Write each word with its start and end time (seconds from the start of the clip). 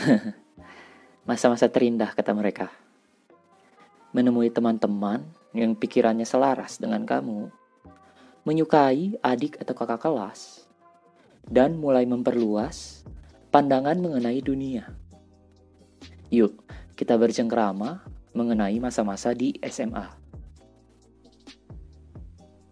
Masa-masa 1.28 1.68
terindah 1.68 2.12
kata 2.16 2.32
mereka. 2.32 2.72
Menemui 4.10 4.50
teman-teman 4.50 5.22
yang 5.54 5.76
pikirannya 5.76 6.26
selaras 6.26 6.80
dengan 6.80 7.06
kamu. 7.06 7.52
Menyukai 8.42 9.20
adik 9.20 9.60
atau 9.60 9.74
kakak 9.76 10.00
kelas. 10.02 10.66
Dan 11.46 11.78
mulai 11.78 12.06
memperluas 12.06 13.04
pandangan 13.50 13.98
mengenai 13.98 14.38
dunia. 14.40 14.86
Yuk, 16.30 16.62
kita 16.94 17.18
bercengkrama 17.18 18.06
mengenai 18.30 18.78
masa-masa 18.78 19.34
di 19.34 19.58
SMA. 19.66 20.06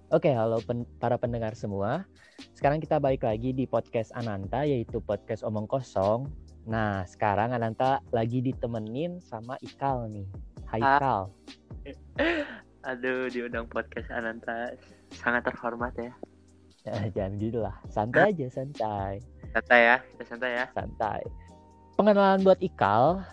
Oke, 0.08 0.32
halo 0.32 0.62
pen 0.64 0.88
para 0.96 1.20
pendengar 1.20 1.52
semua. 1.52 2.08
Sekarang 2.56 2.80
kita 2.80 2.96
balik 2.96 3.26
lagi 3.26 3.52
di 3.52 3.68
podcast 3.68 4.14
Ananta, 4.16 4.64
yaitu 4.64 5.02
podcast 5.04 5.45
Omong 5.45 5.68
Kosong. 5.68 6.47
Nah, 6.68 7.00
sekarang 7.08 7.57
Ananta 7.57 8.04
lagi 8.13 8.45
ditemenin 8.45 9.25
sama 9.25 9.57
Ikal 9.64 10.13
nih. 10.13 10.29
Hai 10.68 10.85
Ah. 10.85 11.00
Ikal. 11.00 11.21
Aduh, 12.93 13.32
diundang 13.32 13.64
podcast 13.72 14.13
Ananta 14.13 14.76
sangat 15.17 15.49
terhormat 15.49 15.96
ya. 15.96 16.12
Ya, 16.85 17.09
jangan 17.09 17.32
gitu 17.40 17.59
lah. 17.64 17.73
Santai 17.89 18.36
aja, 18.36 18.46
santai. 18.53 19.25
Santai 19.57 19.81
ya, 19.81 19.96
kita 20.12 20.25
santai 20.29 20.50
ya. 20.61 20.67
Santai. 20.76 21.21
Pengenalan 21.96 22.45
buat 22.45 22.61
Ikal. 22.61 23.25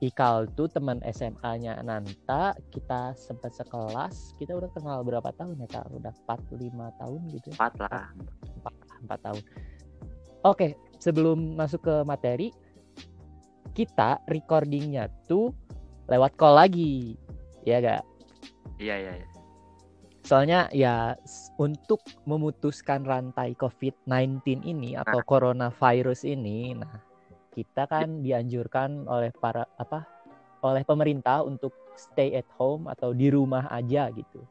Ikal 0.00 0.48
tuh 0.56 0.66
teman 0.72 0.98
SMA-nya 1.04 1.76
Ananta. 1.76 2.56
Kita 2.72 3.12
sempat 3.20 3.52
sekelas. 3.52 4.32
Kita 4.40 4.56
udah 4.56 4.72
kenal 4.72 5.04
berapa 5.04 5.28
tahun 5.36 5.60
ya, 5.60 5.68
Kak? 5.76 5.92
Udah 5.92 6.12
4-5 6.24 6.88
tahun 6.98 7.20
gitu 7.36 7.52
ya? 7.52 7.56
Empat 7.60 7.74
lah. 7.84 8.04
empat, 8.56 8.74
empat 9.04 9.18
tahun. 9.28 9.42
Oke, 10.42 10.74
sebelum 11.02 11.58
masuk 11.58 11.82
ke 11.82 11.94
materi, 12.06 12.48
kita 13.74 14.22
recordingnya 14.30 15.10
tuh 15.26 15.50
lewat 16.06 16.38
call 16.38 16.54
lagi, 16.62 17.18
ya 17.66 17.82
gak? 17.82 18.06
Iya, 18.78 18.94
iya, 19.02 19.12
iya. 19.18 19.28
Soalnya 20.22 20.70
ya 20.70 21.18
untuk 21.58 21.98
memutuskan 22.30 23.02
rantai 23.02 23.58
COVID-19 23.58 24.62
ini 24.62 24.94
atau 24.94 25.18
coronavirus 25.26 26.30
ini, 26.30 26.78
nah 26.78 27.02
kita 27.50 27.90
kan 27.90 28.22
dianjurkan 28.22 29.10
oleh 29.10 29.34
para 29.34 29.66
apa? 29.82 30.22
oleh 30.62 30.86
pemerintah 30.86 31.42
untuk 31.42 31.74
stay 31.98 32.38
at 32.38 32.46
home 32.54 32.86
atau 32.86 33.10
di 33.10 33.26
rumah 33.34 33.66
aja 33.66 34.08
gitu. 34.14 34.46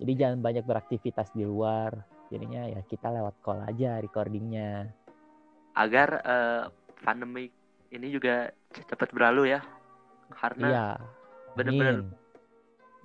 Jadi 0.00 0.12
jangan 0.16 0.40
banyak 0.40 0.64
beraktivitas 0.64 1.30
di 1.36 1.44
luar. 1.44 1.92
Jadinya 2.32 2.64
ya 2.66 2.80
kita 2.80 3.12
lewat 3.12 3.44
call 3.44 3.60
aja 3.68 4.00
recordingnya. 4.00 4.88
Agar 5.74 6.08
eh, 6.22 6.62
pandemi 7.02 7.50
ini 7.90 8.06
juga 8.10 8.50
cepat 8.74 9.10
berlalu 9.10 9.54
ya. 9.54 9.60
Karena 10.34 10.68
Iya. 10.70 10.86
bener-bener 11.54 11.96
amin. 12.02 12.10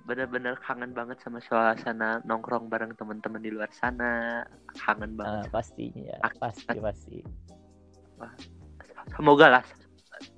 bener-bener 0.00 0.54
kangen 0.64 0.90
banget 0.96 1.20
sama 1.22 1.38
suasana 1.38 2.18
nongkrong 2.24 2.66
bareng 2.72 2.96
teman-teman 2.96 3.42
di 3.42 3.50
luar 3.52 3.70
sana. 3.70 4.42
Kangen 4.74 5.14
banget. 5.14 5.50
pastinya, 5.52 6.16
Ak- 6.24 6.40
pasti 6.40 6.78
pasti. 6.80 7.18
Semoga 9.14 9.60
lah 9.60 9.64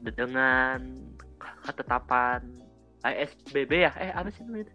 dengan 0.02 0.78
ketetapan 1.66 2.40
PSBB 3.02 3.72
ya. 3.86 3.92
Eh, 3.98 4.10
apa 4.14 4.30
sih 4.30 4.42
namanya? 4.46 4.70
itu? 4.70 4.74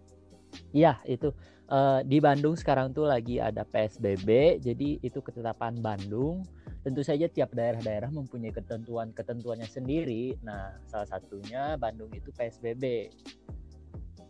Iya 0.75 0.94
itu 1.08 1.30
eh, 1.67 1.99
di 2.03 2.17
Bandung 2.19 2.55
sekarang 2.55 2.92
tuh 2.95 3.08
lagi 3.08 3.39
ada 3.39 3.64
PSBB, 3.64 4.59
jadi 4.64 4.99
itu 5.03 5.19
ketetapan 5.23 5.80
Bandung. 5.80 6.44
Tentu 6.88 7.03
saja 7.03 7.27
tiap 7.27 7.52
daerah-daerah 7.52 8.07
mempunyai 8.07 8.55
ketentuan-ketentuannya 8.55 9.67
sendiri. 9.67 10.39
Nah, 10.39 10.71
salah 10.88 11.03
satunya 11.03 11.75
Bandung 11.75 12.07
itu 12.16 12.31
PSBB. 12.31 13.11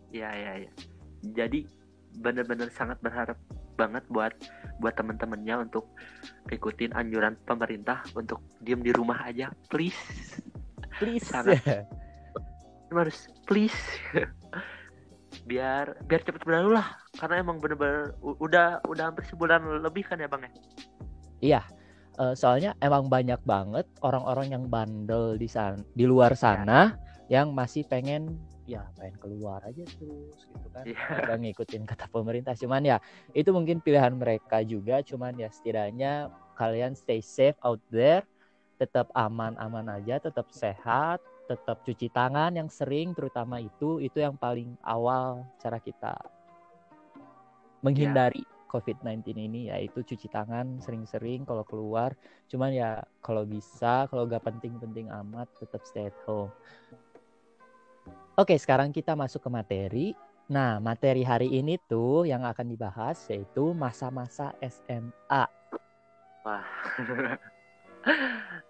Iya 0.10 0.30
iya 0.34 0.52
iya. 0.66 0.72
Jadi 1.38 1.70
bener-bener 2.18 2.74
sangat 2.74 2.98
berharap 3.06 3.38
banget 3.78 4.02
buat 4.10 4.34
buat 4.82 4.98
temen-temennya 4.98 5.70
untuk 5.70 5.86
ikutin 6.50 6.98
anjuran 6.98 7.38
pemerintah 7.46 8.02
untuk 8.18 8.42
diem 8.66 8.82
di 8.82 8.90
rumah 8.90 9.22
aja, 9.22 9.54
please. 9.70 10.42
Please. 10.98 11.30
Sangat. 11.30 11.62
Harus 12.90 13.30
please. 13.46 13.78
biar 15.46 15.94
biar 16.10 16.26
cepet 16.26 16.42
berlalu 16.42 16.82
lah 16.82 16.98
karena 17.22 17.46
emang 17.46 17.62
bener-bener 17.62 18.18
udah 18.20 18.82
udah 18.90 19.04
hampir 19.14 19.24
sebulan 19.30 19.64
lebih 19.86 20.04
kan 20.04 20.18
ya 20.18 20.28
bang 20.28 20.50
ya 20.50 20.52
Iya. 21.38 21.62
Eh, 22.18 22.36
soalnya 22.36 22.74
emang 22.82 23.08
banyak 23.08 23.40
banget 23.46 23.86
orang-orang 24.02 24.54
yang 24.54 24.64
bandel 24.68 25.38
di 25.38 25.48
sana, 25.48 25.80
di 25.94 26.06
luar 26.06 26.34
sana 26.34 26.98
yang 27.28 27.52
masih 27.52 27.84
pengen 27.86 28.40
ya 28.68 28.84
pengen 29.00 29.16
keluar 29.24 29.64
aja 29.64 29.84
terus 29.88 30.44
gitu 30.44 30.68
kan. 30.76 30.84
Iya. 30.84 31.00
Udah 31.24 31.38
ngikutin 31.40 31.84
kata 31.88 32.06
pemerintah. 32.12 32.54
Cuman 32.58 32.84
ya 32.84 32.98
itu 33.32 33.50
mungkin 33.56 33.80
pilihan 33.80 34.12
mereka 34.12 34.60
juga. 34.66 35.00
Cuman 35.06 35.40
ya 35.40 35.48
setidaknya 35.48 36.28
kalian 36.60 36.98
stay 36.98 37.24
safe 37.24 37.56
out 37.64 37.80
there, 37.88 38.28
tetap 38.76 39.08
aman-aman 39.16 39.88
aja, 40.02 40.20
tetap 40.20 40.52
sehat, 40.52 41.24
tetap 41.48 41.80
cuci 41.88 42.12
tangan 42.12 42.52
yang 42.60 42.68
sering 42.68 43.16
terutama 43.16 43.64
itu 43.64 44.04
itu 44.04 44.20
yang 44.20 44.36
paling 44.36 44.76
awal 44.84 45.48
cara 45.64 45.80
kita 45.80 46.20
menghindari 47.80 48.44
COVID-19 48.68 49.34
ini 49.34 49.72
yaitu 49.72 50.04
cuci 50.04 50.28
tangan 50.28 50.84
sering-sering 50.84 51.48
kalau 51.48 51.64
keluar. 51.64 52.14
Cuman 52.52 52.76
ya 52.76 53.02
kalau 53.24 53.48
bisa, 53.48 54.06
kalau 54.12 54.28
gak 54.28 54.44
penting-penting 54.44 55.08
amat 55.10 55.48
tetap 55.58 55.82
stay 55.88 56.12
at 56.12 56.18
home. 56.28 56.52
Oke, 58.38 58.54
sekarang 58.60 58.94
kita 58.94 59.18
masuk 59.18 59.42
ke 59.42 59.50
materi. 59.50 60.08
Nah, 60.48 60.80
materi 60.80 61.26
hari 61.26 61.52
ini 61.52 61.76
tuh 61.90 62.24
yang 62.24 62.46
akan 62.46 62.70
dibahas 62.70 63.18
yaitu 63.28 63.76
masa-masa 63.76 64.56
SMA. 64.64 65.44
wah 66.48 66.64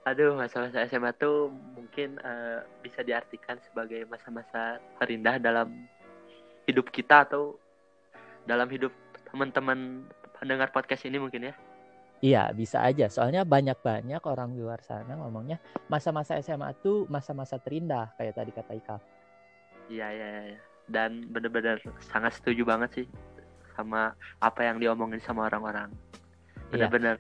aduh 0.08 0.34
masa-masa 0.34 0.88
SMA 0.90 1.14
tuh 1.14 1.54
mungkin 1.78 2.18
eh, 2.18 2.66
bisa 2.82 3.06
diartikan 3.06 3.62
sebagai 3.70 4.08
masa-masa 4.10 4.82
terindah 4.98 5.38
dalam 5.38 5.86
hidup 6.66 6.90
kita 6.90 7.28
atau 7.28 7.60
dalam 8.48 8.72
hidup 8.72 8.90
teman-teman 9.32 10.08
pendengar 10.38 10.70
podcast 10.72 11.04
ini 11.08 11.18
mungkin 11.20 11.52
ya 11.52 11.56
Iya, 12.18 12.50
bisa 12.50 12.82
aja. 12.82 13.06
Soalnya 13.14 13.46
banyak-banyak 13.46 14.22
orang 14.26 14.58
di 14.58 14.62
luar 14.66 14.82
sana 14.82 15.14
ngomongnya 15.22 15.62
masa-masa 15.86 16.34
SMA 16.42 16.74
tuh 16.82 17.06
masa-masa 17.14 17.62
terindah 17.62 18.10
kayak 18.18 18.34
tadi 18.34 18.52
kata 18.58 18.74
Ika. 18.74 18.98
Iya 19.94 20.08
iya 20.10 20.28
iya. 20.58 20.60
Dan 20.90 21.30
bener-bener 21.30 21.78
sangat 22.10 22.34
setuju 22.42 22.66
banget 22.66 22.90
sih 22.90 23.06
sama 23.78 24.18
apa 24.42 24.66
yang 24.66 24.82
diomongin 24.82 25.22
sama 25.22 25.46
orang-orang. 25.46 25.94
Iya. 26.74 26.90
Bener-bener. 26.90 27.16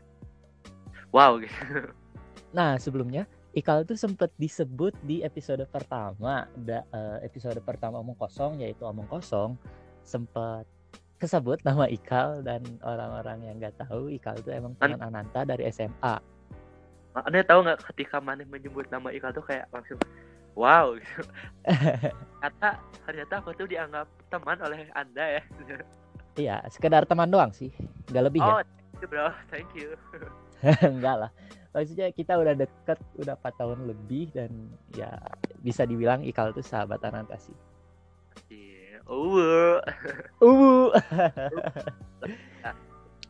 Wow 1.13 1.45
gitu. 1.45 1.93
Nah, 2.57 2.79
sebelumnya 2.81 3.29
Ikal 3.57 3.89
tuh 3.89 3.97
sempat 3.97 4.29
disebut 4.37 4.93
di 5.01 5.25
episode 5.25 5.65
pertama, 5.69 6.45
da- 6.53 6.85
eh, 6.93 7.25
episode 7.25 7.57
pertama 7.65 7.97
omong 8.01 8.13
kosong 8.17 8.61
yaitu 8.61 8.85
omong 8.85 9.09
kosong 9.09 9.57
sempat 10.05 10.65
kesebut 11.17 11.61
nama 11.65 11.89
Ikal 11.89 12.45
dan 12.45 12.61
orang-orang 12.85 13.41
yang 13.41 13.55
nggak 13.57 13.77
tahu 13.81 14.13
Ikal 14.13 14.37
tuh 14.45 14.53
emang 14.53 14.77
teman 14.77 15.01
Ananta 15.01 15.41
dari 15.43 15.65
SMA. 15.73 16.15
Anda 17.17 17.41
tahu 17.41 17.65
nggak 17.65 17.81
ketika 17.93 18.21
Maneh 18.21 18.45
menyebut 18.45 18.85
nama 18.93 19.09
Ikal 19.09 19.33
tuh 19.33 19.41
kayak 19.41 19.65
langsung 19.73 19.97
wow 20.53 20.93
gitu. 20.93 21.21
Kata 22.45 22.77
ternyata 23.09 23.33
aku 23.41 23.57
tuh 23.57 23.65
dianggap 23.65 24.05
teman 24.29 24.57
oleh 24.61 24.85
Anda 24.93 25.41
ya. 25.41 25.43
Iya, 26.37 26.55
sekedar 26.69 27.09
teman 27.09 27.33
doang 27.33 27.49
sih, 27.49 27.73
nggak 28.13 28.23
lebih 28.29 28.45
Oh, 28.45 28.61
ya. 28.61 28.65
thank 28.69 29.01
you, 29.01 29.07
bro. 29.09 29.27
Thank 29.49 29.71
you. 29.73 29.89
Enggak 30.93 31.15
lah. 31.25 31.31
Maksudnya 31.73 32.13
kita 32.13 32.37
udah 32.37 32.53
deket, 32.57 32.97
udah 33.17 33.37
4 33.41 33.57
tahun 33.57 33.79
lebih 33.89 34.33
dan 34.33 34.49
ya 34.93 35.09
bisa 35.65 35.85
dibilang 35.89 36.21
Ikal 36.21 36.53
tuh 36.53 36.61
sahabat 36.61 37.01
Ananta 37.01 37.37
sih. 37.41 37.53
Oh. 39.07 39.79
Uh. 40.43 40.91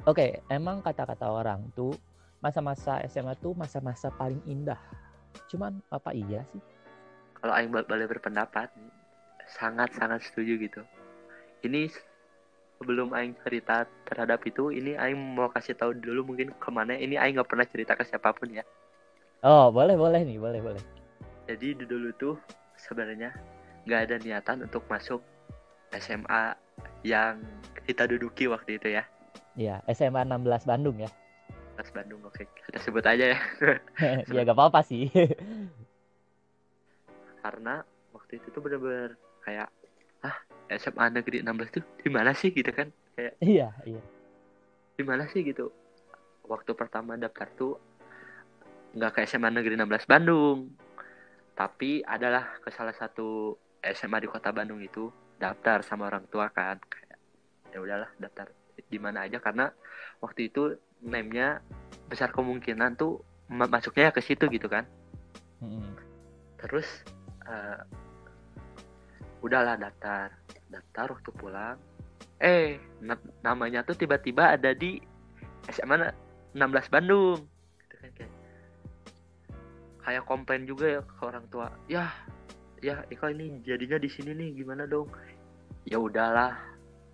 Oke, 0.10 0.42
emang 0.50 0.82
kata-kata 0.82 1.30
orang 1.30 1.70
tuh 1.78 1.94
masa-masa 2.42 3.02
SMA 3.06 3.38
tuh 3.38 3.54
masa-masa 3.54 4.10
paling 4.10 4.42
indah. 4.50 4.80
Cuman 5.52 5.78
apa 5.94 6.18
iya 6.18 6.42
sih? 6.50 6.62
Kalau 7.38 7.54
aing 7.54 7.70
boleh 7.70 8.08
berpendapat 8.10 8.74
sangat-sangat 9.62 10.26
setuju 10.26 10.58
gitu. 10.58 10.82
Ini 11.62 11.94
sebelum 12.82 13.14
aing 13.14 13.38
cerita 13.46 13.86
terhadap 14.10 14.42
itu, 14.50 14.74
ini 14.74 14.98
aing 14.98 15.18
mau 15.18 15.52
kasih 15.54 15.78
tahu 15.78 15.94
dulu 15.94 16.34
mungkin 16.34 16.56
ke 16.58 16.70
mana. 16.74 16.98
Ini 16.98 17.22
aing 17.22 17.38
nggak 17.38 17.50
pernah 17.50 17.68
cerita 17.70 17.94
ke 17.94 18.02
siapa 18.02 18.34
pun 18.34 18.50
ya. 18.50 18.66
Oh, 19.46 19.70
boleh 19.70 19.94
boleh 19.94 20.26
nih, 20.26 20.42
boleh 20.42 20.60
boleh. 20.64 20.84
Jadi 21.46 21.78
dulu 21.86 22.10
tuh 22.18 22.36
sebenarnya 22.80 23.30
nggak 23.86 24.02
ada 24.10 24.16
niatan 24.20 24.58
untuk 24.66 24.84
masuk 24.90 25.22
SMA 25.96 26.56
yang 27.08 27.40
kita 27.88 28.08
duduki 28.10 28.52
waktu 28.52 28.78
itu 28.82 29.00
ya. 29.00 29.04
Iya, 29.58 29.82
SMA 29.96 30.28
16 30.28 30.68
Bandung 30.70 31.00
ya. 31.00 31.10
Kelas 31.78 31.90
Bandung 31.94 32.22
oke 32.26 32.44
kita 32.44 32.78
sebut 32.82 33.06
aja 33.06 33.38
ya. 33.38 33.40
ya 34.34 34.42
gak 34.44 34.58
apa-apa 34.58 34.82
sih. 34.84 35.08
karena 37.48 37.80
waktu 38.12 38.44
itu 38.44 38.52
tuh 38.52 38.60
bener-bener 38.60 39.16
kayak 39.40 39.72
ah 40.26 40.36
SMA 40.76 41.16
negeri 41.16 41.40
16 41.40 41.80
tuh 41.80 41.84
di 42.04 42.10
mana 42.12 42.36
sih 42.36 42.52
gitu 42.52 42.68
kan 42.76 42.92
kayak 43.16 43.40
Iya, 43.40 43.72
iya. 43.88 44.04
di 45.00 45.04
mana 45.08 45.24
sih 45.32 45.48
gitu 45.48 45.72
waktu 46.44 46.76
pertama 46.76 47.16
daftar 47.16 47.48
tuh 47.56 47.80
nggak 49.00 49.12
ke 49.16 49.20
SMA 49.32 49.48
negeri 49.54 49.80
16 49.80 50.12
Bandung 50.12 50.76
tapi 51.56 52.04
adalah 52.04 52.60
ke 52.60 52.68
salah 52.76 52.92
satu 52.92 53.56
SMA 53.80 54.20
di 54.20 54.28
kota 54.28 54.52
Bandung 54.52 54.84
itu 54.84 55.08
daftar 55.38 55.82
sama 55.86 56.10
orang 56.10 56.26
tua 56.30 56.50
kan. 56.50 56.78
Kayak 56.90 57.18
ya 57.74 57.78
udahlah 57.82 58.10
daftar 58.18 58.52
di 58.78 58.98
mana 58.98 59.26
aja. 59.26 59.38
Karena 59.42 59.70
waktu 60.22 60.50
itu 60.50 60.78
name-nya 61.02 61.62
besar 62.10 62.34
kemungkinan 62.34 62.98
tuh 62.98 63.22
ma- 63.50 63.70
masuknya 63.70 64.10
ke 64.12 64.22
situ 64.22 64.50
gitu 64.50 64.68
kan. 64.68 64.86
Mm-mm. 65.58 65.98
terus 66.58 66.86
eh, 67.46 67.82
udahlah 69.42 69.78
daftar. 69.78 70.34
Daftar 70.70 71.06
waktu 71.14 71.30
pulang. 71.34 71.78
Eh 72.42 72.82
na- 73.02 73.34
namanya 73.46 73.82
tuh 73.86 73.94
tiba-tiba 73.98 74.58
ada 74.58 74.74
di 74.74 74.98
SMA 75.70 75.96
na- 75.98 76.18
16 76.54 76.90
Bandung. 76.90 77.46
Gitu 77.86 77.96
kan 78.02 78.10
kayak 78.18 78.34
kayak 80.02 80.24
komplain 80.26 80.64
juga 80.66 80.86
ya 80.88 81.02
ke 81.06 81.24
orang 81.26 81.46
tua. 81.52 81.68
Ya 81.86 82.10
ya 82.82 83.02
Ika 83.10 83.34
ini 83.34 83.62
jadinya 83.66 83.98
di 83.98 84.10
sini 84.10 84.32
nih 84.34 84.50
gimana 84.64 84.86
dong? 84.86 85.10
Ya 85.88 85.98
udahlah 85.98 86.58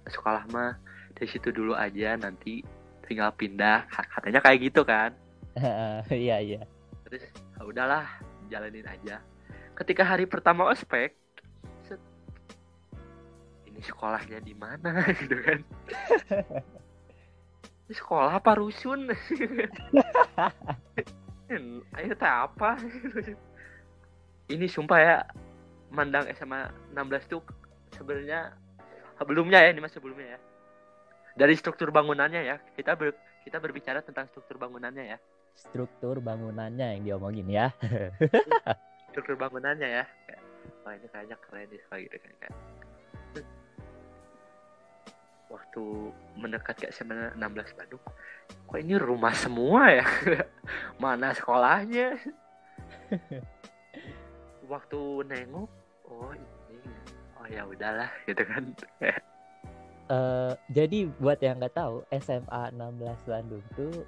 sekolah 0.09 0.43
mah 0.51 0.75
dari 1.15 1.29
situ 1.29 1.53
dulu 1.53 1.77
aja 1.77 2.17
nanti 2.19 2.65
tinggal 3.07 3.31
pindah 3.35 3.87
Ka- 3.87 4.09
katanya 4.19 4.39
kayak 4.43 4.59
gitu 4.71 4.81
kan? 4.83 5.11
Iya, 6.09 6.41
iya. 6.41 6.61
terus 7.05 7.29
ya 7.29 7.61
udahlah 7.61 8.09
jalanin 8.49 8.89
aja. 8.89 9.21
Ketika 9.77 10.01
hari 10.01 10.25
pertama 10.25 10.65
ospek 10.69 11.13
set, 11.85 12.01
ini 13.69 13.77
sekolahnya 13.85 14.41
di 14.41 14.57
mana 14.57 15.05
gitu 15.21 15.37
kan? 15.41 15.59
Ini 17.83 17.99
sekolah 17.99 18.39
apa 18.39 18.55
rusun? 18.55 19.11
Ayo 21.93 22.13
teh 22.15 22.31
apa? 22.31 22.79
Ini 24.47 24.65
sumpah 24.71 24.99
ya 25.03 25.17
mandang 25.93 26.25
SMA 26.33 26.73
16 26.97 27.29
tuh 27.29 27.41
sebenarnya 27.93 28.49
sebelumnya 29.21 29.61
ya 29.61 29.69
ini 29.69 29.79
mas 29.79 29.93
sebelumnya 29.93 30.35
ya. 30.35 30.39
Dari 31.37 31.53
struktur 31.53 31.93
bangunannya 31.93 32.41
ya 32.41 32.57
kita 32.73 32.97
ber, 32.97 33.13
kita 33.45 33.61
berbicara 33.61 34.01
tentang 34.01 34.25
struktur 34.33 34.57
bangunannya 34.57 35.13
ya. 35.13 35.17
Struktur 35.53 36.17
bangunannya 36.17 36.97
yang 36.97 37.01
diomongin 37.05 37.45
ya. 37.45 37.69
struktur 39.13 39.37
bangunannya 39.37 40.01
ya. 40.01 40.05
Kayak 40.25 40.41
wah 40.81 40.93
ini 40.97 41.07
kayaknya 41.13 41.37
keren 41.37 41.65
nih 41.69 41.81
kayak 41.87 42.01
gitu 42.09 42.17
kan 42.17 42.33
kayak. 42.41 42.57
Waktu 45.53 45.83
mendekat 46.33 46.75
ke 46.81 46.85
SMA 46.89 47.37
16 47.37 47.77
Bandung 47.77 48.01
kok 48.65 48.81
ini 48.81 48.97
rumah 48.97 49.37
semua 49.37 49.93
ya? 49.93 50.05
Mana 51.01 51.29
sekolahnya? 51.37 52.17
Waktu 54.73 55.29
nengok 55.29 55.82
oh 56.21 56.31
ini 56.33 56.45
oh 57.37 57.45
ya 57.49 57.61
udahlah 57.65 58.11
gitu 58.29 58.43
kan 58.45 58.63
Eh, 60.03 60.53
jadi 60.67 61.07
buat 61.15 61.39
yang 61.39 61.63
nggak 61.63 61.79
tahu, 61.79 62.03
SMA 62.19 62.75
16 62.75 63.23
Bandung 63.23 63.63
tuh 63.71 64.03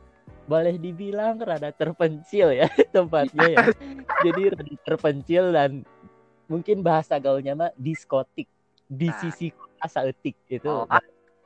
boleh 0.45 0.75
dibilang 0.77 1.39
rada 1.39 1.71
terpencil 1.71 2.51
ya 2.51 2.67
tempatnya 2.95 3.47
ya. 3.47 3.63
Jadi 4.21 4.41
rada 4.51 4.75
terpencil 4.83 5.55
dan 5.55 5.81
mungkin 6.45 6.83
bahasa 6.83 7.15
gaulnya 7.17 7.55
mah 7.55 7.71
diskotik 7.79 8.45
di 8.85 9.07
Nah. 9.09 9.17
sisi 9.17 9.49
kota 9.49 9.87
saeutik 9.87 10.35
itu. 10.45 10.67
oh 10.67 10.83
Oke 10.85 10.99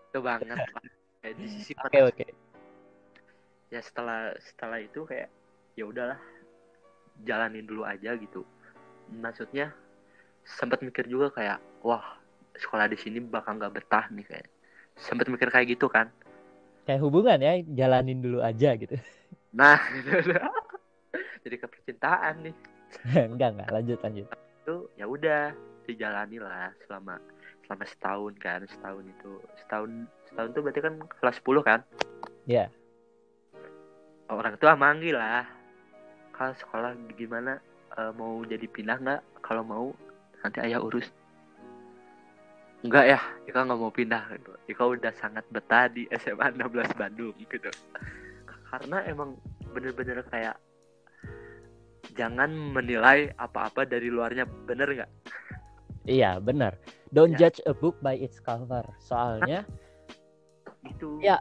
itu 0.10 0.20
banget 0.26 0.58
di 1.38 1.46
sisi 1.46 1.72
oke. 1.78 2.26
ya 3.70 3.80
setelah 3.86 4.34
setelah 4.42 4.82
itu 4.82 5.06
kayak 5.06 5.30
ya 5.78 5.86
udahlah 5.86 6.18
jalanin 7.22 7.70
dulu 7.70 7.86
aja 7.86 8.18
gitu 8.18 8.42
maksudnya 9.14 9.70
sempat 10.58 10.82
mikir 10.82 11.06
juga 11.06 11.30
kayak 11.30 11.62
wah 11.86 12.18
sekolah 12.58 12.90
di 12.90 12.98
sini 12.98 13.22
bakal 13.22 13.62
nggak 13.62 13.74
betah 13.78 14.10
nih 14.10 14.26
kayak. 14.26 14.48
Sempat 14.98 15.30
mikir 15.30 15.48
kayak 15.54 15.78
gitu 15.78 15.88
kan. 15.88 16.10
Kayak 16.84 17.06
hubungan 17.06 17.40
ya, 17.40 17.62
jalanin 17.70 18.20
dulu 18.20 18.42
aja 18.42 18.74
gitu. 18.74 18.98
nah 19.60 19.78
jadi 21.46 21.56
kepercintaan 21.62 22.50
nih. 22.50 22.56
Enggak 23.30 23.54
enggak, 23.54 23.70
lanjut 23.70 24.00
lanjut. 24.02 24.28
itu 24.60 24.76
ya 24.98 25.06
udah 25.10 25.54
dijalani 25.86 26.38
lah 26.38 26.70
selama 26.86 27.18
selama 27.66 27.86
setahun 27.86 28.34
kan 28.42 28.66
setahun 28.66 29.06
itu. 29.06 29.34
Setahun 29.62 29.92
setahun 30.30 30.50
tuh 30.58 30.62
berarti 30.66 30.82
kan 30.82 30.96
kelas 31.22 31.38
10 31.46 31.62
kan? 31.62 31.80
Iya. 32.50 32.66
orang 34.30 34.62
tua 34.62 34.78
manggil 34.78 35.18
lah. 35.18 35.46
Kalau 36.34 36.54
sekolah 36.54 36.94
gimana? 37.18 37.58
Eh, 37.98 38.14
mau 38.14 38.46
jadi 38.46 38.66
pindah 38.70 38.98
nggak? 39.02 39.22
Kalau 39.42 39.66
mau 39.66 39.90
nanti 40.42 40.58
ayah 40.64 40.80
urus 40.80 41.08
enggak 42.80 43.06
ya 43.12 43.20
Ika 43.46 43.60
nggak 43.68 43.80
mau 43.80 43.92
pindah 43.92 44.24
gitu 44.40 44.52
Ika 44.72 44.84
udah 44.88 45.12
sangat 45.20 45.44
betah 45.52 45.92
di 45.92 46.08
SMA 46.16 46.56
16 46.56 46.96
Bandung 46.96 47.36
gitu 47.36 47.70
karena 48.72 49.04
emang 49.04 49.36
bener-bener 49.76 50.24
kayak 50.32 50.56
jangan 52.16 52.50
menilai 52.50 53.30
apa-apa 53.36 53.84
dari 53.84 54.08
luarnya 54.08 54.48
bener 54.66 54.90
nggak 54.96 55.12
Iya, 56.10 56.42
benar. 56.42 56.74
Don't 57.14 57.38
Ya. 57.38 57.46
judge 57.46 57.62
a 57.70 57.74
book 57.76 57.94
by 58.02 58.18
its 58.18 58.42
cover. 58.42 58.82
Soalnya 58.98 59.62
itu 60.82 61.22
Ya. 61.22 61.38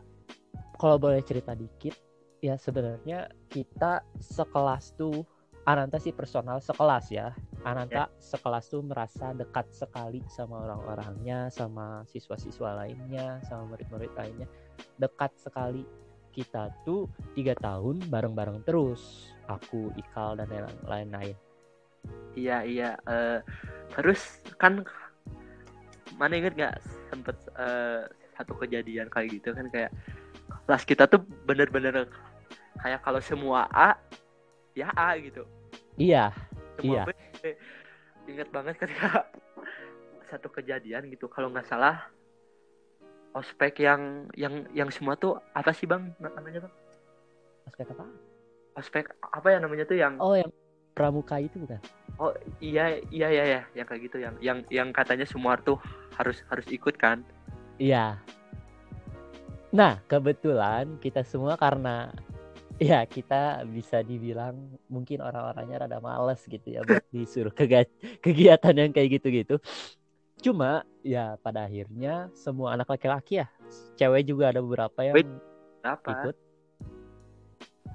kalau 0.76 1.00
boleh 1.00 1.24
cerita 1.24 1.56
dikit, 1.56 1.96
ya 2.44 2.60
sebenarnya 2.60 3.32
kita 3.48 4.04
sekelas 4.20 4.92
tuh 4.92 5.24
Ananta 5.64 5.96
sih 5.96 6.12
personal 6.12 6.60
sekelas 6.60 7.08
ya. 7.08 7.32
Ananta 7.66 8.06
sekelas 8.22 8.70
tuh 8.70 8.82
merasa 8.86 9.34
dekat 9.34 9.66
sekali 9.74 10.22
sama 10.30 10.62
orang-orangnya, 10.62 11.50
sama 11.50 12.06
siswa-siswa 12.06 12.84
lainnya, 12.84 13.42
sama 13.44 13.74
murid-murid 13.74 14.12
lainnya. 14.14 14.46
Dekat 14.96 15.34
sekali. 15.38 15.82
Kita 16.28 16.70
tuh 16.86 17.10
tiga 17.34 17.50
tahun 17.58 17.98
bareng-bareng 18.06 18.62
terus. 18.62 19.34
Aku, 19.50 19.90
Ikal, 19.98 20.38
dan 20.38 20.70
lain-lain. 20.86 21.34
iya 22.38 22.62
iya 22.62 22.94
Eh, 23.10 23.42
terus 23.98 24.38
kan 24.54 24.86
mana 26.14 26.38
inget 26.38 26.54
nggak 26.54 26.78
sempet 27.10 27.34
eh, 27.58 28.06
satu 28.38 28.54
kejadian 28.54 29.10
kayak 29.10 29.34
gitu 29.34 29.50
kan 29.50 29.66
kayak 29.66 29.90
kelas 30.70 30.86
kita 30.86 31.10
tuh 31.10 31.18
bener-bener 31.42 32.06
kayak 32.78 33.02
kalau 33.02 33.18
semua 33.18 33.66
A 33.74 33.98
ya 34.78 34.94
A 34.94 35.18
gitu 35.18 35.42
Iya, 35.98 36.30
semua 36.78 37.02
Iya. 37.02 37.04
B 37.06 37.10
inget 38.26 38.48
banget 38.50 38.76
ketika 38.76 39.26
satu 40.30 40.48
kejadian 40.52 41.08
gitu 41.08 41.26
kalau 41.26 41.48
nggak 41.48 41.64
salah 41.64 42.08
ospek 43.32 43.80
yang 43.80 44.26
yang 44.34 44.64
yang 44.72 44.88
semua 44.88 45.14
tuh 45.14 45.36
apa 45.52 45.72
sih 45.72 45.84
bang 45.84 46.12
namanya 46.20 46.68
bang 46.68 46.74
aspek 47.68 47.86
apa? 47.92 48.04
ospek 48.76 49.04
apa 49.20 49.46
ya 49.52 49.58
namanya 49.60 49.84
tuh 49.84 49.96
yang 49.96 50.16
Oh, 50.20 50.34
yang 50.36 50.48
pramuka 50.92 51.38
itu 51.38 51.62
bukan? 51.62 51.78
oh 52.18 52.34
iya 52.58 52.98
iya 53.08 53.28
iya 53.30 53.44
ya 53.46 53.62
yang 53.76 53.86
kayak 53.86 54.02
gitu 54.10 54.16
yang 54.18 54.34
yang 54.42 54.58
yang 54.68 54.88
katanya 54.90 55.24
semua 55.24 55.54
tuh 55.60 55.78
harus 56.16 56.42
harus 56.50 56.66
ikut 56.68 56.96
kan 56.98 57.22
Iya. 57.78 58.18
Nah, 59.70 60.02
kebetulan 60.10 60.98
kita 60.98 61.22
semua 61.22 61.54
karena 61.54 62.10
ya 62.78 63.02
kita 63.04 63.66
bisa 63.66 64.06
dibilang 64.06 64.54
mungkin 64.86 65.18
orang-orangnya 65.18 65.84
rada 65.86 65.98
males 65.98 66.38
gitu 66.46 66.78
ya 66.78 66.86
buat 66.86 67.02
disuruh 67.10 67.50
kegiatan 68.22 68.74
yang 68.74 68.94
kayak 68.94 69.18
gitu-gitu. 69.18 69.58
Cuma 70.38 70.86
ya 71.02 71.34
pada 71.42 71.66
akhirnya 71.66 72.30
semua 72.38 72.78
anak 72.78 72.86
laki-laki 72.86 73.42
ya, 73.42 73.50
cewek 73.98 74.22
juga 74.30 74.54
ada 74.54 74.62
beberapa 74.62 75.02
yang 75.02 75.18
Wait, 75.18 75.30
apa 75.82 76.10
ikut. 76.14 76.36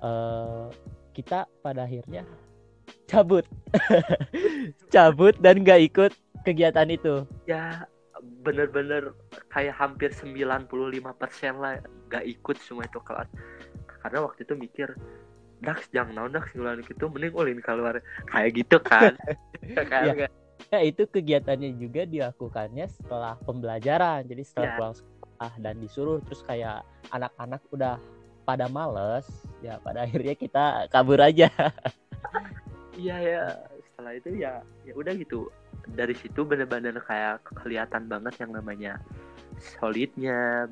eh 0.04 0.66
kita 1.16 1.48
pada 1.64 1.88
akhirnya 1.88 2.28
cabut, 3.08 3.48
cabut 4.94 5.36
dan 5.40 5.64
nggak 5.64 5.82
ikut 5.88 6.12
kegiatan 6.44 6.92
itu. 6.92 7.24
ya 7.48 7.88
bener-bener 8.44 9.16
kayak 9.52 9.76
hampir 9.76 10.12
95% 10.12 10.68
lah 11.60 11.80
gak 12.08 12.24
ikut 12.24 12.56
semua 12.64 12.88
itu 12.88 13.00
kelas 13.04 13.28
karena 14.04 14.20
waktu 14.22 14.44
itu 14.44 14.54
mikir 14.54 14.90
Dax 15.64 15.88
jangan 15.90 16.12
naon 16.14 16.36
Dax 16.36 16.52
ngeluarin 16.52 16.84
gitu 16.84 17.08
mending 17.08 17.32
ulin 17.32 17.60
keluar. 17.64 18.04
Kayak 18.28 18.52
gitu 18.60 18.78
kan. 18.84 19.16
Kayak 19.80 20.14
nggak- 20.28 20.34
Ya 20.72 20.80
itu 20.80 21.04
kegiatannya 21.06 21.76
juga 21.76 22.04
dilakukannya 22.04 22.84
setelah 22.88 23.40
pembelajaran. 23.40 24.28
Jadi 24.28 24.44
setelah 24.44 24.68
Ya. 24.68 24.76
pulang 24.76 24.96
sekolah 24.96 25.52
dan 25.60 25.76
disuruh 25.80 26.20
terus 26.20 26.44
kayak 26.44 26.84
anak-anak 27.10 27.64
udah 27.72 27.96
pada 28.44 28.68
males, 28.68 29.24
ya 29.60 29.80
pada 29.80 30.04
akhirnya 30.06 30.36
kita 30.36 30.66
kabur 30.92 31.20
aja. 31.20 31.48
iya 32.96 33.16
ya. 33.20 33.44
Setelah 33.88 34.14
itu 34.20 34.30
ya 34.36 34.60
ya 34.84 34.94
udah 34.96 35.14
gitu. 35.16 35.48
Dari 35.84 36.16
situ 36.16 36.44
bener-bener 36.44 36.96
kayak 37.00 37.44
kelihatan 37.56 38.08
banget 38.08 38.36
yang 38.44 38.52
namanya 38.52 39.00
solidnya. 39.80 40.68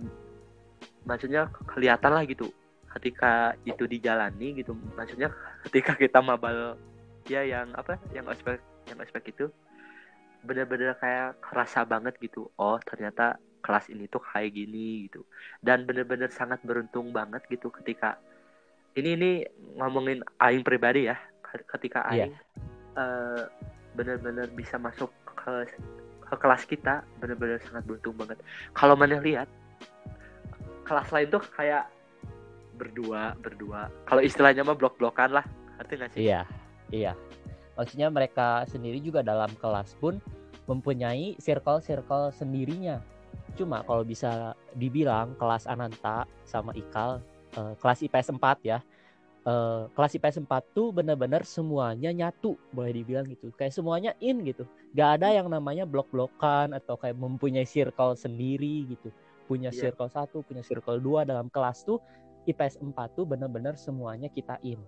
Maksudnya 1.04 1.48
kelihatan 1.66 2.12
lah 2.12 2.24
gitu 2.24 2.52
ketika 2.98 3.56
itu 3.64 3.88
dijalani 3.88 4.60
gitu. 4.60 4.76
Maksudnya 4.98 5.32
ketika 5.68 5.96
kita 5.96 6.20
mabal 6.20 6.76
ya 7.30 7.46
yang 7.46 7.72
apa 7.78 7.96
yang 8.12 8.28
aspek 8.28 8.60
yang 8.90 9.00
aspek 9.00 9.24
itu 9.32 9.46
bener-bener 10.42 10.98
kayak 10.98 11.38
kerasa 11.40 11.86
banget 11.86 12.18
gitu. 12.20 12.50
Oh 12.58 12.78
ternyata 12.82 13.38
kelas 13.62 13.94
ini 13.94 14.10
tuh 14.10 14.22
kayak 14.22 14.58
gini 14.58 15.08
gitu. 15.08 15.24
Dan 15.62 15.86
bener-bener 15.86 16.34
sangat 16.34 16.60
beruntung 16.66 17.14
banget 17.14 17.46
gitu 17.48 17.70
ketika 17.70 18.18
ini 18.98 19.16
ini 19.16 19.32
ngomongin 19.78 20.26
aing 20.42 20.66
pribadi 20.66 21.08
ya. 21.08 21.18
Ketika 21.46 22.08
Iya. 22.10 22.28
aing 22.28 22.34
eh, 22.98 23.44
bener-bener 23.96 24.48
bisa 24.52 24.76
masuk 24.80 25.12
ke 25.36 25.68
ke 26.32 26.36
kelas 26.40 26.64
kita 26.64 27.04
bener-bener 27.20 27.60
sangat 27.64 27.84
beruntung 27.84 28.16
banget. 28.16 28.40
Kalau 28.72 28.96
mana 28.96 29.20
lihat 29.20 29.48
kelas 30.88 31.08
lain 31.12 31.28
tuh 31.32 31.44
kayak 31.56 31.88
berdua 32.82 33.38
berdua 33.38 33.94
kalau 34.10 34.26
istilahnya 34.26 34.66
mah 34.66 34.74
blok-blokan 34.74 35.30
lah 35.30 35.46
ngerti 35.78 35.94
nggak 36.02 36.10
sih 36.18 36.22
Iya, 36.26 36.42
iya. 36.90 37.14
Maksudnya 37.78 38.10
mereka 38.10 38.66
sendiri 38.66 38.98
juga 39.00 39.22
dalam 39.22 39.50
kelas 39.58 39.94
pun 39.98 40.18
mempunyai 40.68 41.34
circle-circle 41.42 42.30
sendirinya. 42.32 43.02
Cuma 43.58 43.82
kalau 43.84 44.06
bisa 44.06 44.54
dibilang 44.76 45.34
kelas 45.40 45.66
Ananta 45.66 46.28
sama 46.46 46.76
Ikal, 46.78 47.24
eh, 47.58 47.74
kelas 47.80 48.06
IPS 48.06 48.30
4 48.36 48.58
ya, 48.62 48.80
eh, 49.44 49.82
kelas 49.92 50.14
IPS 50.14 50.44
4 50.44 50.62
tuh 50.72 50.94
benar-benar 50.94 51.42
semuanya 51.48 52.12
nyatu, 52.14 52.60
boleh 52.72 52.94
dibilang 52.94 53.26
gitu. 53.26 53.50
Kayak 53.56 53.74
semuanya 53.74 54.12
in 54.22 54.44
gitu. 54.46 54.68
Gak 54.94 55.24
ada 55.24 55.34
yang 55.34 55.48
namanya 55.50 55.88
blok-blokan 55.88 56.76
atau 56.76 57.00
kayak 57.00 57.18
mempunyai 57.18 57.66
circle 57.66 58.14
sendiri 58.14 58.86
gitu. 58.94 59.10
Punya 59.50 59.74
Iya. 59.74 59.90
circle 59.90 60.12
satu, 60.12 60.38
punya 60.46 60.62
circle 60.62 61.00
dua 61.02 61.28
dalam 61.28 61.50
kelas 61.50 61.84
tuh 61.84 61.98
IPS 62.50 62.82
4 62.82 63.18
tuh 63.18 63.26
benar-benar 63.28 63.78
semuanya 63.78 64.28
kita 64.32 64.58
in. 64.66 64.82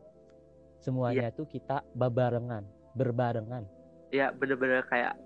Semuanya 0.84 1.32
tuh 1.32 1.48
kita 1.48 1.86
babarengan, 1.96 2.66
berbarengan. 2.98 3.64
ya 4.14 4.30
bener-bener 4.30 4.86
kayak 4.94 5.18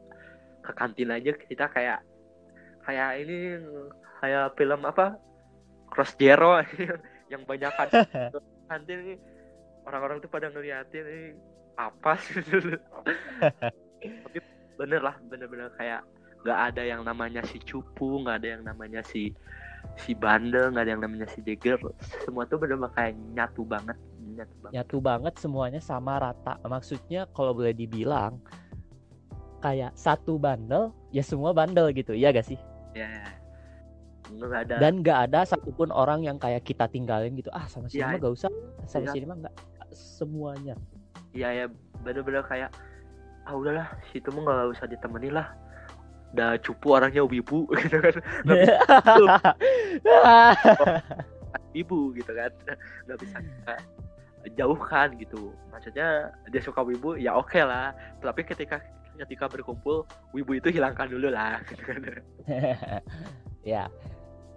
ke 0.64 0.72
kantin 0.72 1.12
aja 1.12 1.36
kita 1.36 1.68
kayak 1.68 2.00
kayak 2.88 3.10
ini 3.20 3.60
kayak 4.24 4.56
film 4.56 4.88
apa? 4.88 5.20
Cross 5.92 6.16
Zero 6.16 6.60
yang 7.32 7.44
banyak 7.44 7.72
kan. 7.76 7.88
Kantin 8.72 9.00
ini 9.00 9.16
orang-orang 9.88 10.20
tuh 10.20 10.32
pada 10.32 10.52
ngeliatin 10.52 11.04
ini 11.08 11.28
apa 11.80 12.20
sih? 12.20 12.44
Tapi 14.04 14.38
bener 14.78 15.02
lah 15.02 15.16
bener-bener 15.28 15.72
kayak 15.80 16.04
nggak 16.44 16.60
ada 16.74 16.84
yang 16.86 17.02
namanya 17.02 17.42
si 17.44 17.58
cupu 17.60 18.22
nggak 18.24 18.44
ada 18.44 18.50
yang 18.60 18.64
namanya 18.64 19.02
si 19.02 19.34
si 19.96 20.12
bandel 20.14 20.70
nggak 20.70 20.84
ada 20.84 20.92
yang 20.92 21.02
namanya 21.02 21.28
si 21.32 21.40
jeger 21.42 21.80
semua 22.22 22.44
tuh 22.44 22.60
bener-bener 22.60 22.92
kayak 22.94 23.14
nyatu 23.34 23.64
banget 23.64 23.98
nyatu 24.38 24.54
banget 24.62 24.74
Nyatu 24.76 24.98
banget 25.02 25.34
semuanya 25.40 25.82
sama 25.82 26.22
rata. 26.22 26.62
Maksudnya 26.62 27.26
kalau 27.34 27.58
boleh 27.58 27.74
dibilang 27.74 28.38
kayak 29.58 29.98
satu 29.98 30.38
bandel 30.38 30.94
ya 31.10 31.26
semua 31.26 31.50
bandel 31.50 31.90
gitu, 31.90 32.14
iya 32.14 32.30
gak 32.30 32.46
sih? 32.46 32.60
ya 32.94 33.10
nggak 34.28 34.70
ada 34.70 34.76
Dan 34.78 35.02
gak 35.02 35.32
ada 35.32 35.42
satupun 35.42 35.88
orang 35.90 36.22
yang 36.22 36.38
kayak 36.38 36.62
kita 36.62 36.86
tinggalin 36.86 37.34
gitu. 37.34 37.48
Ah 37.50 37.66
sama 37.66 37.88
sini 37.88 38.04
Iya. 38.04 38.14
mah 38.14 38.20
gak 38.20 38.34
usah, 38.38 38.52
sama 38.86 39.06
Iya. 39.08 39.14
sini 39.16 39.26
mah. 39.26 39.38
Semuanya. 39.90 40.76
Iya 41.34 41.50
ya 41.54 41.66
bener-bener 42.04 42.44
kayak 42.46 42.70
ah 43.48 43.54
udahlah 43.56 43.88
situ 44.12 44.28
mah 44.30 44.44
nggak 44.44 44.70
usah 44.78 44.86
ditemenin 44.86 45.34
lah 45.34 45.48
udah 46.38 46.62
cupu 46.62 46.94
orangnya 46.94 47.26
wibu 47.26 47.66
gitu 47.82 47.98
kan. 47.98 48.16
Ibu 51.74 52.14
gitu 52.14 52.32
kan. 52.38 52.52
Nggak 53.10 53.18
bisa 53.26 53.38
jauhkan 54.62 55.18
gitu. 55.18 55.50
Maksudnya 55.74 56.30
dia 56.54 56.62
suka 56.62 56.86
wibu 56.86 57.18
ya 57.18 57.34
oke 57.34 57.58
lah. 57.58 57.98
Tapi 58.22 58.46
ketika 58.46 58.78
ketika 59.18 59.50
berkumpul 59.50 60.06
wibu 60.30 60.62
itu 60.62 60.70
hilangkan 60.70 61.10
dulu 61.10 61.34
lah 61.34 61.58
gitu 61.74 61.82
kan. 61.82 62.02
Ya, 63.68 63.92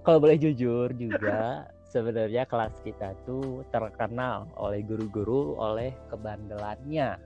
kalau 0.07 0.23
boleh 0.23 0.39
jujur 0.39 0.95
juga 0.95 1.67
sebenarnya 1.91 2.47
kelas 2.47 2.79
kita 2.87 3.19
tuh 3.27 3.67
terkenal 3.75 4.47
oleh 4.55 4.87
guru-guru 4.87 5.59
oleh 5.59 5.91
kebandelannya. 6.15 7.19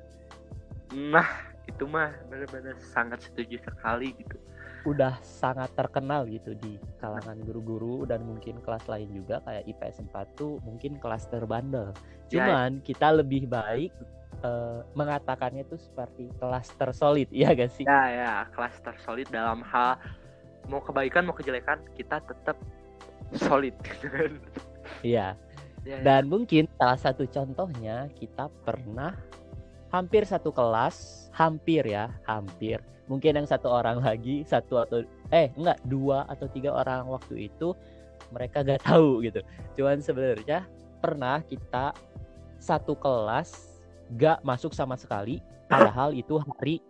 nah 1.12 1.53
itu 1.64 1.85
mah 1.88 2.12
bener-bener 2.28 2.76
sangat 2.80 3.25
setuju 3.25 3.61
sekali 3.64 4.12
gitu 4.21 4.37
udah 4.85 5.16
sangat 5.25 5.73
terkenal 5.73 6.28
gitu 6.28 6.52
di 6.61 6.76
kalangan 7.00 7.40
guru-guru 7.40 8.04
dan 8.04 8.21
mungkin 8.21 8.61
kelas 8.61 8.85
lain 8.85 9.09
juga 9.16 9.40
kayak 9.49 9.64
IPS 9.64 10.04
4 10.12 10.37
tuh 10.37 10.61
mungkin 10.61 11.00
kelas 11.00 11.25
terbandel. 11.33 11.97
Ya, 12.28 12.44
Cuman 12.44 12.85
kita 12.85 13.16
lebih 13.16 13.49
baik 13.49 13.97
eh, 14.44 14.80
mengatakannya 14.92 15.64
tuh 15.73 15.80
seperti 15.80 16.28
kelas 16.37 16.68
tersolid, 16.76 17.33
iya 17.33 17.56
gak 17.56 17.73
sih? 17.73 17.88
ya 17.88 18.02
ya 18.12 18.33
kelas 18.52 18.76
tersolid 18.85 19.25
dalam 19.33 19.64
hal 19.64 19.97
mau 20.68 20.85
kebaikan 20.85 21.25
mau 21.25 21.33
kejelekan 21.37 21.80
kita 21.97 22.21
tetap 22.21 22.61
solid 23.40 23.73
Iya. 25.00 25.33
Ya, 25.85 25.97
ya. 25.97 25.99
Dan 26.04 26.28
mungkin 26.28 26.68
salah 26.76 27.00
satu 27.00 27.25
contohnya 27.28 28.09
kita 28.16 28.52
pernah 28.68 29.16
hampir 29.94 30.26
satu 30.26 30.50
kelas, 30.50 31.30
hampir 31.30 31.86
ya, 31.86 32.10
hampir. 32.26 32.82
Mungkin 33.06 33.38
yang 33.38 33.46
satu 33.46 33.70
orang 33.70 34.02
lagi, 34.02 34.42
satu 34.42 34.82
atau 34.82 35.06
eh 35.30 35.54
enggak 35.54 35.78
dua 35.86 36.26
atau 36.26 36.50
tiga 36.50 36.74
orang 36.74 37.06
waktu 37.06 37.46
itu 37.46 37.70
mereka 38.34 38.66
gak 38.66 38.82
tahu 38.82 39.22
gitu. 39.22 39.38
Cuman 39.78 40.02
sebenarnya 40.02 40.66
pernah 40.98 41.38
kita 41.46 41.94
satu 42.58 42.98
kelas 42.98 43.78
gak 44.18 44.42
masuk 44.42 44.74
sama 44.74 44.98
sekali, 44.98 45.38
padahal 45.70 46.10
itu 46.20 46.34
hari 46.42 46.82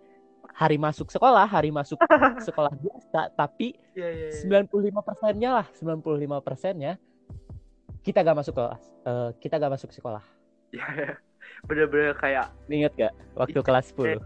hari 0.54 0.80
masuk 0.80 1.12
sekolah, 1.12 1.44
hari 1.44 1.68
masuk 1.68 2.00
sekolah 2.46 2.73
biasa, 2.73 3.28
tapi 3.37 3.76
Iya, 3.94 4.11
iya, 4.11 4.28
iya. 4.42 4.66
95 4.66 5.06
persennya 5.06 5.50
lah 5.54 5.66
95 5.70 6.42
persennya 6.42 6.92
kita 8.02 8.26
gak 8.26 8.38
masuk 8.42 8.54
kelas 8.58 8.82
eh, 9.06 9.30
kita 9.38 9.54
gak 9.62 9.73
masuk 9.78 9.90
sekolah. 9.94 10.25
Bener-bener 11.64 12.12
kayak 12.16 12.52
inget 12.68 12.92
gak 12.96 13.12
waktu 13.34 13.58
Iya. 13.58 13.66
kelas 13.66 13.86
10 13.96 14.20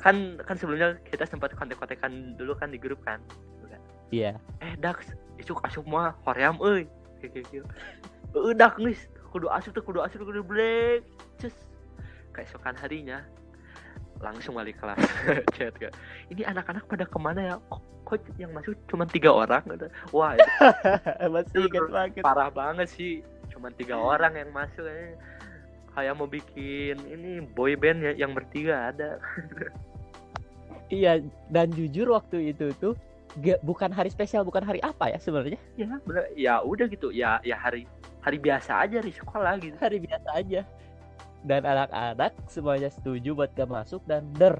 kan 0.00 0.40
kan 0.48 0.56
sebelumnya 0.56 0.96
kita 1.04 1.28
sempat 1.28 1.52
kontek-kontekan 1.52 2.32
dulu 2.40 2.56
kan 2.56 2.72
di 2.72 2.80
grup 2.80 3.04
kan? 3.04 3.20
Iya. 4.10 4.40
Eh 4.64 4.74
Dax 4.80 5.12
isuk 5.38 5.60
asup 5.62 5.86
mah 5.86 6.16
hoream 6.26 6.56
euy. 6.58 6.88
Kayak 7.20 7.46
gitu. 7.52 7.62
Eh 8.32 8.56
geus 8.56 9.00
kudu 9.30 9.46
asup 9.52 9.76
tuh 9.76 9.84
kudu 9.84 10.00
asup 10.02 10.24
kudu 10.24 10.40
break 10.42 11.04
cus. 11.38 11.54
Keesokan 12.34 12.74
harinya 12.80 13.22
langsung 14.24 14.56
balik 14.56 14.80
kelas. 14.80 14.98
Chat 15.54 15.76
kan 15.78 15.92
ini 16.32 16.42
anak-anak 16.48 16.88
pada 16.88 17.04
ke 17.04 17.18
mana 17.20 17.40
ya? 17.44 17.54
Kok, 17.68 17.80
kok 18.08 18.24
yang 18.40 18.50
masuk 18.56 18.74
cuma 18.88 19.04
tiga 19.04 19.30
orang? 19.30 19.62
Kata, 19.62 19.86
wah 20.10 20.32
itu 20.36 21.28
masih 21.28 21.68
banget. 21.92 22.24
parah 22.24 22.50
banget 22.50 22.88
sih. 22.88 23.20
Cuma 23.52 23.68
tiga 23.70 24.00
orang 24.00 24.32
yang 24.34 24.50
masuk 24.50 24.88
eh. 24.88 25.12
Kayak 25.94 26.14
mau 26.16 26.28
bikin 26.30 26.96
ini 27.06 27.42
boy 27.42 27.74
band 27.74 28.02
ya 28.04 28.12
yang 28.26 28.32
bertiga 28.34 28.92
ada. 28.94 29.18
Iya 30.90 31.22
dan 31.54 31.70
jujur 31.70 32.10
waktu 32.10 32.50
itu 32.50 32.74
tuh 32.82 32.98
gak, 33.38 33.62
bukan 33.62 33.94
hari 33.94 34.10
spesial 34.10 34.42
bukan 34.42 34.66
hari 34.66 34.82
apa 34.82 35.14
ya 35.14 35.22
sebenarnya? 35.22 35.54
Ya 35.78 35.86
bener 36.02 36.26
ya 36.34 36.58
udah 36.66 36.90
gitu 36.90 37.14
ya 37.14 37.38
ya 37.46 37.54
hari 37.54 37.86
hari 38.18 38.42
biasa 38.42 38.90
aja 38.90 38.98
di 38.98 39.14
sekolah 39.14 39.54
gitu. 39.62 39.78
Hari 39.78 40.02
biasa 40.02 40.28
aja. 40.34 40.66
Dan 41.46 41.62
anak-anak 41.62 42.34
semuanya 42.50 42.90
setuju 42.90 43.38
buat 43.38 43.54
gak 43.54 43.70
masuk 43.70 44.02
dan 44.02 44.26
der. 44.34 44.58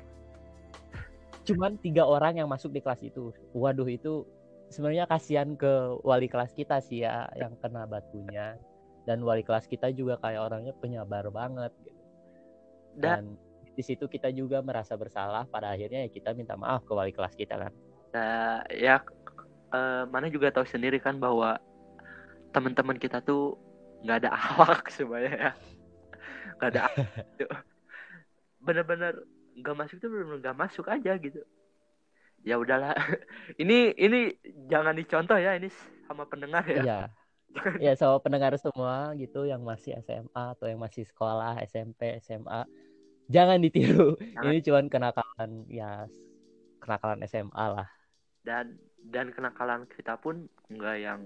Cuman 1.42 1.74
tiga 1.82 2.06
orang 2.06 2.38
yang 2.38 2.46
masuk 2.46 2.70
di 2.70 2.78
kelas 2.78 3.02
itu. 3.02 3.34
Waduh 3.50 3.90
itu 3.90 4.22
sebenarnya 4.70 5.10
kasihan 5.10 5.58
ke 5.58 5.98
wali 6.06 6.30
kelas 6.30 6.54
kita 6.54 6.78
sih 6.78 7.02
ya 7.02 7.26
yang 7.34 7.58
kena 7.58 7.90
batunya 7.90 8.54
dan 9.10 9.18
wali 9.26 9.42
kelas 9.42 9.66
kita 9.66 9.90
juga 9.90 10.22
kayak 10.22 10.38
orangnya 10.38 10.74
penyabar 10.78 11.26
banget 11.34 11.74
gitu. 11.82 11.98
dan 13.02 13.34
dan 13.34 13.74
di 13.74 13.82
situ 13.82 14.06
kita 14.06 14.30
juga 14.30 14.62
merasa 14.62 14.94
bersalah 14.94 15.50
pada 15.50 15.74
akhirnya 15.74 16.06
ya 16.06 16.10
kita 16.14 16.30
minta 16.30 16.54
maaf 16.54 16.86
ke 16.86 16.92
wali 16.94 17.10
kelas 17.10 17.34
kita 17.34 17.58
kan 17.58 17.74
Nah, 18.10 18.66
ya 18.74 18.98
eh, 19.70 20.02
mana 20.10 20.26
juga 20.26 20.50
tahu 20.50 20.66
sendiri 20.66 20.98
kan 20.98 21.18
bahwa 21.22 21.58
teman-teman 22.50 22.98
kita 22.98 23.22
tuh 23.22 23.54
nggak 24.02 24.26
ada 24.26 24.30
awak 24.34 24.90
sebenarnya 24.94 25.34
ya. 25.38 25.52
nggak 26.58 26.70
ada 26.74 26.82
gitu. 27.38 27.46
bener-bener 28.60 29.14
nggak 29.54 29.76
masuk 29.78 29.96
tuh 30.02 30.10
bener-bener 30.10 30.40
nggak 30.42 30.58
masuk 30.58 30.86
aja 30.90 31.12
gitu 31.22 31.40
ya 32.42 32.58
udahlah 32.58 32.96
ini 33.62 33.94
ini 33.94 34.34
jangan 34.66 34.96
dicontoh 34.98 35.38
ya 35.38 35.54
ini 35.54 35.70
sama 36.10 36.26
pendengar 36.26 36.66
ya 36.66 36.82
iya 36.82 36.98
ya 37.84 37.92
sama 37.98 38.22
pendengar 38.22 38.54
semua 38.56 39.10
gitu 39.14 39.42
yang 39.44 39.62
masih 39.62 39.98
SMA 40.00 40.54
atau 40.54 40.70
yang 40.70 40.78
masih 40.78 41.02
sekolah 41.04 41.58
SMP 41.66 42.18
SMA 42.22 42.64
Jangan 43.30 43.62
ditiru. 43.62 44.18
Jangan. 44.18 44.42
Ini 44.42 44.58
cuman 44.58 44.84
kenakalan 44.90 45.50
ya 45.70 46.10
kenakalan 46.82 47.22
SMA 47.24 47.66
lah. 47.70 47.88
dan 48.42 48.74
dan 49.12 49.30
kenakalan 49.30 49.86
kita 49.86 50.18
pun 50.18 50.50
nggak 50.66 50.96
yang 50.98 51.20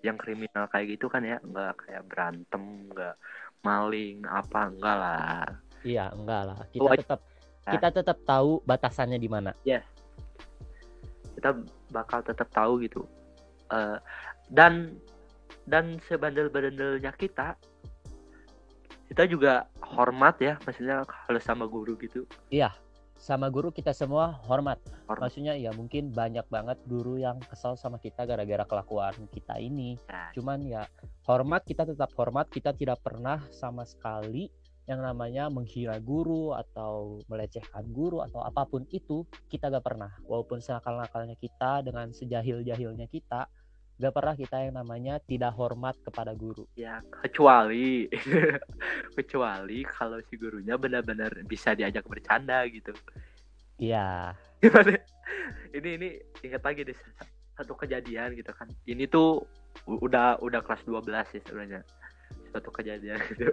yang 0.00 0.16
kriminal 0.16 0.64
kayak 0.72 0.96
gitu 0.96 1.12
kan 1.12 1.20
ya 1.20 1.36
nggak 1.42 1.74
kayak 1.84 2.02
berantem 2.08 2.88
nggak 2.88 3.14
maling 3.60 4.22
apa 4.24 4.70
enggak 4.70 4.96
lah 4.96 5.44
Iya, 5.82 6.14
enggak 6.14 6.42
lah. 6.46 6.58
Kita 6.70 6.86
Oh, 6.86 6.94
tetap 6.94 7.20
ah. 7.66 7.72
kita 7.74 7.88
tetap 7.90 8.18
tahu 8.22 8.50
batasannya 8.62 9.18
di 9.18 9.28
mana. 9.28 9.50
kita 11.34 11.50
bakal 11.90 12.22
tetap 12.22 12.46
tahu 12.54 12.78
gitu 12.80 13.02
Eh, 13.72 13.98
dan 14.52 14.92
dan 15.66 15.98
sebandel-bandelnya 16.08 17.12
kita 17.14 17.54
kita 19.12 19.28
juga 19.28 19.68
hormat 19.82 20.40
ya 20.40 20.56
maksudnya 20.64 21.04
kalau 21.04 21.40
sama 21.40 21.64
guru 21.68 21.94
gitu 22.00 22.24
Sama 23.22 23.54
guru 23.54 23.70
kita 23.70 23.94
semua 23.94 24.34
hormat. 24.50 24.82
Hormat. 25.06 25.30
Maksudnya 25.30 25.54
ya 25.54 25.70
mungkin 25.70 26.10
banyak 26.10 26.42
banget 26.50 26.74
guru 26.90 27.22
yang 27.22 27.38
kesal 27.46 27.78
sama 27.78 28.02
kita 28.02 28.26
gara-gara 28.26 28.66
kelakuan 28.66 29.14
kita 29.30 29.62
ini. 29.62 29.94
Nah, 30.10 30.34
Cuman 30.34 30.66
ya 30.66 30.82
hormat 31.22 31.62
kita 31.62 31.86
tetap 31.86 32.10
hormat. 32.18 32.50
Kita 32.50 32.74
tidak 32.74 32.98
pernah 32.98 33.38
sama 33.54 33.86
sekali 33.86 34.50
yang 34.90 34.98
namanya 35.06 35.46
menghina 35.46 36.02
guru 36.02 36.50
atau 36.58 37.22
melecehkan 37.30 37.86
guru 37.94 38.26
atau 38.26 38.42
apa 38.42 38.66
pun 38.66 38.82
itu 38.90 39.22
kita 39.46 39.70
gak 39.70 39.86
pernah. 39.86 40.10
Walaupun 40.26 40.58
senakal-nakalnya 40.58 41.38
kita 41.38 41.86
dengan 41.86 42.10
sejahil-jahilnya 42.10 43.06
kita, 43.06 43.46
gak 44.00 44.12
pernah 44.14 44.34
kita 44.34 44.56
yang 44.66 44.74
namanya 44.76 45.20
tidak 45.22 45.52
hormat 45.54 45.94
kepada 46.02 46.32
guru. 46.32 46.64
ya 46.74 46.98
kecuali 47.22 48.08
kecuali 49.18 49.78
kalau 49.84 50.18
si 50.26 50.34
gurunya 50.40 50.74
benar-benar 50.80 51.32
bisa 51.44 51.76
diajak 51.76 52.06
bercanda 52.08 52.64
gitu 52.68 52.92
Iya. 53.82 54.32
gimana 54.62 54.94
ini 55.74 55.88
ini 55.98 56.08
ingat 56.46 56.62
lagi 56.62 56.86
deh 56.86 56.98
satu 57.58 57.74
kejadian 57.74 58.32
gitu 58.38 58.50
kan 58.54 58.70
ini 58.86 59.04
tuh 59.06 59.42
udah 59.86 60.38
udah 60.40 60.60
kelas 60.62 60.82
12 60.86 61.02
sih 61.34 61.40
sebenarnya 61.44 61.82
satu 62.54 62.70
kejadian 62.70 63.18
gitu 63.34 63.48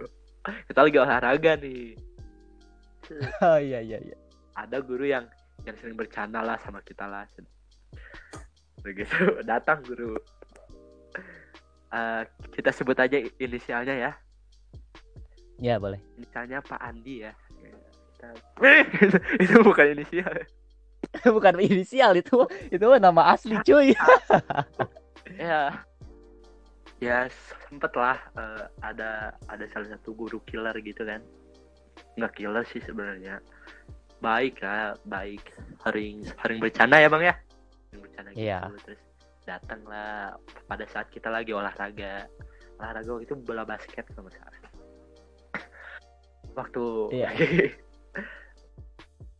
kita 0.69 0.79
lagi 0.85 0.97
olahraga 0.97 1.51
nih 1.59 1.97
Oh 3.41 3.57
iya 3.57 3.81
iya 3.81 3.97
iya. 3.97 4.17
ada 4.53 4.77
guru 4.85 5.07
yang 5.07 5.25
yang 5.65 5.75
sering 5.81 5.97
bercanda 5.97 6.45
lah 6.45 6.61
sama 6.61 6.79
kita 6.85 7.09
lah 7.09 7.25
begitu 8.83 9.37
datang 9.49 9.83
guru. 9.83 10.15
Eh, 11.89 12.23
kita 12.53 12.69
sebut 12.69 12.97
aja 13.01 13.17
inisialnya 13.41 13.95
ya. 13.97 14.11
Ya 15.59 15.75
boleh. 15.75 15.99
inisialnya 16.15 16.63
Pak 16.63 16.79
Andi 16.79 17.25
ya. 17.25 17.33
Kita- 18.15 18.37
itu 19.43 19.55
bukan 19.63 19.85
inisial. 19.97 20.33
Bukan 21.25 21.63
inisial 21.63 22.11
itu 22.19 22.43
itu 22.69 22.85
nama 22.99 23.31
asli 23.33 23.55
cuy. 23.65 23.95
ya. 25.39 25.71
Ya 26.99 27.17
sempet 27.65 27.95
lah 27.95 28.19
eh, 28.35 28.63
ada 28.83 29.33
ada 29.47 29.65
salah 29.71 29.95
satu 29.95 30.11
guru 30.13 30.43
killer 30.45 30.75
gitu 30.83 31.07
kan. 31.07 31.23
Nggak 32.19 32.35
killer 32.37 32.67
sih 32.67 32.83
sebenarnya. 32.83 33.39
Baik 34.19 34.59
lah 34.61 34.99
baik. 35.07 35.55
Sering 35.81 36.27
sering 36.43 36.59
bercanda 36.59 36.99
ya 36.99 37.07
bang 37.09 37.33
ya 37.33 37.35
bercanda 37.97 38.29
gitu 38.31 38.45
Iya. 38.45 38.59
terus 38.85 39.01
datang 39.43 39.81
lah 39.89 40.37
pada 40.69 40.85
saat 40.85 41.09
kita 41.09 41.27
lagi 41.27 41.49
olahraga 41.49 42.29
olahraga 42.77 43.09
waktu 43.09 43.25
itu 43.25 43.35
bola 43.41 43.65
basket 43.65 44.05
kalau 44.13 44.29
nggak 44.29 44.37
salah 44.37 44.61
waktu 46.53 46.83
Iya. 47.15 47.29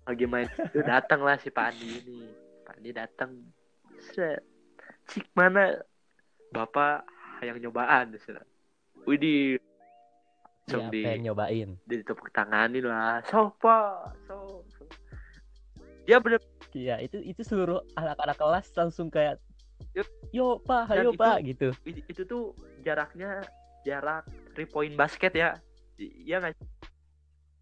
lagi 0.10 0.26
main 0.26 0.50
itu 0.50 0.82
datang 0.82 1.22
lah 1.22 1.38
si 1.38 1.54
Pak 1.54 1.70
Andi 1.70 2.02
ini 2.02 2.20
Pak 2.66 2.82
Andi 2.82 2.90
datang 2.90 3.32
set 4.10 4.42
cik 5.06 5.30
mana 5.34 5.82
bapak 6.50 7.06
yang 7.46 7.62
nyobaan. 7.62 8.18
Widih 9.06 9.62
Iya, 10.70 10.78
langsung 10.78 10.94
di 10.94 11.02
pengen 11.02 11.22
nyobain. 11.26 11.70
ditepuk 11.90 12.30
tanganin 12.30 12.86
lah 12.86 13.26
so 13.26 13.50
pak 13.58 14.14
so, 14.30 14.62
so. 14.78 14.86
dia 16.06 16.22
bener 16.22 16.38
Iya, 16.74 17.02
itu 17.02 17.18
itu 17.22 17.42
seluruh 17.42 17.82
anak-anak 17.98 18.38
kelas 18.38 18.68
langsung 18.78 19.10
kayak 19.10 19.42
yo 20.30 20.62
pak, 20.62 20.92
ayo 20.94 21.10
itu- 21.12 21.18
pak 21.18 21.38
gitu. 21.42 21.68
itu 21.86 22.22
tuh 22.28 22.54
jaraknya 22.86 23.42
jarak 23.88 24.28
3 24.54 24.70
point 24.70 24.94
basket 24.94 25.34
ya 25.34 25.58
iya 25.98 26.38
nggak 26.38 26.54
sih? 26.54 26.68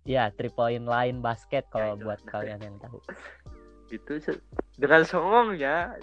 Ya, 0.08 0.32
three 0.32 0.52
point 0.52 0.84
line 0.88 1.20
basket 1.20 1.67
kalau 1.67 1.96
itu. 1.96 2.04
buat 2.04 2.20
kalian 2.24 2.60
yang 2.63 2.76
tahu. 2.80 3.00
se- 4.24 4.43
dengan 4.76 5.04
songongnya 5.08 5.96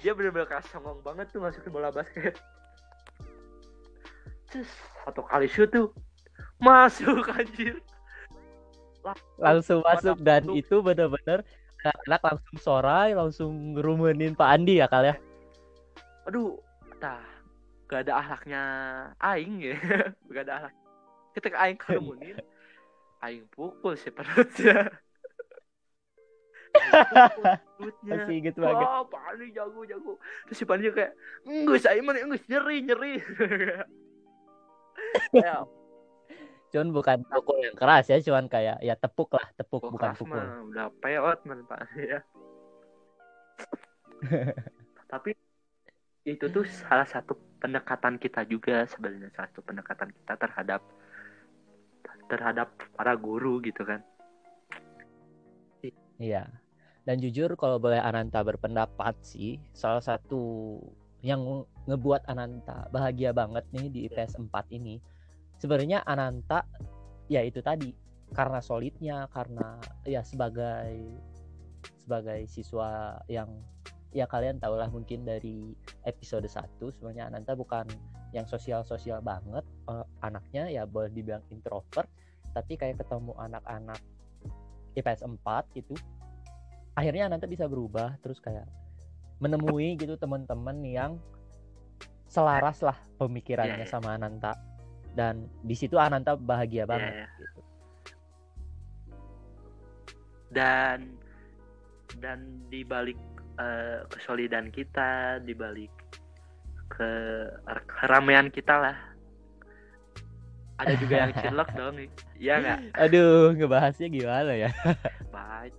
dia 0.00 0.12
bener-bener 0.16 0.48
kayak 0.48 0.64
songong 0.72 1.04
banget 1.04 1.28
tuh 1.28 1.44
masukin 1.44 1.68
bola 1.68 1.92
basket 1.92 2.40
terus 4.48 4.66
satu 5.04 5.22
kali 5.28 5.46
shoot 5.46 5.68
tuh 5.70 5.92
masuk 6.58 7.28
anjir 7.36 7.76
Langsung 9.40 9.80
masuk 9.80 10.20
dan 10.20 10.44
masuk. 10.44 10.60
itu 10.60 10.76
bener-bener 10.84 11.40
anak-anak 11.80 12.20
langsung 12.20 12.56
sorai, 12.60 13.10
langsung 13.16 13.52
ngerumunin 13.76 14.36
Pak 14.36 14.48
Andi 14.48 14.80
ya 14.80 14.86
kali 14.86 15.12
ya. 15.12 15.16
aduh 16.28 16.60
tah 17.00 17.24
gak 17.88 18.06
ada 18.06 18.12
ahlaknya 18.20 18.62
aing 19.18 19.58
ya. 19.64 19.74
Gak 20.34 20.44
ada 20.46 20.52
ahlak. 20.62 20.74
Ketika 21.34 21.56
aing 21.64 21.78
kerumunin 21.80 22.36
aing 23.24 23.44
pukul 23.50 23.96
si 23.96 24.12
perutnya. 24.12 24.92
Perutnya. 26.70 28.14
Masih 28.14 28.34
inget 28.36 28.54
banget. 28.54 28.86
wah 28.86 29.02
Pani 29.08 29.50
jago 29.50 29.82
jago 29.88 30.12
terus 30.46 30.56
si 30.60 30.64
Pani 30.68 30.92
kayak 30.92 31.16
enggak 31.42 31.82
saya 31.82 31.98
mana 32.04 32.22
enggak 32.22 32.44
nyeri 32.46 32.76
nyeri. 32.84 33.14
Ya 35.32 35.64
Cuman 36.70 36.88
bukan 36.94 37.18
pukul 37.26 37.66
yang 37.66 37.74
keras 37.74 38.06
ya, 38.06 38.22
cuman 38.22 38.46
kayak 38.46 38.78
ya 38.78 38.94
tepuk 38.94 39.34
lah, 39.34 39.46
tepuk 39.58 39.82
kok 39.82 39.90
bukan 39.90 40.10
pukul. 40.14 40.38
mah 40.38 40.62
udah 40.70 40.86
peot 41.02 41.38
man 41.46 41.60
Pak 41.66 41.80
ya 42.14 42.20
tapi 45.12 45.32
itu 46.28 46.44
tuh 46.52 46.64
salah 46.68 47.08
satu 47.08 47.34
pendekatan 47.58 48.20
kita 48.20 48.44
juga 48.44 48.84
sebenarnya 48.86 49.32
salah 49.32 49.48
satu 49.50 49.62
pendekatan 49.64 50.08
kita 50.12 50.34
terhadap 50.36 50.80
terhadap 52.28 52.68
para 52.94 53.16
guru 53.16 53.58
gitu 53.64 53.82
kan 53.82 54.04
Iya. 56.20 56.52
Dan 57.08 57.16
jujur 57.16 57.56
kalau 57.56 57.80
boleh 57.80 57.96
Ananta 57.96 58.44
berpendapat 58.44 59.16
sih, 59.24 59.56
salah 59.72 60.04
satu 60.04 60.76
yang 61.24 61.64
ngebuat 61.88 62.28
Ananta 62.28 62.92
bahagia 62.92 63.32
banget 63.32 63.64
nih 63.72 63.88
di 63.88 63.98
IPS 64.04 64.36
4 64.36 64.68
ini. 64.76 65.00
Sebenarnya 65.60 66.02
Ananta 66.08 66.64
ya 67.28 67.44
itu 67.44 67.60
tadi 67.60 67.92
karena 68.32 68.58
solidnya, 68.64 69.28
karena 69.30 69.76
ya 70.08 70.24
sebagai 70.24 70.96
sebagai 72.00 72.48
siswa 72.50 73.20
yang 73.30 73.46
ya 74.10 74.26
kalian 74.26 74.58
tahulah 74.58 74.90
mungkin 74.90 75.22
dari 75.22 75.70
episode 76.02 76.46
1 76.50 76.82
sebenarnya 76.82 77.30
Ananta 77.30 77.54
bukan 77.54 77.86
yang 78.34 78.42
sosial-sosial 78.46 79.22
banget 79.22 79.62
eh, 79.86 80.06
anaknya 80.26 80.66
ya 80.66 80.82
boleh 80.82 81.10
dibilang 81.14 81.42
introvert 81.54 82.10
tapi 82.50 82.74
kayak 82.74 82.98
ketemu 82.98 83.30
anak-anak 83.38 84.02
IPS 84.98 85.22
4 85.22 85.38
gitu 85.78 85.94
akhirnya 86.98 87.30
Ananta 87.30 87.46
bisa 87.46 87.70
berubah 87.70 88.18
terus 88.18 88.42
kayak 88.42 88.66
menemui 89.38 89.94
gitu 89.94 90.18
teman-teman 90.18 90.82
yang 90.82 91.12
selaras 92.26 92.82
lah 92.82 92.98
pemikirannya 93.18 93.82
Iya, 93.82 93.86
iya. 93.86 93.90
sama 93.90 94.18
Ananta 94.18 94.58
dan 95.14 95.50
di 95.66 95.74
situ 95.74 95.98
Ananta 95.98 96.38
bahagia 96.38 96.86
banget 96.86 97.12
iya. 97.12 97.26
gitu. 97.38 97.60
dan 100.50 100.98
dan 102.18 102.38
di 102.70 102.82
balik 102.82 103.18
eh, 103.58 104.02
kesolidan 104.10 104.70
kita 104.70 105.38
di 105.42 105.54
balik 105.54 105.92
ke 106.90 107.10
keramaian 107.86 108.50
kita 108.50 108.74
lah 108.74 108.96
ada 110.80 110.94
juga 110.96 111.14
yang 111.28 111.32
cinlok 111.38 111.70
dong 111.76 111.96
iya 112.42 112.54
nggak 112.58 112.78
Aduh, 112.96 113.52
ngebahasnya 113.54 114.08
gimana 114.10 114.52
ya? 114.56 114.70
baik 115.34 115.74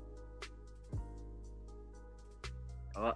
oh 2.96 3.16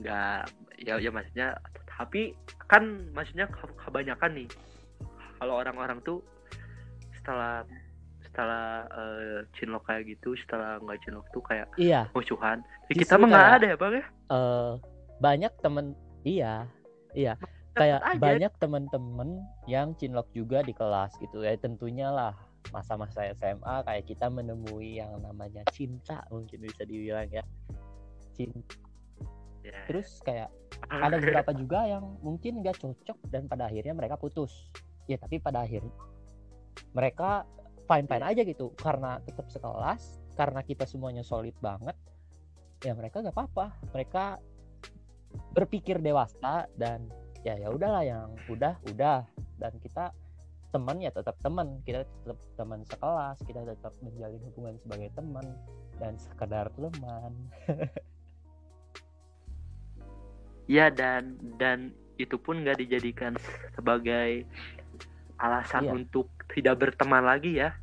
nggak 0.00 0.48
ya 0.80 0.96
ya 0.98 1.10
maksudnya 1.12 1.48
tapi 1.84 2.32
kan 2.66 3.12
maksudnya 3.12 3.44
ke- 3.48 3.76
kebanyakan 3.76 4.32
nih 4.42 4.48
kalau 5.42 5.58
orang-orang 5.58 5.98
tuh 6.06 6.22
setelah 7.18 7.66
setelah 8.22 8.86
eh, 8.94 9.38
cinlok 9.58 9.82
kayak 9.90 10.06
gitu 10.06 10.38
setelah 10.46 10.78
nggak 10.78 11.02
cinlok 11.02 11.26
tuh 11.34 11.42
kayak 11.42 11.66
Iya, 11.74 12.06
musuhan 12.14 12.62
Tapi 12.86 13.02
Justru 13.02 13.02
kita 13.02 13.14
mah 13.18 13.28
nggak 13.28 13.50
ada 13.58 13.66
ya 13.66 13.76
bang 13.76 13.92
ya 13.98 14.04
eh 14.30 14.72
banyak 15.18 15.52
temen 15.58 15.86
iya, 16.22 16.54
iya. 17.18 17.34
Kayak 17.72 18.04
aja. 18.04 18.20
banyak 18.20 18.52
temen-temen 18.60 19.40
yang 19.64 19.96
cinlok 19.96 20.28
juga 20.36 20.60
di 20.60 20.76
kelas 20.76 21.16
gitu 21.24 21.40
ya. 21.40 21.56
Tentunya 21.56 22.12
lah 22.12 22.36
masa-masa 22.68 23.26
SMA 23.32 23.82
kayak 23.82 24.04
kita 24.06 24.28
menemui 24.28 25.00
yang 25.00 25.18
namanya 25.18 25.64
cinta 25.74 26.22
mungkin 26.30 26.62
bisa 26.62 26.86
dibilang 26.86 27.26
ya 27.32 27.42
cinta 28.38 28.76
Ya. 29.62 29.78
terus 29.86 30.18
kayak 30.26 30.50
ada 30.90 31.22
beberapa 31.22 31.54
juga 31.54 31.86
yang 31.86 32.18
mungkin 32.18 32.66
nggak 32.66 32.82
cocok 32.82 33.14
dan 33.30 33.46
pada 33.46 33.70
akhirnya 33.70 33.94
mereka 33.94 34.18
putus 34.18 34.50
ya 35.10 35.18
tapi 35.18 35.42
pada 35.42 35.66
akhirnya 35.66 35.92
mereka 36.92 37.44
fine 37.86 38.06
fine 38.08 38.24
aja 38.24 38.42
gitu. 38.44 38.72
Karena 38.76 39.20
tetap 39.22 39.48
sekelas 39.48 40.22
karena 40.32 40.60
kita 40.64 40.88
semuanya 40.88 41.20
solid 41.20 41.52
banget 41.60 41.96
ya 42.82 42.96
mereka 42.96 43.20
nggak 43.20 43.36
apa-apa. 43.36 43.66
Mereka 43.92 44.24
berpikir 45.56 46.00
dewasa 46.00 46.68
dan 46.76 47.08
ya 47.44 47.56
ya 47.56 47.68
udahlah 47.72 48.04
yang 48.04 48.28
udah 48.48 48.76
udah. 48.88 49.24
Dan 49.60 49.72
kita 49.78 50.10
teman 50.72 50.98
ya 51.00 51.12
tetap 51.12 51.36
teman. 51.44 51.80
Kita 51.84 52.04
tetap 52.04 52.38
teman 52.56 52.80
sekelas 52.86 53.38
kita 53.44 53.60
tetap 53.66 53.92
menjalin 54.00 54.40
hubungan 54.50 54.74
sebagai 54.80 55.10
teman 55.12 55.46
dan 56.00 56.16
sekedar 56.16 56.68
teman. 56.76 57.32
Iya 60.70 60.94
dan 60.94 61.36
dan 61.58 61.90
itu 62.22 62.38
pun 62.38 62.62
nggak 62.62 62.78
dijadikan 62.86 63.34
sebagai 63.74 64.46
alasan 65.42 65.82
Iya. 65.84 65.92
untuk 65.92 66.26
tidak 66.48 66.78
berteman 66.78 67.22
lagi 67.22 67.58
ya. 67.58 67.74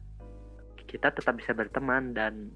Kita 0.81 1.11
tetap 1.11 1.35
bisa 1.35 1.51
berteman 1.51 2.11
dan 2.11 2.49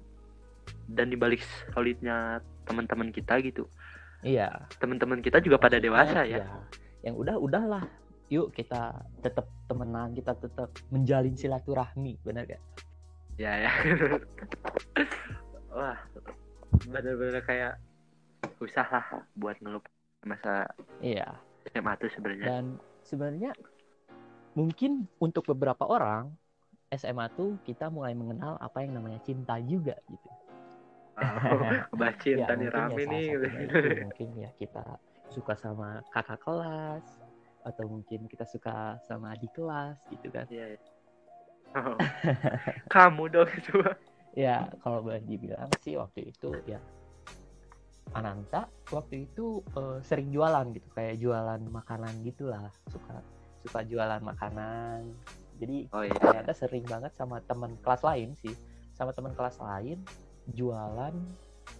dan 0.88 1.06
dibalik 1.06 1.44
solidnya 1.70 2.40
teman-teman 2.64 3.08
kita 3.10 3.36
gitu. 3.38 3.68
iya 4.24 4.48
Teman-teman 4.74 5.20
kita 5.20 5.36
juga 5.38 5.60
pada 5.60 5.76
dewasa 5.76 6.24
ya. 6.24 6.40
Iya. 6.40 6.46
yang 7.04 7.14
udah 7.14 7.36
udahlah 7.36 7.84
yuk 8.26 8.48
kita 8.50 8.96
tetap 9.20 9.44
temenan 9.66 10.10
kita 10.10 10.32
tetap 10.34 10.72
menjalin 10.88 11.36
silaturahmi 11.36 12.16
benar 12.24 12.48
gak 12.48 12.62
Ya 13.36 13.52
ya. 13.60 13.72
Wah, 15.70 15.98
bener-bener 16.82 17.42
kayak 17.42 17.76
susah 18.56 18.86
lah 18.86 19.04
buat 19.34 19.58
ngelup 19.58 19.84
masa 20.22 20.64
iya 20.98 21.28
SMA 21.66 21.92
tuh 21.96 22.08
sebenarnya. 22.08 22.46
dan 22.46 22.64
sebenarnya 23.02 23.50
mungkin 24.54 25.10
untuk 25.18 25.46
beberapa 25.46 25.82
orang 25.84 26.30
SMA 26.88 27.26
tuh 27.30 27.58
kita 27.62 27.90
mulai 27.90 28.14
mengenal 28.14 28.54
apa 28.56 28.80
yang 28.80 28.94
namanya 28.94 29.18
cinta 29.20 29.58
juga 29.60 29.98
gitu 30.06 30.28
Oh, 31.14 31.94
Mbak 31.94 32.14
Cinta 32.18 32.52
nih 32.52 32.66
mungkin 32.66 32.74
rame 32.74 32.90
ya 32.98 33.06
nih. 33.06 33.26
itu 33.70 33.88
mungkin 34.02 34.28
ya 34.34 34.50
kita 34.54 34.82
suka 35.30 35.54
sama 35.54 36.02
kakak 36.10 36.42
kelas 36.42 37.06
atau 37.62 37.84
mungkin 37.86 38.26
kita 38.26 38.42
suka 38.44 38.98
sama 39.02 39.32
adik 39.32 39.54
kelas 39.54 39.94
gitu 40.10 40.26
kan 40.30 40.46
Iya. 40.50 40.74
iya. 40.74 40.78
Oh. 41.74 41.98
Kamu 42.86 43.26
dong 43.34 43.50
itu. 43.50 43.82
ya 44.30 44.70
kalau 44.78 45.02
boleh 45.02 45.18
dibilang 45.22 45.66
sih 45.82 45.98
waktu 45.98 46.30
itu 46.30 46.54
ya 46.70 46.78
Ananta 48.14 48.70
waktu 48.90 49.26
itu 49.26 49.58
eh, 49.74 49.98
sering 50.02 50.30
jualan 50.30 50.70
gitu 50.70 50.86
kayak 50.94 51.18
jualan 51.18 51.58
makanan 51.66 52.14
gitulah 52.22 52.62
suka 52.86 53.18
suka 53.64 53.80
jualan 53.82 54.20
makanan. 54.20 55.08
Jadi 55.56 55.88
Oh 55.90 56.04
iya. 56.04 56.12
ternyata 56.12 56.52
sering 56.52 56.84
banget 56.84 57.16
sama 57.16 57.40
teman 57.40 57.80
kelas 57.80 58.04
lain 58.04 58.36
sih. 58.36 58.52
Sama 58.92 59.16
teman 59.16 59.32
kelas 59.32 59.56
lain 59.58 60.04
jualan 60.52 61.14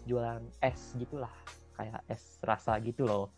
jualan 0.09 0.41
es 0.59 0.97
gitulah. 0.97 1.31
Kayak 1.77 2.01
es 2.09 2.41
rasa 2.41 2.81
gitu 2.81 3.05
loh. 3.05 3.29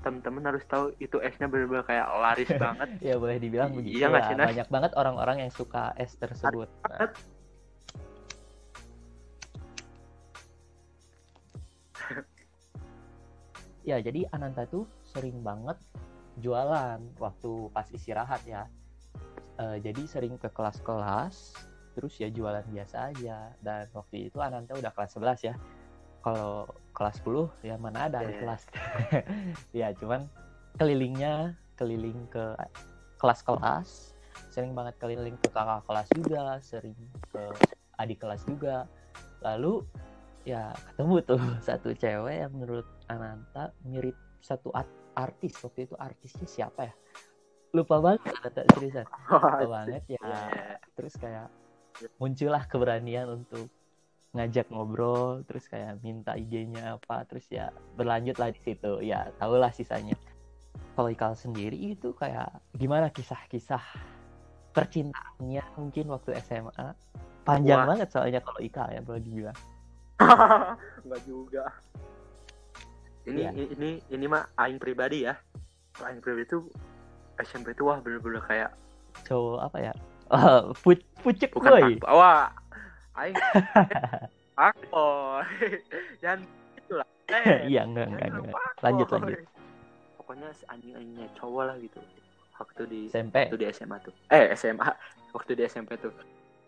Temen-temen 0.00 0.40
harus 0.42 0.64
tahu 0.64 0.96
itu 0.98 1.20
esnya 1.20 1.46
bener-bener 1.46 1.84
kayak 1.84 2.08
laris 2.08 2.48
banget. 2.64 2.88
ya 3.04 3.14
boleh 3.20 3.36
dibilang 3.36 3.70
I- 3.70 3.76
begitu 3.76 4.00
iya 4.00 4.08
lah. 4.08 4.24
banyak 4.32 4.68
banget 4.72 4.92
orang-orang 4.96 5.36
yang 5.44 5.52
suka 5.52 5.92
es 6.00 6.16
tersebut. 6.16 6.66
Nah, 6.88 7.12
ya 13.82 13.98
jadi 13.98 14.30
Ananta 14.30 14.64
tuh 14.64 14.86
sering 15.02 15.42
banget 15.42 15.74
jualan 16.38 17.00
waktu 17.18 17.52
pas 17.70 17.88
istirahat 17.90 18.40
ya. 18.44 18.64
Eh, 19.60 19.78
jadi 19.84 20.02
sering 20.08 20.40
ke 20.40 20.48
kelas-kelas 20.48 21.52
terus 21.92 22.16
ya 22.16 22.32
jualan 22.32 22.64
biasa 22.72 23.12
aja. 23.12 23.52
Dan 23.60 23.84
waktu 23.92 24.32
itu 24.32 24.40
Ananta 24.40 24.72
udah 24.72 24.92
kelas 24.92 25.12
11 25.12 25.44
ya. 25.44 25.54
Kalau 26.22 26.64
kelas 26.94 27.20
10 27.20 27.50
ya 27.60 27.76
mana 27.76 28.08
ada 28.08 28.22
Iya. 28.22 28.28
di 28.28 28.34
kelas. 28.40 28.62
Ya 29.80 29.88
cuman 29.92 30.24
kelilingnya 30.80 31.52
keliling 31.76 32.24
ke 32.32 32.56
kelas-kelas. 33.20 34.16
Sering 34.48 34.72
banget 34.72 34.96
keliling 35.00 35.36
ke 35.36 35.48
kakak 35.52 35.84
kelas 35.84 36.08
juga 36.16 36.56
sering 36.64 36.96
ke 37.28 37.42
adik 38.00 38.24
kelas 38.24 38.44
juga. 38.48 38.88
Lalu 39.44 39.84
ya 40.48 40.72
ketemu 40.92 41.14
tuh 41.22 41.42
satu 41.68 41.92
cewek 41.92 42.46
yang 42.46 42.52
menurut 42.56 42.86
Ananta 43.06 43.74
mirip 43.84 44.16
satu 44.40 44.72
art- 44.72 45.01
artis 45.16 45.56
waktu 45.60 45.88
itu 45.88 45.94
artisnya 45.98 46.46
siapa 46.48 46.90
ya? 46.90 46.94
Lupa 47.72 48.00
banget 48.04 48.28
Ananta 48.28 48.62
seriusan 48.76 49.06
lupa 49.08 49.66
banget 49.80 50.02
ya. 50.08 50.20
Iya. 50.20 50.42
terus 50.92 51.14
kayak 51.16 51.48
muncullah 52.20 52.64
keberanian 52.68 53.28
untuk 53.42 53.68
ngajak 54.32 54.72
ngobrol 54.72 55.44
terus 55.44 55.68
kayak 55.68 56.00
minta 56.00 56.32
IG-nya 56.36 56.96
apa 56.96 57.28
terus 57.28 57.44
ya 57.52 57.72
berlanjut 57.96 58.36
lah 58.40 58.52
di 58.52 58.60
situ. 58.60 58.92
Ya 59.04 59.28
tahulah 59.40 59.72
sisanya. 59.72 60.16
Kalau 60.92 61.08
Ikal 61.08 61.32
sendiri 61.36 61.96
itu 61.96 62.12
kayak 62.16 62.48
gimana 62.76 63.08
kisah-kisah 63.08 63.80
percintaannya 64.72 65.64
mungkin 65.76 66.04
waktu 66.12 66.36
SMA 66.44 66.96
panjang 67.44 67.84
Wah. 67.84 67.88
banget 67.92 68.08
soalnya 68.12 68.40
kalau 68.40 68.60
Ikal 68.60 68.88
ya 68.92 69.00
boleh 69.04 69.20
dibilang. 69.20 69.58
Enggak 71.04 71.22
juga. 71.24 71.64
Ini 73.22 73.40
Iya. 73.40 73.50
ini 73.54 73.90
ini 74.10 74.24
mah 74.26 74.42
aing 74.58 74.76
pribadi 74.76 75.22
ya. 75.24 75.34
Aing 76.02 76.18
pribadi 76.18 76.48
tuh 76.48 76.66
SMP 77.38 77.70
tuh 77.72 77.86
wah 77.86 77.98
bener-bener 77.98 78.42
kayak 78.42 78.70
cowok 79.24 79.58
apa 79.62 79.78
ya? 79.78 79.92
Oh, 80.32 80.72
pu- 80.74 81.06
pucuk 81.20 81.52
bukan 81.54 81.70
boy. 81.70 81.92
wah 82.02 82.50
aing 83.14 83.36
aku. 84.58 85.08
Jangan 86.22 86.40
itulah 86.74 87.06
Eh, 87.32 87.64
iya 87.70 87.86
enggak 87.86 88.10
enggak 88.10 88.28
enggak. 88.28 88.54
lanjut 88.82 89.08
lanjut. 89.08 89.38
Pokoknya 90.18 90.48
anjing 90.68 90.92
anjingnya 90.92 91.28
cowok 91.38 91.62
lah 91.64 91.76
gitu. 91.78 92.00
Waktu 92.58 92.82
di 92.86 93.00
SMP 93.08 93.36
waktu 93.48 93.56
di 93.58 93.66
SMA 93.70 93.96
tuh. 94.02 94.14
Eh 94.28 94.52
SMA 94.52 94.88
waktu 95.32 95.50
di 95.54 95.62
SMP 95.64 95.90
tuh. 95.96 96.12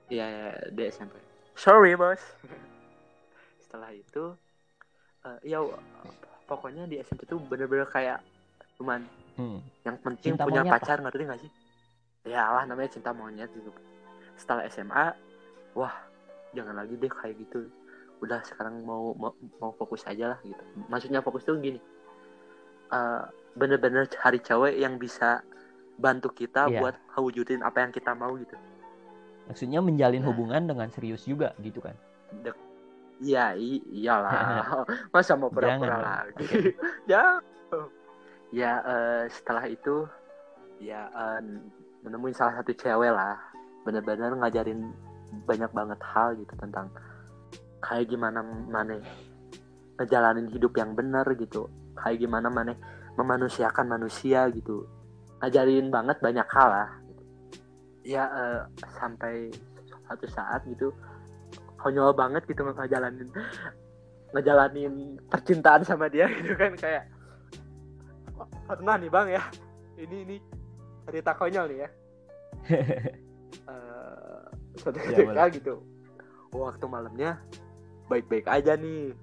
Iya 0.07 0.25
iya, 0.25 0.49
di 0.71 0.83
SMP 0.87 1.15
sorry 1.55 1.95
bos. 1.95 2.21
Setelah 3.59 3.91
itu 3.91 4.35
eh, 5.25 5.39
ya 5.45 5.59
pokoknya 6.45 6.85
di 6.89 7.01
SMP 7.01 7.25
tuh 7.25 7.41
bener-bener 7.41 7.89
kayak 7.89 8.21
cuman 8.77 9.07
hmm. 9.41 9.59
yang 9.87 9.97
penting 10.03 10.35
Cinta 10.35 10.45
punya 10.45 10.63
pacar 10.67 11.01
ngerti 11.01 11.23
gak 11.25 11.41
sih? 11.41 11.51
Ya 12.25 12.49
lah 12.49 12.65
namanya 12.65 12.91
cinta 12.93 13.13
monyet 13.13 13.53
gitu. 13.53 13.71
Setelah 14.37 14.65
SMA 14.73 15.13
wah 15.77 15.95
jangan 16.57 16.77
lagi 16.77 16.97
deh 16.97 17.11
kayak 17.11 17.37
gitu. 17.41 17.69
Udah 18.25 18.41
sekarang 18.47 18.81
mau 18.85 19.13
mau, 19.17 19.33
mau 19.61 19.73
fokus 19.77 20.05
aja 20.09 20.37
lah 20.37 20.39
gitu. 20.45 20.63
Maksudnya 20.89 21.21
fokus 21.21 21.45
tuh 21.45 21.61
gini. 21.61 21.81
Eh, 22.93 23.23
bener-bener 23.55 24.09
cari 24.11 24.39
cewek 24.41 24.75
yang 24.81 24.99
bisa 24.99 25.43
bantu 25.95 26.31
kita 26.35 26.67
Iya. 26.67 26.81
buat 26.83 26.95
wujudin 27.15 27.63
apa 27.63 27.87
yang 27.87 27.93
kita 27.95 28.13
mau 28.17 28.35
gitu. 28.35 28.57
Maksudnya 29.47 29.79
menjalin 29.85 30.25
Nah. 30.25 30.29
hubungan 30.33 30.63
dengan 30.65 30.89
serius 30.91 31.23
juga 31.29 31.53
gitu 31.63 31.79
kan? 31.85 31.95
Dek- 32.43 32.74
Iya, 33.25 33.57
iyalah. 33.89 34.85
Masa 35.15 35.33
mau 35.35 35.49
pura-pura 35.49 35.97
lagi? 36.29 36.77
ya. 37.11 37.41
Ya, 38.55 38.73
eh, 38.85 39.23
setelah 39.33 39.65
itu 39.67 40.07
ya 40.79 41.09
eh, 41.09 41.41
menemuin 42.05 42.37
salah 42.37 42.61
satu 42.61 42.77
cewek 42.77 43.11
lah. 43.11 43.41
Bener-bener 43.89 44.37
ngajarin 44.37 44.93
banyak 45.49 45.73
banget 45.73 46.01
hal 46.05 46.37
gitu 46.39 46.55
tentang 46.61 46.93
kayak 47.83 48.07
gimana 48.07 48.45
mana 48.45 49.01
ngejalanin 49.99 50.53
hidup 50.53 50.77
yang 50.77 50.93
benar 50.93 51.27
gitu. 51.35 51.67
Kayak 51.99 52.29
gimana 52.29 52.53
mana 52.53 52.77
memanusiakan 53.17 53.89
manusia 53.89 54.47
gitu. 54.53 54.85
Ngajarin 55.41 55.89
banget 55.89 56.21
banyak 56.21 56.47
hal 56.53 56.69
lah. 56.69 56.91
Ya 58.05 58.29
eh, 58.29 58.61
sampai 59.01 59.49
satu 60.05 60.29
saat 60.29 60.61
gitu 60.69 60.93
konyol 61.85 62.17
banget 62.17 62.49
gitu 62.49 62.65
ngejalanin 62.65 63.29
ngejalanin 64.33 64.95
percintaan 65.29 65.85
sama 65.85 66.09
dia 66.09 66.25
gitu 66.41 66.57
kan 66.57 66.73
kayak 66.75 67.05
"Wah, 68.35 68.49
pernah 68.67 68.97
nih 68.97 69.13
bang 69.13 69.29
ya 69.31 69.43
ini 69.95 70.17
ini 70.25 70.37
cerita 71.05 71.37
konyol 71.37 71.69
nih 71.69 71.79
ya. 71.79 71.89
Eh, 73.65 74.43
suatu 74.77 74.99
Ya, 74.99 75.15
ketika 75.15 75.25
boleh. 75.25 75.47
gitu 75.55 75.75
waktu 76.53 76.85
malamnya 76.85 77.39
baik-baik 78.07 78.45
aja 78.45 78.75
nih 78.75 79.15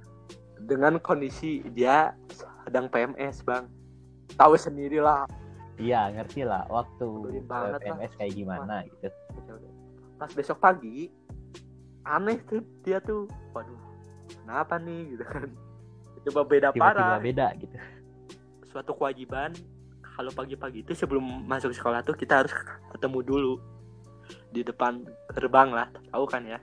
dengan 0.58 0.98
kondisi 0.98 1.62
dia 1.76 2.16
sedang 2.66 2.88
PMS 2.88 3.44
bang 3.44 3.68
tahu 4.34 4.56
sendirilah. 4.56 5.28
Iya 5.78 6.10
ngerti 6.16 6.42
lah 6.48 6.66
waktu 6.70 7.06
lah. 7.46 7.78
PMS 7.78 8.12
kayak 8.16 8.34
gimana 8.34 8.82
gitu. 8.88 9.12
Pas 10.16 10.32
besok 10.32 10.58
pagi 10.58 11.12
aneh 12.06 12.38
tuh 12.50 12.62
dia 12.82 12.98
tuh 13.02 13.30
waduh 13.54 13.92
kenapa 14.42 14.76
nih? 14.82 15.02
Gitu 15.16 15.26
kan. 15.26 15.50
Coba 16.22 16.42
beda 16.46 16.68
tiba-tiba 16.70 17.18
parah. 17.18 17.18
beda 17.18 17.48
gitu. 17.58 17.76
Suatu 18.70 18.94
kewajiban 18.94 19.58
kalau 20.06 20.30
pagi-pagi 20.38 20.86
itu 20.86 20.94
sebelum 20.94 21.50
masuk 21.50 21.74
sekolah 21.74 22.06
tuh 22.06 22.14
kita 22.14 22.46
harus 22.46 22.54
ketemu 22.94 23.20
dulu 23.26 23.54
di 24.54 24.62
depan 24.62 25.02
gerbang 25.34 25.74
lah 25.74 25.90
tahu 26.14 26.30
kan 26.30 26.46
ya? 26.46 26.62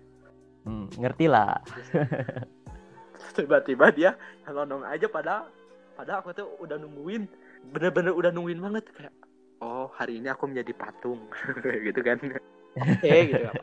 Hmm, 0.63 0.87
ngerti 0.95 1.27
lah. 1.27 1.59
Tiba-tiba 3.35 3.91
dia 3.91 4.15
ngelonong 4.47 4.87
aja 4.87 5.11
pada 5.11 5.51
pada 5.99 6.23
aku 6.23 6.31
tuh 6.39 6.47
udah 6.63 6.79
nungguin 6.79 7.27
bener-bener 7.75 8.15
udah 8.15 8.31
nungguin 8.31 8.63
banget 8.63 8.87
kayak 8.95 9.15
oh 9.59 9.91
hari 9.91 10.23
ini 10.23 10.31
aku 10.31 10.47
menjadi 10.47 10.71
patung. 10.79 11.27
Gitu 11.87 11.99
kan. 11.99 12.23
Oke 12.79 13.11
gitu 13.27 13.43
kan. 13.43 13.55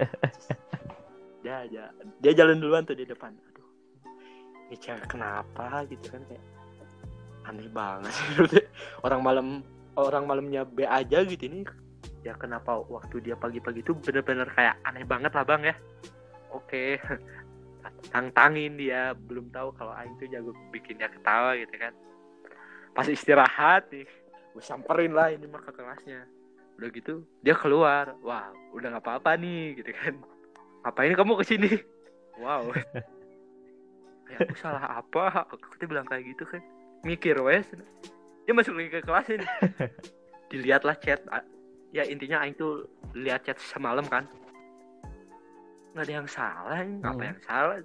Dia 1.45 1.61
aja 1.61 1.83
dia 2.17 2.33
jalan 2.33 2.57
duluan 2.57 2.81
tuh 2.81 2.97
di 2.97 3.05
depan. 3.05 3.29
Aduh 3.29 3.69
ini 4.65 4.75
cewek 4.81 5.05
kenapa 5.05 5.85
gitu 5.85 6.09
kan 6.09 6.21
kayak 6.25 6.45
aneh 7.45 7.69
banget 7.69 8.13
orang 9.05 9.21
malam 9.21 9.47
orang 9.93 10.25
malamnya 10.25 10.65
B 10.65 10.81
aja 10.81 11.21
gitu 11.21 11.45
ini 11.45 11.61
ya 12.25 12.33
kenapa 12.33 12.81
waktu 12.89 13.21
dia 13.21 13.37
pagi-pagi 13.37 13.85
itu 13.85 13.93
bener-bener 13.93 14.49
kayak 14.49 14.81
aneh 14.81 15.05
banget 15.05 15.29
lah 15.37 15.45
bang 15.45 15.61
ya. 15.69 15.75
Oke 16.49 16.97
tantangin 18.13 18.73
dia 18.81 19.13
belum 19.13 19.53
tahu 19.53 19.69
kalau 19.77 19.93
Aing 19.93 20.17
tuh 20.17 20.25
jago 20.25 20.49
bikin 20.73 20.97
dia 20.97 21.13
ketawa 21.13 21.53
gitu 21.53 21.77
kan. 21.77 21.93
Pas 22.97 23.05
istirahat 23.05 23.93
nih 23.93 24.09
gue 24.55 24.63
samperin 24.65 25.13
lah 25.13 25.29
ini 25.29 25.45
mah 25.45 25.61
ke 25.61 25.69
kelasnya. 25.77 26.25
Udah 26.81 26.89
gitu 26.89 27.21
dia 27.45 27.53
keluar. 27.53 28.17
Wah 28.25 28.49
udah 28.73 28.97
nggak 28.97 29.05
apa-apa 29.05 29.37
nih 29.37 29.77
gitu 29.77 29.93
kan 29.93 30.17
ngapain 30.85 31.17
kamu 31.17 31.33
ke 31.41 31.43
sini? 31.49 31.69
Wow. 32.37 32.69
Kayak 34.29 34.39
aku 34.45 34.55
salah 34.61 35.01
apa? 35.01 35.49
Aku 35.49 35.73
tuh 35.81 35.89
bilang 35.89 36.05
kayak 36.05 36.29
gitu 36.29 36.45
kan. 36.45 36.61
Mikir 37.01 37.41
wes. 37.41 37.65
Dia 38.45 38.53
masuk 38.53 38.77
lagi 38.77 38.93
ke 38.93 39.01
kelas 39.01 39.27
ini. 39.33 39.47
Dilihatlah 40.53 40.93
chat. 41.01 41.25
Ya 41.89 42.05
intinya 42.05 42.45
Aing 42.45 42.53
tuh 42.53 42.85
lihat 43.17 43.49
chat 43.49 43.57
semalam 43.57 44.05
kan. 44.05 44.29
Nggak 45.97 46.05
ada 46.05 46.13
yang 46.13 46.29
salah 46.29 46.77
nggak 46.85 47.09
apa 47.09 47.23
Hmm. 47.25 47.29
yang 47.33 47.41
salah. 47.41 47.77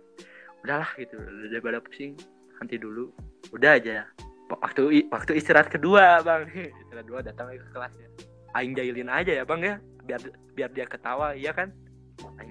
Udahlah 0.60 0.90
gitu. 1.00 1.16
Daripada 1.48 1.80
pusing 1.80 2.20
nanti 2.60 2.76
dulu. 2.76 3.08
Udah 3.56 3.80
aja. 3.80 4.04
Waktu 4.52 5.08
waktu 5.08 5.40
istirahat 5.40 5.72
kedua 5.72 6.20
bang. 6.20 6.44
Istirahat 6.84 7.06
kedua 7.08 7.20
datang 7.24 7.48
lagi 7.48 7.64
ke 7.64 7.68
kelasnya. 7.72 8.08
Aing 8.52 8.76
jahilin 8.76 9.08
aja 9.08 9.32
ya 9.32 9.44
bang 9.48 9.60
ya. 9.64 9.74
Biar 10.04 10.20
biar 10.52 10.68
dia 10.74 10.84
ketawa 10.84 11.32
iya 11.32 11.54
kan 11.56 11.72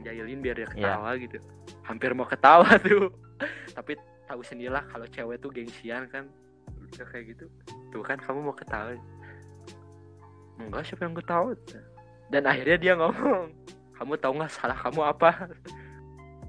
jahilin 0.04 0.40
biar 0.42 0.56
dia 0.60 0.70
ketawa 0.70 1.16
gitu. 1.20 1.38
Hampir 1.86 2.12
mau 2.16 2.28
ketawa 2.28 2.68
tuh. 2.86 3.12
Tapi 3.74 3.98
tahu 4.30 4.42
sendirilah 4.44 4.86
kalau 4.90 5.08
cewek 5.10 5.42
tuh 5.42 5.52
gengsian 5.54 6.06
kan. 6.12 6.28
Udah 6.70 7.06
kayak 7.10 7.36
gitu. 7.36 7.46
Tuh 7.90 8.04
kan 8.06 8.18
kamu 8.22 8.50
mau 8.50 8.56
ketawa. 8.56 8.96
Enggak 10.60 10.84
siapa 10.88 11.08
yang 11.08 11.16
ketawa? 11.16 11.52
Dan 12.30 12.44
akhirnya 12.46 12.78
dia 12.78 12.94
ngomong 12.94 13.50
kamu 14.00 14.14
tahu 14.20 14.34
nggak 14.40 14.54
salah 14.54 14.78
kamu 14.80 15.02
apa? 15.04 15.30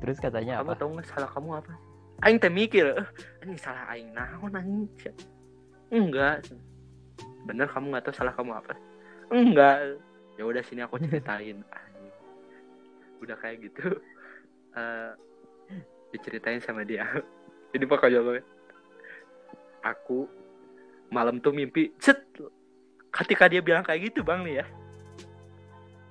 Terus 0.01 0.17
katanya 0.23 0.63
kamu 0.63 0.71
apa? 0.71 0.79
tahu 0.79 0.89
nggak 0.99 1.09
salah 1.09 1.31
kamu 1.31 1.51
apa? 1.59 1.73
Aing 2.21 2.37
teh 2.37 2.53
mikir 2.53 2.85
eh, 2.95 3.09
ini 3.43 3.57
salah 3.57 3.89
aing 3.91 4.13
naon 4.13 4.53
aing? 4.55 4.85
Enggak. 5.91 6.47
Bener 7.49 7.67
kamu 7.67 7.97
nggak 7.97 8.05
tahu 8.07 8.15
salah 8.15 8.35
kamu 8.37 8.53
apa? 8.55 8.75
Enggak. 9.33 9.99
Ya 10.37 10.43
udah 10.45 10.63
sini 10.65 10.81
aku 10.85 11.01
ceritain. 11.01 11.65
Udah 13.21 13.37
kayak 13.39 13.69
gitu 13.69 14.01
eh 14.81 15.13
diceritain 16.11 16.59
sama 16.63 16.83
dia. 16.83 17.07
Ini 17.75 17.87
pokoknya 17.87 18.21
banget 18.23 18.47
aku 19.81 20.29
malam 21.09 21.41
tuh 21.41 21.57
mimpi 21.57 21.89
set 21.97 22.21
ketika 23.11 23.49
dia 23.49 23.65
bilang 23.65 23.81
kayak 23.87 24.13
gitu 24.13 24.21
bang 24.27 24.43
nih 24.45 24.63
ya. 24.63 24.67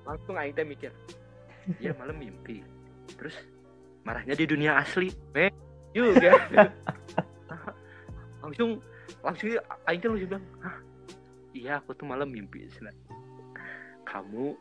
Langsung 0.08 0.34
aing 0.34 0.56
teh 0.56 0.66
mikir 0.66 0.92
ya 1.78 1.92
malam 2.00 2.16
mimpi 2.16 2.64
terus 3.14 3.36
marahnya 4.02 4.34
di 4.34 4.48
dunia 4.48 4.80
asli. 4.80 5.12
Eh 5.36 5.52
juga. 5.92 6.32
Langsung 8.40 8.80
langsung 9.20 9.48
aing 9.86 10.00
teh 10.00 10.08
langsung 10.08 10.30
bilang 10.32 10.46
Hah, 10.64 10.76
iya 11.52 11.78
aku 11.78 11.92
tuh 11.94 12.08
malam 12.08 12.32
mimpi 12.32 12.66
kamu 14.08 14.58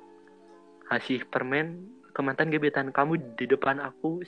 kasih 0.86 1.26
permen 1.26 1.90
ke 2.10 2.20
mantan 2.26 2.50
gebetan 2.50 2.90
kamu 2.90 3.38
di 3.38 3.46
depan 3.46 3.80
aku. 3.80 4.22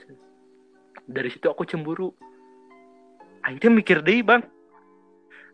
Dari 1.08 1.30
situ 1.34 1.50
aku 1.50 1.66
cemburu. 1.66 2.14
Teh 3.42 3.72
mikir 3.74 4.06
deh 4.06 4.22
bang. 4.22 4.46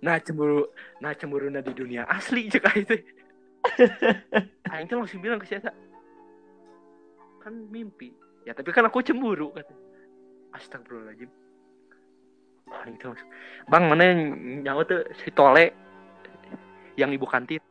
Nah 0.04 0.20
cemburu 0.22 0.70
nah 1.02 1.16
cemburu 1.16 1.50
di 1.50 1.74
dunia 1.74 2.06
asli 2.06 2.52
cek 2.52 2.64
aing 2.68 2.86
teh. 2.86 3.02
Langsung 4.92 5.24
bilang 5.24 5.40
ke 5.40 5.48
saya 5.48 5.72
kan 7.42 7.54
mimpi. 7.72 8.12
Ya 8.44 8.52
tapi 8.52 8.76
kan 8.76 8.86
aku 8.86 9.00
cemburu 9.02 9.56
kata. 9.56 9.74
Astagfirullahaladzim. 10.56 11.32
Teh 12.68 13.08
langsung, 13.08 13.32
bang 13.72 13.84
mana 13.88 14.04
yang 14.04 14.20
nyawa 14.68 14.84
tuh 14.84 15.00
si 15.24 15.32
tole 15.32 15.72
yang 17.00 17.16
ibu 17.16 17.24
kantin? 17.24 17.64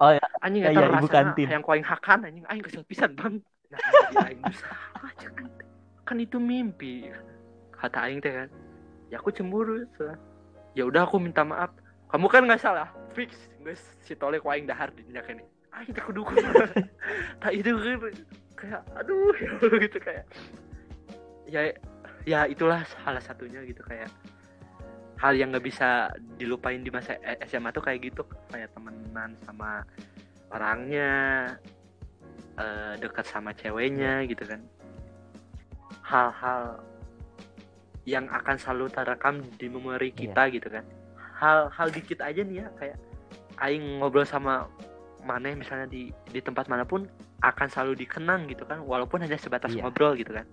Oh, 0.00 0.10
ya. 0.10 0.24
anjing 0.40 0.64
Ya, 0.64 0.72
ya, 0.72 0.88
ibu 0.98 1.06
kantin. 1.06 1.46
yang 1.46 1.62
kuaing 1.62 1.86
hakan 1.86 2.26
anjing. 2.26 2.42
Aing 2.50 2.64
kesel 2.64 2.82
pisan 2.82 3.14
bang 3.14 3.38
nah 3.70 4.26
aing 4.26 4.42
aing 4.42 5.18
teh. 5.18 5.66
kan 6.02 6.18
itu 6.18 6.36
mimpi. 6.42 7.10
Kata 7.70 8.10
aing 8.10 8.18
teh 8.18 8.32
kan 8.34 8.50
ya 9.10 9.18
aku 9.18 9.34
cemburu 9.34 9.82
ya 10.74 10.86
udah 10.86 11.06
aku 11.06 11.22
minta 11.22 11.46
maaf. 11.46 11.70
Kamu 12.10 12.26
kan 12.26 12.46
nggak 12.46 12.62
salah. 12.62 12.90
Fix. 13.14 13.34
Guys 13.62 13.82
si 14.02 14.18
tole 14.18 14.42
kuaing 14.42 14.66
dahar 14.66 14.90
di 14.94 15.06
dinyak 15.06 15.26
ini. 15.30 15.44
Aing 15.70 15.94
teh 15.94 16.02
kudu 16.02 16.26
tak 17.42 17.52
itu 17.54 17.70
kan. 17.78 18.14
Kayak 18.58 18.82
aduh 18.98 19.34
gitu 19.86 19.98
kayak. 20.02 20.26
Ya 21.46 21.70
ya 22.26 22.46
itulah 22.50 22.82
salah 22.86 23.22
satunya 23.22 23.62
gitu 23.66 23.82
kayak 23.86 24.10
hal 25.20 25.36
yang 25.36 25.52
nggak 25.52 25.68
bisa 25.68 26.08
dilupain 26.40 26.80
di 26.80 26.88
masa 26.88 27.14
eh, 27.22 27.38
SMA 27.46 27.70
tuh 27.70 27.86
kayak 27.86 28.10
gitu. 28.10 28.26
Kayak 28.50 28.74
temenan 28.74 29.38
sama 29.46 29.86
orangnya 30.50 31.46
eh, 32.60 32.92
dekat 32.98 33.24
sama 33.24 33.50
ceweknya 33.52 34.22
gitu 34.24 34.44
kan. 34.44 34.60
Hal-hal 36.02 36.84
yang 38.04 38.26
akan 38.26 38.56
selalu 38.56 38.90
terekam 38.90 39.34
di 39.54 39.66
memori 39.66 40.10
kita 40.10 40.50
gitu 40.50 40.68
kan. 40.68 40.84
Hal-hal 41.36 41.88
dikit 41.88 42.20
aja 42.20 42.40
nih 42.40 42.60
ya 42.60 42.66
kayak 42.76 42.96
aing 43.60 44.00
ngobrol 44.00 44.24
sama 44.24 44.68
mana 45.20 45.52
misalnya 45.52 45.84
di 45.84 46.08
di 46.26 46.40
tempat 46.40 46.64
mana 46.66 46.82
pun 46.82 47.04
akan 47.40 47.68
selalu 47.68 48.04
dikenang 48.04 48.48
gitu 48.48 48.64
kan 48.64 48.80
walaupun 48.80 49.20
hanya 49.20 49.36
sebatas 49.36 49.72
Iya. 49.72 49.84
ngobrol 49.84 50.16
gitu 50.16 50.32
kan. 50.32 50.44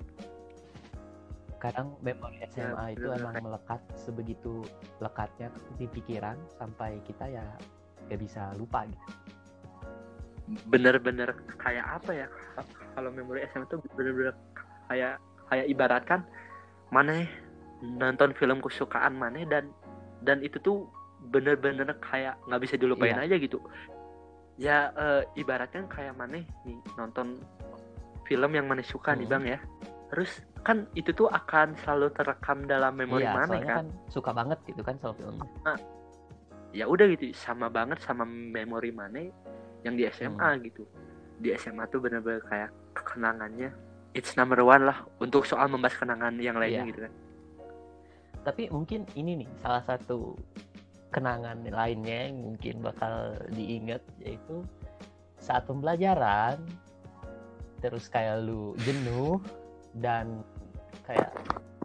Kadang 1.58 1.98
memori 2.00 2.38
SMA 2.46 2.94
itu 2.94 3.02
bener-bener 3.02 3.18
emang 3.18 3.34
kayak- 3.34 3.44
melekat 3.44 3.82
sebegitu 3.98 4.62
lekatnya 5.00 5.48
di 5.76 5.90
pikiran 5.90 6.38
sampai 6.54 7.02
kita 7.02 7.26
ya 7.26 7.44
gak 8.08 8.20
bisa 8.22 8.54
lupa 8.56 8.86
gitu. 8.86 9.04
Bener-bener 10.66 11.36
kayak 11.60 11.86
apa 12.00 12.12
ya 12.16 12.28
kalau 12.96 13.12
memori 13.12 13.44
SMA 13.52 13.68
tuh 13.68 13.84
bener-bener 13.94 14.32
kayak 14.88 15.20
kayak 15.48 15.66
ibaratkan 15.68 16.24
mana 16.90 17.28
nonton 17.84 18.32
film 18.34 18.64
kesukaan 18.64 19.20
mana 19.20 19.44
dan 19.44 19.68
dan 20.24 20.40
itu 20.40 20.56
tuh 20.60 20.88
bener-bener 21.30 21.92
kayak 22.00 22.40
nggak 22.48 22.62
bisa 22.64 22.76
dilupain 22.80 23.14
Iya. 23.14 23.28
aja 23.28 23.36
gitu 23.38 23.60
ya 24.58 24.78
eh, 24.96 25.22
ibaratnya 25.36 25.84
kayak 25.86 26.16
mana 26.16 26.40
nih 26.40 26.48
nonton 26.96 27.38
film 28.26 28.52
yang 28.56 28.66
mana 28.66 28.82
suka 28.82 29.14
nih 29.14 29.28
Hmm. 29.28 29.34
bang 29.36 29.44
ya 29.56 29.60
terus 30.08 30.32
kan 30.64 30.88
itu 30.96 31.12
tuh 31.12 31.28
akan 31.28 31.76
selalu 31.84 32.08
terekam 32.16 32.64
dalam 32.64 32.96
memori 32.96 33.28
iya, 33.28 33.36
mana 33.36 33.56
kan 33.60 33.76
kan 33.84 33.88
suka 34.08 34.32
banget 34.32 34.56
gitu 34.64 34.80
kan 34.80 34.96
sama 35.04 35.14
filmnya. 35.20 35.76
ya 36.72 36.88
udah 36.88 37.06
gitu 37.12 37.32
sama 37.36 37.68
banget 37.68 38.00
sama 38.00 38.24
memori 38.24 38.92
mana 38.92 39.28
yang 39.88 39.96
di 39.96 40.04
SMA 40.12 40.36
Hmm. 40.36 40.60
gitu 40.62 40.84
di 41.38 41.56
SMA 41.56 41.88
tuh 41.88 42.02
bener-bener 42.02 42.44
kayak 42.44 42.70
kenangannya 42.94 43.72
it's 44.12 44.36
number 44.36 44.60
one 44.60 44.84
lah 44.84 45.00
untuk 45.18 45.46
soal 45.46 45.66
membahas 45.66 45.96
kenangan 45.96 46.36
yang 46.38 46.58
lainnya 46.58 46.84
Iya. 46.84 46.90
gitu 46.92 47.02
kan 47.08 47.14
Tapi 48.44 48.72
mungkin 48.72 49.04
ini 49.14 49.44
nih 49.44 49.50
salah 49.60 49.84
satu 49.84 50.36
kenangan 51.12 51.68
lainnya 51.68 52.32
yang 52.32 52.56
mungkin 52.56 52.80
bakal 52.80 53.36
diingat 53.52 54.00
yaitu 54.20 54.64
saat 55.38 55.64
pembelajaran 55.64 56.56
terus 57.78 58.08
kayak 58.08 58.42
lu 58.42 58.72
jenuh 58.82 59.38
dan 60.00 60.42
kayak 61.04 61.30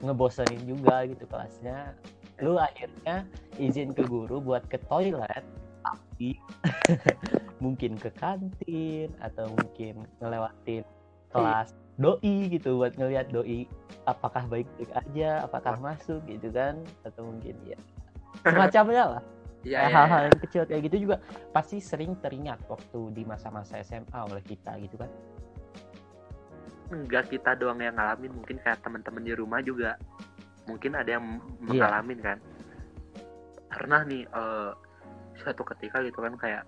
ngebosenin 0.00 0.62
juga 0.64 1.02
gitu 1.04 1.26
kelasnya 1.26 1.92
lu 2.38 2.56
akhirnya 2.56 3.26
izin 3.58 3.90
ke 3.90 4.02
guru 4.02 4.38
buat 4.38 4.62
ke 4.66 4.78
toilet 4.86 5.44
tapi 5.82 6.38
mungkin 7.62 7.94
ke 7.94 8.10
kantin 8.18 9.14
atau 9.22 9.46
mungkin 9.54 10.02
ngelewatin 10.18 10.82
kelas 11.30 11.70
doi 11.96 12.50
gitu 12.50 12.82
buat 12.82 12.98
ngelihat 12.98 13.30
doi 13.30 13.70
apakah 14.10 14.42
baik-baik 14.50 14.90
aja 14.90 15.46
apakah 15.46 15.78
masuk 15.78 16.18
gitu 16.26 16.50
kan 16.50 16.82
atau 17.06 17.22
mungkin 17.30 17.54
ya 17.62 17.78
semacamnya 18.42 19.04
lah 19.18 19.24
Iya, 19.62 19.78
iya, 19.86 19.94
hal-hal 19.94 20.20
iya. 20.20 20.28
yang 20.28 20.38
kecil 20.42 20.62
kayak 20.66 20.82
gitu 20.90 20.96
juga 21.06 21.16
pasti 21.54 21.78
sering 21.78 22.18
teringat 22.18 22.58
waktu 22.66 23.14
di 23.14 23.22
masa-masa 23.22 23.78
SMA 23.86 24.18
oleh 24.18 24.42
kita 24.42 24.74
gitu 24.82 24.98
kan 24.98 25.06
enggak 26.92 27.30
kita 27.30 27.54
doang 27.56 27.78
yang 27.80 27.94
ngalamin 27.96 28.34
mungkin 28.34 28.58
kayak 28.60 28.82
teman-teman 28.84 29.22
di 29.24 29.32
rumah 29.32 29.62
juga 29.62 29.96
mungkin 30.66 30.98
ada 30.98 31.16
yang 31.16 31.38
Iya. 31.38 31.62
mengalami 31.62 32.14
kan 32.20 32.38
pernah 33.72 34.02
nih 34.04 34.26
eh, 34.26 34.70
suatu 35.40 35.62
ketika 35.64 36.04
gitu 36.04 36.18
kan 36.20 36.34
kayak 36.36 36.62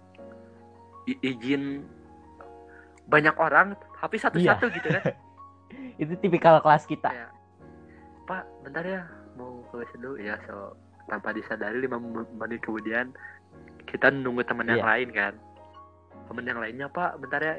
izin 1.07 1.85
banyak 3.05 3.35
orang 3.35 3.73
tapi 3.95 4.17
satu-satu 4.17 4.73
gitu 4.73 4.88
kan. 4.90 5.05
Itu 6.03 6.17
tipikal 6.19 6.59
kelas 6.59 6.85
kita. 6.85 7.09
Kayak 7.09 7.33
pak 8.25 8.43
bentar 8.61 8.81
ya 8.81 9.03
mau 9.35 9.61
ke 9.69 9.81
WC 9.81 9.93
dulu. 9.97 10.17
Ya 10.17 10.40
so 10.45 10.73
tanpa 11.05 11.31
disadari 11.31 11.79
lima 11.79 11.97
men- 11.97 12.29
menit 12.35 12.61
kemudian 12.61 13.12
kita 13.85 14.09
nunggu 14.09 14.43
teman 14.43 14.64
yang 14.67 14.81
Iya. 14.81 14.88
lain 14.88 15.09
kan. 15.11 15.35
Teman 16.25 16.45
yang 16.45 16.59
lainnya 16.59 16.87
pak 16.88 17.19
bentar 17.19 17.38
ya 17.38 17.55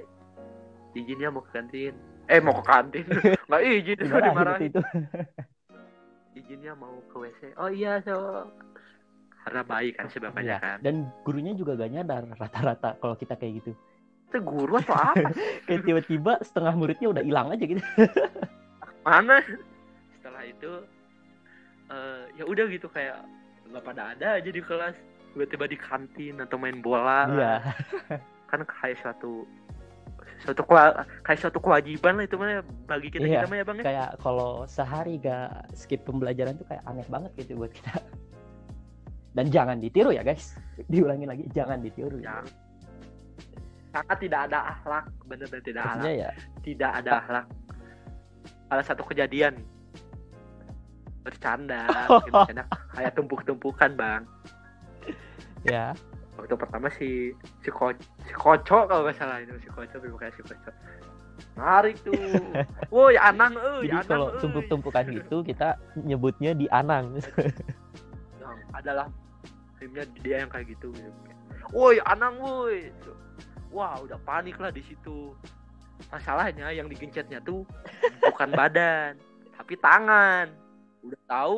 izinnya 0.94 1.30
mau 1.30 1.42
ke 1.42 1.54
kantin. 1.54 1.94
Eh 2.26 2.42
mau 2.42 2.58
ke 2.58 2.66
kantin? 2.66 3.06
Nggak 3.48 3.62
izin 3.62 3.98
so 4.00 4.06
Dimarahin. 4.10 4.26
dimarahin 4.26 4.66
itu 4.66 4.82
izinnya 6.36 6.74
mau 6.74 6.98
ke 7.08 7.16
WC 7.16 7.42
oh 7.56 7.70
iya 7.70 8.02
so 8.02 8.50
karena 9.46 9.62
baik 9.62 9.94
kan 9.96 10.10
si 10.10 10.18
bapaknya 10.18 10.58
Iya, 10.58 10.58
kan. 10.58 10.78
dan 10.82 10.96
gurunya 11.22 11.54
juga 11.54 11.78
gak 11.78 11.92
nyadar 11.94 12.26
rata-rata 12.34 12.98
kalau 12.98 13.14
kita 13.14 13.38
kayak 13.38 13.62
gitu. 13.62 13.72
Itu 14.26 14.42
guru 14.42 14.82
atau 14.82 14.98
apa? 14.98 15.22
Kayak 15.70 15.86
tiba-tiba 15.86 16.42
setengah 16.42 16.74
muridnya 16.74 17.08
udah 17.14 17.22
hilang 17.22 17.54
aja 17.54 17.62
gitu. 17.62 17.78
Mana? 19.06 19.38
Setelah 20.18 20.44
itu 20.44 20.72
eh 21.86 22.22
ya 22.34 22.44
udah 22.44 22.66
gitu 22.66 22.90
kayak 22.90 23.22
nggak 23.70 23.84
pada 23.86 24.18
ada 24.18 24.28
aja 24.42 24.50
di 24.50 24.60
kelas. 24.60 24.98
Tiba-tiba 25.38 25.66
di 25.70 25.78
kantin 25.78 26.42
atau 26.42 26.58
main 26.58 26.82
bola. 26.82 27.30
Iya. 27.30 27.54
Kan 28.50 28.66
kayak 28.66 28.98
suatu 29.00 29.46
suatu 30.42 30.66
kayak 31.22 31.40
suatu 31.40 31.62
kewajiban 31.62 32.18
lah 32.18 32.26
itu 32.26 32.36
mah 32.36 32.50
ya, 32.50 32.62
bagi 32.90 33.08
kita 33.08 33.24
Iya, 33.24 33.34
kita 33.40 33.48
mah 33.48 33.58
ya 33.58 33.66
bang 33.66 33.78
ya. 33.80 33.84
kayak 33.88 34.10
kalau 34.20 34.52
sehari 34.68 35.16
gak 35.16 35.70
skip 35.72 36.04
pembelajaran 36.04 36.60
tuh 36.60 36.68
kayak 36.68 36.84
aneh 36.84 37.08
banget 37.08 37.32
gitu 37.40 37.56
buat 37.56 37.72
kita 37.72 37.94
dan 39.36 39.46
jangan 39.52 39.78
ditiru 39.78 40.16
ya 40.16 40.24
guys. 40.24 40.56
Diulangi 40.92 41.28
lagi 41.28 41.44
jangan 41.52 41.84
ditiru 41.84 42.18
ya. 42.24 42.40
yang 42.42 42.46
sangat 43.96 44.18
tidak 44.28 44.52
ada 44.52 44.76
akhlak 44.76 45.06
benar-benar 45.24 45.64
tidak 45.64 45.84
maksudnya 45.88 46.12
akhlak. 46.12 46.24
ya 46.24 46.32
tidak 46.64 46.92
ada 46.92 47.12
akhlak. 47.22 47.46
Ada 48.72 48.82
satu 48.82 49.04
kejadian. 49.08 49.54
Bercanda 51.22 51.84
bercanda. 52.26 52.64
Kayak 52.96 53.14
tumpuk-tumpukan 53.20 53.92
bang. 54.00 54.24
Ya. 55.68 55.92
Waktu 56.36 56.56
pertama 56.60 56.92
si 56.92 57.32
si 57.64 57.70
ko 57.72 57.96
si 58.28 58.34
koco 58.36 58.88
kalau 58.88 59.04
nggak 59.04 59.16
salah. 59.20 59.44
Itu 59.44 59.56
si 59.60 59.70
koco 59.72 59.96
bukan 60.00 60.32
si 60.36 60.42
koco 60.44 60.72
narik 61.56 61.96
tuh. 62.04 62.16
Woi 62.96 63.16
anang 63.20 63.56
euy 63.56 63.88
jadi 63.88 64.04
anang 64.04 64.08
kalau 64.08 64.28
euy. 64.32 64.40
tumpuk-tumpukan 64.44 65.04
gitu 65.12 65.44
kita 65.44 65.80
nyebutnya 66.00 66.52
di 66.56 66.68
anang. 66.72 67.20
Yang 68.40 68.58
adalah 68.76 69.08
timnya 69.78 70.04
dia 70.24 70.44
yang 70.46 70.52
kayak 70.52 70.72
gitu 70.72 70.94
woi 71.74 71.98
anang 72.06 72.38
woi. 72.38 72.92
Wah 73.74 73.98
udah 74.04 74.20
panik 74.22 74.60
lah 74.62 74.70
di 74.70 74.84
situ. 74.86 75.34
Masalahnya 76.12 76.70
yang 76.76 76.92
digencetnya 76.92 77.40
tuh 77.42 77.64
bukan 78.22 78.52
badan 78.60 79.18
tapi 79.56 79.74
tangan. 79.80 80.52
Udah 81.02 81.22
tahu 81.26 81.58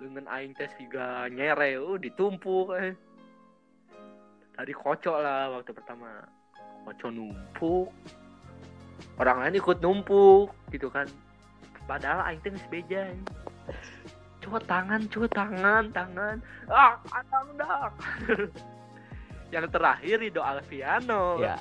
lengan 0.00 0.26
aing 0.28 0.52
tes 0.54 0.70
juga 0.76 1.24
nyere 1.32 1.80
uh, 1.80 1.96
ditumpuk 1.96 2.76
eh. 2.76 2.92
tadi 4.52 4.72
kocok 4.72 5.16
lah 5.20 5.52
waktu 5.56 5.72
pertama. 5.72 6.24
Kocok 6.86 7.10
numpuk. 7.10 7.88
Orang 9.20 9.44
lain 9.44 9.60
ikut 9.60 9.80
numpuk 9.80 10.52
gitu 10.72 10.88
kan. 10.92 11.08
Padahal 11.86 12.30
aing 12.30 12.40
teh 12.44 12.52
geus 12.52 12.66
beja 12.72 13.12
eh. 13.12 13.20
Coba 14.46 14.62
tangan 14.62 15.00
coba 15.10 15.26
tangan 15.34 15.84
tangan. 15.90 16.36
Ah 16.70 16.94
anang 17.10 17.48
dak 17.58 17.92
yang 19.54 19.66
terakhir 19.74 20.22
Rido 20.22 20.38
Alfiano. 20.46 21.42
Ya 21.42 21.58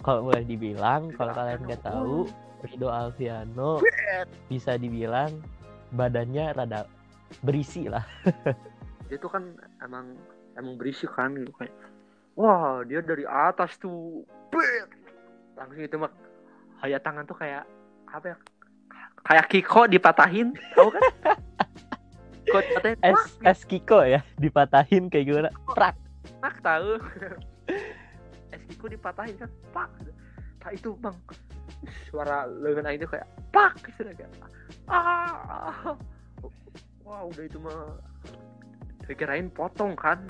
kalau 0.00 0.32
boleh 0.32 0.48
dibilang 0.48 1.12
kalau 1.12 1.36
kalian 1.36 1.60
nggak 1.68 1.84
tahu 1.84 2.24
Rido 2.64 2.88
Alfiano 2.88 3.84
bisa 4.48 4.80
dibilang 4.80 5.28
badannya 5.92 6.56
rada 6.56 6.88
berisi 7.44 7.84
lah. 7.84 8.04
Dia 9.12 9.20
tuh 9.20 9.30
kan 9.30 9.44
emang 9.84 10.16
emang 10.56 10.80
berisik 10.80 11.12
kan 11.12 11.36
gitu 11.36 11.52
kayak 11.54 11.70
wah 12.34 12.82
dia 12.82 13.04
dari 13.04 13.22
atas 13.28 13.76
tuh 13.76 14.24
bet. 14.50 14.88
Langsung 15.54 15.84
itu 15.84 15.96
mah 16.00 16.10
kayak 16.80 17.04
tangan 17.06 17.22
tuh 17.28 17.38
kayak 17.38 17.62
apa 18.10 18.34
ya 18.34 18.36
kayak 19.26 19.46
Kiko 19.46 19.86
dipatahin 19.86 20.54
tahu 20.74 20.90
kan 20.90 21.02
Kiko 22.46 22.62
dipatahin 22.62 22.98
es 23.02 23.18
wah, 23.18 23.26
es 23.50 23.60
Kiko 23.66 23.98
ya 24.06 24.20
dipatahin 24.38 25.10
kayak 25.10 25.24
gimana? 25.26 25.50
Prak. 25.74 25.98
Enak 26.38 26.56
tahu. 26.62 26.90
Es 28.54 28.62
Kiko 28.70 28.86
dipatahin 28.86 29.34
kan 29.34 29.50
pak. 29.74 29.90
Tak 30.62 30.72
itu 30.78 30.94
bang. 31.02 31.16
Suara 32.06 32.46
lengan 32.46 32.94
tuh 33.02 33.10
kayak 33.10 33.26
pak 33.50 33.74
gitu 33.90 34.06
kayak 34.06 34.30
ah. 34.86 35.98
Wah 37.02 37.22
udah 37.26 37.42
itu 37.42 37.58
mah 37.58 37.98
kirain 39.10 39.50
potong 39.50 39.98
kan. 39.98 40.22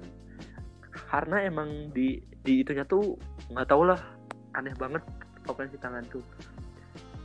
Karena 0.89 1.45
emang 1.45 1.93
di 1.93 2.25
di 2.41 2.65
itunya 2.65 2.89
tuh 2.89 3.21
nggak 3.53 3.69
tau 3.69 3.85
lah 3.85 4.01
aneh 4.57 4.73
banget 4.81 5.05
pokoknya 5.45 5.77
si 5.77 5.79
tangan 5.85 6.05
tuh. 6.09 6.25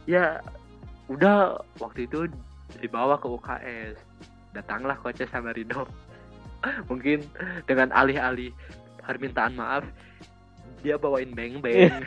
Ya 0.03 0.43
udah 1.07 1.63
waktu 1.79 2.11
itu 2.11 2.27
dibawa 2.83 3.15
ke 3.15 3.27
UKS 3.31 3.95
datanglah 4.51 4.99
coach 4.99 5.23
sama 5.31 5.55
Rido 5.55 5.87
mungkin 6.89 7.23
dengan 7.65 7.89
alih-alih 7.95 8.51
permintaan 9.01 9.57
maaf 9.57 9.83
dia 10.81 10.97
bawain 10.97 11.31
beng-beng. 11.33 11.93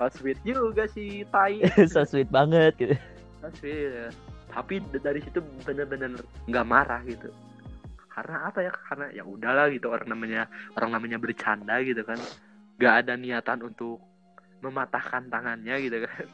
Oh, 0.00 0.08
sweet 0.08 0.40
juga 0.46 0.88
si 0.88 1.28
Tai. 1.28 1.60
So 1.92 2.06
sweet 2.08 2.32
banget 2.32 2.72
gitu. 2.80 2.96
Oh, 3.44 3.52
sweet 3.52 3.92
ya. 3.92 4.08
tapi 4.50 4.82
dari 4.98 5.20
situ 5.22 5.44
bener-bener 5.62 6.16
nggak 6.48 6.66
marah 6.66 7.02
gitu. 7.04 7.28
Karena 8.08 8.48
apa 8.48 8.64
ya? 8.64 8.72
Karena 8.72 9.06
ya 9.12 9.22
udahlah 9.22 9.68
gitu 9.68 9.92
orang 9.92 10.08
namanya 10.08 10.48
orang 10.78 10.96
namanya 10.96 11.20
bercanda 11.20 11.82
gitu 11.84 12.00
kan. 12.06 12.16
Nggak 12.80 12.94
ada 13.04 13.12
niatan 13.20 13.60
untuk 13.68 14.00
mematahkan 14.64 15.28
tangannya 15.28 15.76
gitu 15.82 15.98
kan. 16.08 16.26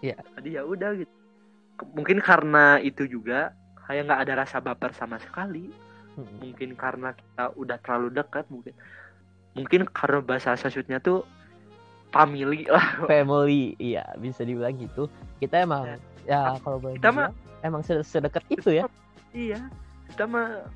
Iya. 0.00 0.16
jadi 0.36 0.48
ya 0.60 0.62
udah 0.68 0.90
gitu. 1.00 1.14
Mungkin 1.96 2.18
karena 2.20 2.82
itu 2.84 3.08
juga 3.08 3.56
kayak 3.90 4.06
nggak 4.06 4.22
ada 4.22 4.34
rasa 4.38 4.62
baper 4.62 4.94
sama 4.94 5.18
sekali. 5.18 5.66
Mm-mm. 6.10 6.42
mungkin 6.42 6.74
karena 6.74 7.14
kita 7.14 7.54
udah 7.54 7.78
terlalu 7.86 8.10
dekat 8.10 8.42
mungkin 8.50 8.74
mungkin 9.54 9.86
karena 9.90 10.18
bahasa 10.18 10.54
sasutnya 10.54 10.98
tuh 10.98 11.22
family 12.10 12.66
lah. 12.66 12.82
Family 13.10 13.78
iya 13.78 14.02
bisa 14.18 14.42
dibilang 14.42 14.74
gitu. 14.74 15.06
Kita 15.38 15.62
emang 15.62 15.98
ya 16.26 16.58
kalau 16.60 16.78
boleh 16.78 16.98
Kita 16.98 17.10
mah- 17.10 17.34
emang 17.62 17.82
sed- 17.82 18.02
sedekat 18.02 18.42
itu 18.50 18.74
ya. 18.74 18.86
Iya 19.30 19.58
kita 20.10 20.26
mah 20.26 20.66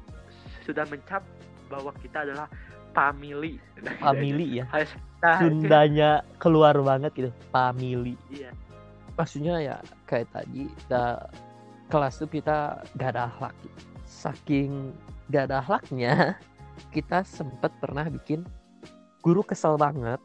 sudah 0.63 0.87
mencap 0.87 1.23
bahwa 1.67 1.91
kita 1.99 2.23
adalah 2.23 2.47
family. 2.95 3.59
Family 4.03 4.63
ya 4.63 4.67
Sundanya 5.43 6.23
keluar 6.39 6.79
banget 6.79 7.11
gitu 7.19 7.31
family. 7.51 8.15
Iya. 8.31 8.55
Maksudnya 9.19 9.59
ya 9.59 9.77
kayak 10.07 10.31
tadi 10.31 10.71
kita 10.71 11.27
kelas 11.89 12.21
tuh 12.21 12.31
kita 12.31 12.85
gak 12.97 13.11
ada 13.17 13.29
akhlak. 13.29 13.57
Saking 14.05 14.93
gak 15.33 15.51
ada 15.51 15.65
akhlaknya 15.65 16.39
kita 16.95 17.25
sempet 17.25 17.73
pernah 17.81 18.07
bikin 18.09 18.45
guru 19.25 19.45
kesel 19.45 19.77
banget. 19.81 20.21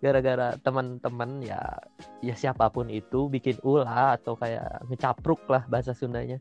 Gara-gara 0.00 0.56
teman-teman 0.64 1.44
ya 1.44 1.60
ya 2.24 2.32
siapa 2.32 2.72
pun 2.72 2.88
itu 2.88 3.28
bikin 3.28 3.60
ulah 3.60 4.16
atau 4.16 4.32
kayak 4.32 4.88
ngecapruk 4.88 5.44
lah 5.50 5.68
bahasa 5.68 5.92
Sundanya. 5.92 6.40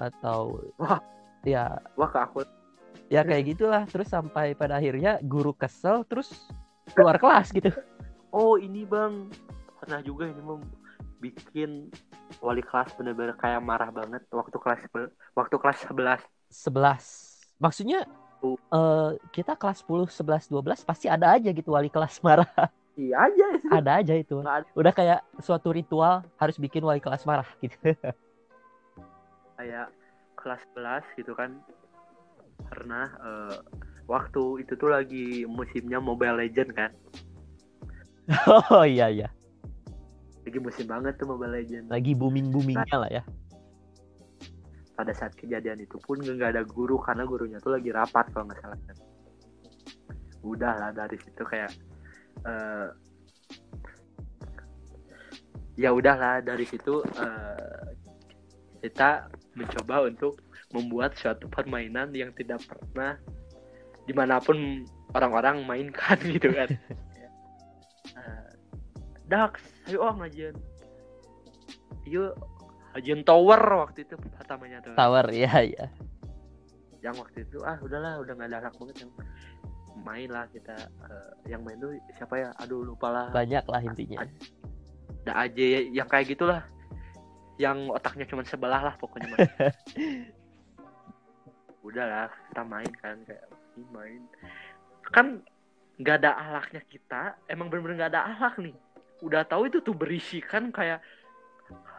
Atau 0.00 0.72
Wah. 0.80 1.02
ya. 1.44 1.76
Wah 1.96 2.08
ke 2.08 2.18
aku 2.18 2.40
ya 3.08 3.24
kayak 3.24 3.56
gitulah 3.56 3.82
terus 3.88 4.08
sampai 4.12 4.52
pada 4.52 4.76
akhirnya 4.76 5.16
guru 5.24 5.56
kesel 5.56 6.04
terus 6.04 6.48
keluar 6.92 7.16
kelas 7.16 7.52
gitu. 7.52 7.72
Oh 8.32 8.60
ini 8.60 8.84
bang. 8.84 9.28
Pernah 9.80 10.00
juga 10.04 10.28
ini 10.28 10.40
mau 10.44 10.60
bikin 11.18 11.88
wali 12.44 12.60
kelas 12.60 12.92
bener-bener 12.94 13.34
kayak 13.36 13.60
marah 13.64 13.88
banget 13.88 14.22
waktu 14.28 14.56
kelas 14.60 14.80
waktu 15.32 15.56
kelas 15.56 15.78
11 15.88 16.20
11 16.48 17.60
maksudnya 17.60 18.04
Oh. 18.38 18.54
eh, 18.54 19.18
kita 19.34 19.58
kelas 19.58 19.82
10 19.82 20.06
11 20.06 20.46
12 20.46 20.86
pasti 20.86 21.10
ada 21.10 21.34
aja 21.34 21.50
gitu 21.50 21.74
wali 21.74 21.90
kelas 21.90 22.22
marah. 22.26 22.46
Iya 22.94 23.26
aja. 23.26 23.46
Itu 23.58 23.66
ada 23.74 23.90
aja 23.98 24.14
itu. 24.14 24.36
Ada. 24.42 24.66
Udah 24.78 24.92
kayak 24.94 25.20
suatu 25.42 25.74
ritual 25.74 26.22
harus 26.38 26.54
bikin 26.54 26.86
wali 26.86 27.02
kelas 27.02 27.26
marah 27.26 27.46
gitu. 27.58 27.74
Kayak 29.58 29.90
kelas 30.38 30.62
11 30.70 31.02
gitu 31.18 31.34
kan. 31.34 31.58
Pernah 32.70 33.10
eh, 33.10 33.58
waktu 34.06 34.62
itu 34.62 34.78
tuh 34.78 34.90
lagi 34.94 35.42
musimnya 35.42 35.98
Mobile 35.98 36.46
Legend 36.46 36.70
kan. 36.78 36.90
Oh 38.70 38.84
iya 38.84 39.08
iya 39.08 39.28
lagi 40.48 40.58
musim 40.64 40.86
banget 40.88 41.20
tuh 41.20 41.28
Mobile 41.28 41.52
Legend 41.60 41.84
lagi 41.92 42.12
booming 42.16 42.48
boomingnya 42.48 42.96
lah 42.96 43.10
ya. 43.12 43.22
Pada 44.96 45.12
saat 45.14 45.36
kejadian 45.36 45.84
itu 45.84 46.00
pun 46.02 46.18
nggak 46.18 46.56
ada 46.56 46.64
guru 46.66 46.98
karena 46.98 47.22
gurunya 47.28 47.60
tuh 47.60 47.76
lagi 47.76 47.92
rapat 47.92 48.32
kalau 48.32 48.48
nggak 48.48 48.58
salah. 48.64 48.78
Kan 48.88 48.96
udah 50.42 50.72
lah 50.74 50.90
dari 50.96 51.16
situ 51.20 51.42
kayak 51.44 51.70
eh 52.46 52.88
ya 55.78 55.94
udahlah 55.94 56.42
dari 56.42 56.66
situ 56.66 57.04
eh, 57.04 57.86
kita 58.82 59.30
mencoba 59.54 60.10
untuk 60.10 60.42
membuat 60.74 61.14
suatu 61.14 61.46
permainan 61.46 62.10
yang 62.10 62.34
tidak 62.34 62.62
pernah 62.66 63.14
di 64.08 64.12
mana 64.16 64.42
pun 64.42 64.82
orang-orang 65.14 65.62
mainkan 65.62 66.18
gitu 66.34 66.50
kan 66.50 66.68
Dax 69.28 69.60
ayo 69.88 70.02
oh 70.02 70.12
ngajian 70.16 70.56
yuk. 72.08 72.32
Ngajian 72.96 73.20
tower 73.22 73.60
waktu 73.84 74.08
itu 74.08 74.16
pertamanya 74.16 74.80
tuh. 74.80 74.96
Tower 74.96 75.28
ya 75.28 75.52
ya 75.62 75.86
yang 76.98 77.14
waktu 77.14 77.46
itu 77.46 77.62
ah 77.62 77.78
udahlah 77.78 78.18
udah 78.18 78.32
nggak 78.34 78.48
ada 78.50 78.58
anak 78.66 78.74
banget 78.74 79.06
yang 79.06 79.12
main 80.02 80.28
lah 80.30 80.46
kita 80.50 80.74
eh, 81.06 81.30
yang 81.50 81.62
main 81.62 81.78
tuh 81.78 81.94
siapa 82.18 82.34
ya? 82.38 82.48
Aduh 82.62 82.82
lupa 82.82 83.10
lah. 83.10 83.26
Banyak 83.30 83.64
lah 83.66 83.80
intinya. 83.82 84.26
Ada 85.26 85.32
aja 85.46 85.64
yang 85.92 86.08
kayak 86.08 86.34
gitulah. 86.34 86.62
Yang 87.58 87.90
otaknya 87.90 88.24
cuma 88.30 88.42
sebelah 88.46 88.82
lah 88.82 88.94
pokoknya 88.98 89.34
mah. 89.34 89.38
udahlah 91.88 92.28
kita 92.50 92.62
main 92.68 92.92
kan 93.00 93.16
kayak 93.24 93.44
"Ih, 93.78 93.88
main. 93.94 94.22
Kan 95.10 95.26
nggak 95.98 96.16
ada 96.22 96.30
alaknya 96.38 96.82
kita 96.86 97.34
emang 97.50 97.66
bener-bener 97.70 98.06
nggak 98.06 98.12
ada 98.14 98.22
alak 98.30 98.54
nih 98.62 98.74
udah 99.22 99.42
tahu 99.46 99.66
itu 99.66 99.82
tuh 99.82 99.94
berisi 99.94 100.38
kan 100.38 100.70
kayak 100.70 101.02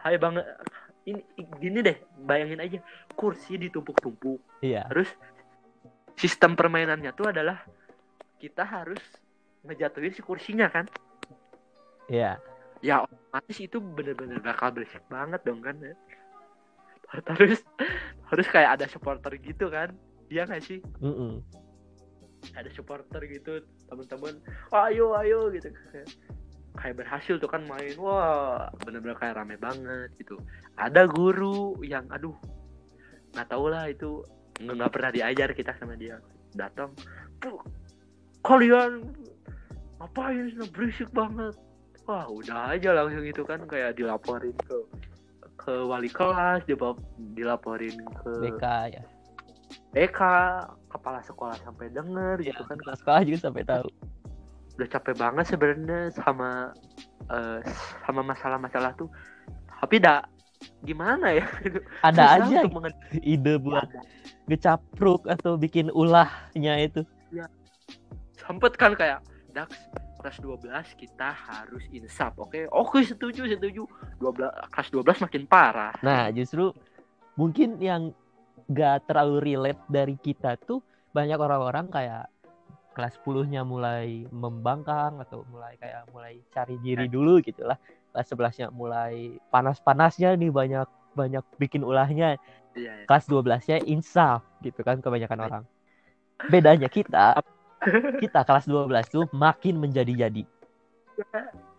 hai 0.02 0.16
banget 0.16 0.44
ini 1.04 1.20
gini 1.60 1.80
deh 1.84 1.96
bayangin 2.24 2.60
aja 2.60 2.78
kursi 3.16 3.56
ditumpuk-tumpuk 3.56 4.40
iya 4.64 4.84
Terus 4.90 5.08
sistem 6.20 6.52
permainannya 6.52 7.16
tuh 7.16 7.32
adalah 7.32 7.64
kita 8.36 8.64
harus 8.64 9.00
ngejatuhin 9.64 10.12
si 10.12 10.20
kursinya 10.20 10.68
kan. 10.68 10.84
iya 12.12 12.36
Ya 12.80 13.04
otomatis 13.04 13.60
itu 13.60 13.76
bener-bener 13.80 14.40
bakal 14.40 14.72
berisik 14.72 15.04
banget 15.08 15.40
dong 15.44 15.60
kan. 15.64 15.76
Terus 17.36 17.60
harus 18.28 18.46
kayak 18.48 18.80
ada 18.80 18.86
supporter 18.88 19.36
gitu 19.40 19.68
kan. 19.68 19.92
Iya 20.28 20.48
nggak 20.48 20.64
sih? 20.64 20.80
Mm-mm. 21.00 21.44
Ada 22.56 22.72
supporter 22.72 23.20
gitu 23.28 23.64
teman-teman. 23.88 24.40
Ayo 24.72 25.12
ayo 25.20 25.52
gitu. 25.52 25.68
Kayak- 26.78 27.02
berhasil 27.02 27.34
tuh 27.38 27.50
kan 27.50 27.62
main. 27.66 27.94
Wah 27.98 28.70
bener-bener 28.86 29.18
kayak 29.18 29.38
rame 29.38 29.58
banget 29.58 30.10
gitu. 30.18 30.38
Ada 30.78 31.06
guru 31.10 31.74
yang 31.82 32.06
aduh 32.10 32.34
nggak 33.34 33.46
tahu 33.46 33.70
lah 33.70 33.86
itu 33.90 34.22
nggak 34.60 34.90
pernah 34.92 35.10
diajar 35.10 35.50
kita 35.54 35.74
sama 35.78 35.94
dia. 35.98 36.18
Datang 36.54 36.94
"Tuh, 37.40 37.58
kalian 38.42 39.06
ngapain? 39.98 40.50
Sih 40.52 40.68
berisik 40.70 41.08
banget. 41.10 41.54
Wah 42.06 42.26
udah 42.26 42.74
aja 42.74 42.90
langsung 42.96 43.22
itu 43.22 43.42
kan 43.46 43.62
kayak 43.70 43.94
dilaporin 43.98 44.54
ke 44.66 44.76
ke 45.60 45.74
wali 45.84 46.08
kelas 46.08 46.64
dibawa 46.64 46.96
dilaporin 47.36 47.94
ke 48.24 48.32
BK 48.40 48.64
ya. 48.96 49.02
BK 49.92 50.20
kepala 50.90 51.20
sekolah 51.22 51.54
sampai 51.62 51.92
denger 51.92 52.40
gitu 52.42 52.62
kan. 52.64 52.76
kepala 52.80 52.96
sekolah 52.96 53.20
juga 53.22 53.38
sampai 53.46 53.62
tahu 53.68 53.88
udah 54.76 54.88
capek 54.88 55.14
banget 55.18 55.44
sebenarnya 55.50 56.12
sama 56.14 56.74
eh, 57.30 57.60
sama 58.06 58.20
masalah-masalah 58.22 58.94
tuh. 58.94 59.10
Tapi 59.80 59.96
dak 59.98 60.28
gimana 60.84 61.32
ya? 61.32 61.46
Ada 62.08 62.44
Susah 62.44 62.46
aja 62.46 62.60
ide 63.34 63.54
buat 63.56 63.88
Ada. 63.88 64.00
ngecapruk 64.48 65.24
atau 65.28 65.56
bikin 65.56 65.88
ulahnya 65.92 66.74
itu. 66.80 67.02
Sempet 68.40 68.74
kan 68.76 68.92
kayak 68.98 69.22
Dax 69.50 69.74
kelas 70.20 70.36
12 70.44 71.00
kita 71.00 71.32
harus 71.32 71.82
insaf 71.90 72.36
oke 72.36 72.68
oke 72.70 73.00
setuju 73.02 73.48
setuju. 73.48 73.88
12 74.20 74.70
kelas 74.70 74.88
12 74.92 75.24
makin 75.26 75.42
parah. 75.48 75.94
Nah, 76.04 76.28
justru 76.30 76.70
mungkin 77.40 77.80
yang 77.80 78.12
gak 78.70 79.08
terlalu 79.10 79.54
relate 79.54 79.82
dari 79.90 80.14
kita 80.20 80.54
tuh 80.62 80.84
banyak 81.10 81.40
orang-orang 81.40 81.90
kayak 81.90 82.30
kelas 82.90 83.14
10-nya 83.22 83.62
mulai 83.62 84.26
membangkang 84.28 85.22
atau 85.22 85.46
mulai 85.48 85.78
kayak 85.78 86.10
mulai 86.10 86.42
cari 86.50 86.76
diri 86.82 87.06
dulu 87.06 87.38
gitu 87.40 87.62
lah. 87.62 87.78
Kelas 88.10 88.26
11-nya 88.28 88.66
mulai 88.70 89.38
panas-panasnya 89.48 90.34
nih 90.34 90.50
banyak 90.50 90.88
banyak 91.14 91.44
bikin 91.58 91.82
ulahnya. 91.82 92.34
iya, 92.74 93.02
iya. 93.02 93.06
Kelas 93.06 93.26
12-nya 93.26 93.82
insaf 93.86 94.42
gitu 94.60 94.82
kan 94.82 94.98
kebanyakan 94.98 95.38
orang. 95.40 95.64
Bedanya 96.46 96.86
kita 96.86 97.38
kita 98.20 98.40
kelas 98.44 98.66
12 98.68 99.08
tuh 99.08 99.24
makin 99.32 99.80
menjadi-jadi. 99.80 100.44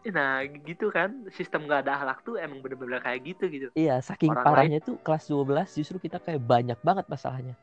nah 0.02 0.42
gitu 0.46 0.90
kan 0.90 1.14
sistem 1.30 1.70
gak 1.70 1.86
ada 1.86 1.94
halak 2.02 2.26
tuh 2.26 2.34
emang 2.38 2.58
bener-bener 2.58 2.98
kayak 3.06 3.22
gitu 3.22 3.46
gitu 3.54 3.68
Iya, 3.78 4.02
saking 4.02 4.34
Orang 4.34 4.46
parahnya 4.50 4.82
tuh 4.82 4.98
kelas 4.98 5.30
12 5.30 5.78
justru 5.78 6.02
kita 6.02 6.18
kayak 6.18 6.42
banyak 6.42 6.80
banget 6.82 7.06
masalahnya. 7.06 7.54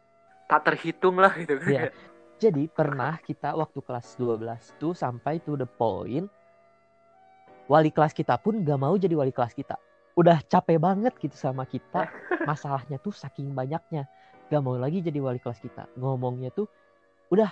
tak 0.46 0.62
terhitung 0.64 1.18
lah 1.18 1.34
gitu 1.34 1.58
kan 1.58 1.66
Iya. 1.66 1.82
Jadi 2.38 2.70
pernah 2.70 3.18
kita 3.18 3.50
waktu 3.58 3.82
kelas 3.82 4.14
12 4.14 4.78
tuh 4.78 4.94
sampai 4.94 5.42
to 5.42 5.58
the 5.58 5.66
point 5.66 6.30
wali 7.66 7.90
kelas 7.90 8.14
kita 8.14 8.38
pun 8.38 8.62
gak 8.62 8.78
mau 8.78 8.94
jadi 8.94 9.18
wali 9.18 9.34
kelas 9.34 9.58
kita. 9.58 9.74
Udah 10.14 10.38
capek 10.46 10.78
banget 10.78 11.14
gitu 11.18 11.34
sama 11.34 11.66
kita. 11.66 12.06
Masalahnya 12.48 13.02
tuh 13.02 13.10
saking 13.10 13.50
banyaknya. 13.52 14.06
Gak 14.48 14.62
mau 14.62 14.78
lagi 14.78 15.02
jadi 15.02 15.18
wali 15.18 15.42
kelas 15.42 15.58
kita. 15.58 15.90
Ngomongnya 15.98 16.54
tuh 16.54 16.70
udah 17.34 17.50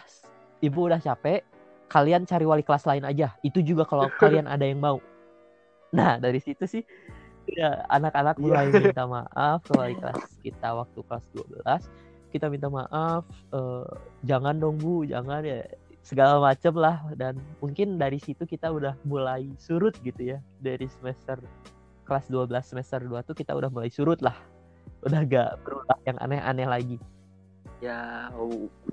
ibu 0.63 0.87
udah 0.87 1.03
capek. 1.03 1.43
Kalian 1.91 2.23
cari 2.23 2.47
wali 2.47 2.63
kelas 2.63 2.87
lain 2.87 3.03
aja. 3.03 3.35
Itu 3.43 3.67
juga 3.67 3.83
kalau 3.91 4.07
kalian 4.23 4.47
ada 4.47 4.63
yang 4.63 4.79
mau. 4.79 5.03
Nah 5.91 6.23
dari 6.23 6.39
situ 6.39 6.63
sih 6.67 6.87
ya 7.47 7.87
anak-anak 7.87 8.43
mulai 8.43 8.75
minta 8.75 9.07
maaf 9.07 9.63
ke 9.63 9.73
wali 9.79 9.95
kelas 9.95 10.19
kita 10.43 10.75
waktu 10.75 10.99
kelas 11.07 11.27
12 11.31 11.63
kita 12.37 12.53
minta 12.53 12.69
maaf 12.69 13.25
eh, 13.57 13.89
jangan 14.29 14.61
dong 14.61 14.77
bu 14.77 15.09
jangan 15.09 15.41
ya 15.43 15.65
segala 16.07 16.39
macem 16.39 16.71
lah. 16.79 17.03
Dan 17.19 17.43
mungkin 17.59 17.99
dari 17.99 18.23
situ 18.23 18.47
kita 18.47 18.71
udah 18.71 18.95
mulai 19.03 19.51
surut 19.59 19.99
gitu 20.07 20.37
ya 20.37 20.39
dari 20.63 20.87
semester 20.87 21.43
kelas 22.07 22.31
12 22.31 22.55
semester 22.63 23.03
2 23.03 23.27
tuh 23.27 23.35
kita 23.35 23.51
udah 23.51 23.67
mulai 23.67 23.91
surut 23.91 24.23
lah. 24.23 24.39
Udah 25.03 25.27
gak 25.27 25.59
berulah 25.67 25.99
yang 26.07 26.15
aneh-aneh 26.23 26.67
lagi. 26.71 26.99
Ya 27.83 28.31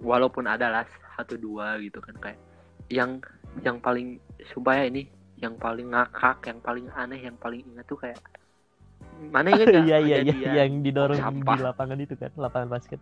walaupun 0.02 0.50
ada 0.50 0.68
lah 0.68 0.89
satu 1.14 1.38
dua 1.38 1.78
gitu 1.80 2.02
kan 2.02 2.18
kayak 2.20 2.41
yang 2.89 3.22
yang 3.62 3.78
paling 3.80 4.18
supaya 4.50 4.89
ini 4.89 5.08
yang 5.39 5.56
paling 5.56 5.94
ngakak 5.94 6.41
yang 6.50 6.60
paling 6.60 6.89
aneh 6.98 7.22
yang 7.22 7.38
paling 7.39 7.64
ingat 7.64 7.86
tuh 7.88 7.96
kayak 7.96 8.20
mana 9.30 9.47
ingat 9.53 9.67
nggak? 9.69 9.86
Iya 9.86 9.97
iya 10.01 10.17
iya 10.26 10.51
yang 10.65 10.82
didorong 10.82 11.19
sampah? 11.19 11.55
di 11.55 11.61
lapangan 11.63 11.97
itu 12.01 12.15
kan 12.17 12.32
lapangan 12.36 12.67
basket. 12.71 12.99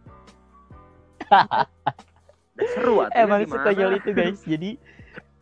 Dan 2.57 2.67
seru 2.75 3.01
atuh, 3.01 3.15
emang 3.15 3.41
sekonyol 3.47 3.91
itu 3.97 4.09
guys. 4.11 4.41
Jadi 4.43 4.75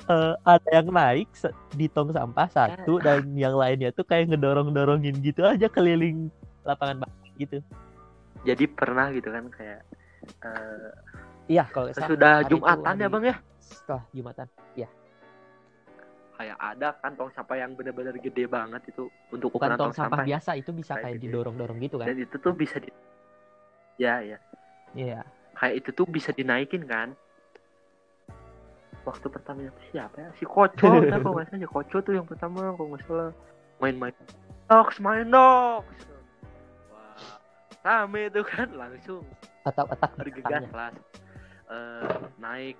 eh, 0.07 0.33
ada 0.45 0.69
yang 0.69 0.87
naik 0.93 1.29
di 1.73 1.85
tong 1.89 2.13
sampah 2.13 2.47
satu 2.47 3.01
dan 3.01 3.33
yang 3.33 3.57
lainnya 3.57 3.89
tuh 3.89 4.05
kayak 4.05 4.29
ngedorong 4.29 4.71
dorongin 4.71 5.17
gitu 5.19 5.41
aja 5.43 5.65
keliling 5.65 6.29
lapangan 6.63 7.01
basket 7.01 7.33
gitu. 7.41 7.57
Jadi 8.45 8.69
pernah 8.69 9.09
gitu 9.09 9.33
kan 9.33 9.49
kayak 9.49 9.81
eh, 10.45 10.89
iya 11.49 11.65
kalau 11.73 11.89
sudah 11.91 12.45
jumatan 12.45 12.95
ya 13.01 13.09
bang 13.09 13.25
ya? 13.33 13.37
setelah 13.69 14.03
jumatan 14.13 14.47
kayak 16.39 16.55
ada 16.55 16.95
kan 16.95 17.11
tong 17.13 17.27
sampah 17.29 17.59
yang 17.59 17.75
benar-benar 17.75 18.15
gede 18.15 18.47
banget 18.47 18.79
itu 18.87 19.11
untuk 19.27 19.51
ukuran 19.51 19.75
tong 19.75 19.91
sampah 19.91 20.23
ya. 20.23 20.39
biasa 20.39 20.55
itu 20.55 20.71
bisa 20.71 20.95
Kayak 20.95 21.03
kayak 21.03 21.15
gitu. 21.19 21.23
didorong 21.27 21.55
dorong 21.59 21.79
gitu 21.83 21.99
kan? 21.99 22.07
Dan 22.07 22.23
itu 22.23 22.35
tuh 22.39 22.53
bisa 22.55 22.79
di 22.79 22.87
ya 23.99 24.23
ya. 24.23 24.39
Iya. 24.95 25.19
Kayak 25.53 25.75
itu 25.75 25.89
tuh 25.91 26.07
bisa 26.07 26.31
dinaikin 26.31 26.87
kan? 26.87 27.11
Waktu 29.03 29.27
pertamanya 29.27 29.75
tuh 29.75 29.85
siapa 29.91 30.15
ya? 30.17 30.29
Si 30.33 30.47
Koco 30.47 30.87
kan 31.03 31.19
kalau 31.19 31.35
nggak 31.35 31.47
salah 31.49 31.59
si 31.59 31.67
Koco 31.67 31.97
tuh 31.99 32.13
yang 32.15 32.23
pertama 32.23 32.71
kalau 32.71 32.87
nggak 32.89 33.03
salah. 33.03 33.31
Main-main 33.79 34.15
Nox 34.65 34.89
main 34.97 35.27
Nox! 35.27 35.83
Wah 36.87 37.35
rame 37.81 38.31
tuh 38.31 38.43
kan? 38.43 38.71
Langsung. 38.71 39.27
Otak-otak 39.61 40.15
bergegas 40.15 40.63
kelas 40.65 40.95
Eh, 41.69 42.15
naik. 42.39 42.79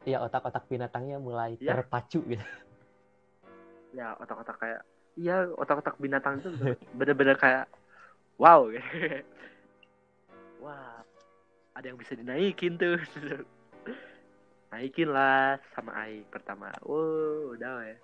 Iya 0.00 0.22
otak-otak 0.22 0.64
binatangnya 0.64 1.18
mulai 1.18 1.58
Iya. 1.58 1.74
terpacu 1.76 2.22
gitu 2.24 2.46
ya 3.90 4.14
otak-otak 4.18 4.56
kayak 4.58 4.80
iya 5.18 5.50
otak-otak 5.58 5.98
binatang 5.98 6.38
itu 6.38 6.50
bener-bener 6.94 7.34
kayak 7.34 7.66
wow 8.38 8.66
wah 10.64 11.02
ada 11.74 11.86
yang 11.86 11.96
bisa 11.96 12.12
dinaikin 12.18 12.76
tuh. 12.76 12.98
Naikin 14.70 15.10
lah 15.10 15.58
sama 15.74 15.96
Ai 15.98 16.22
pertama. 16.30 16.70
Wow 16.86 17.58
udah 17.58 17.82
ya 17.90 17.96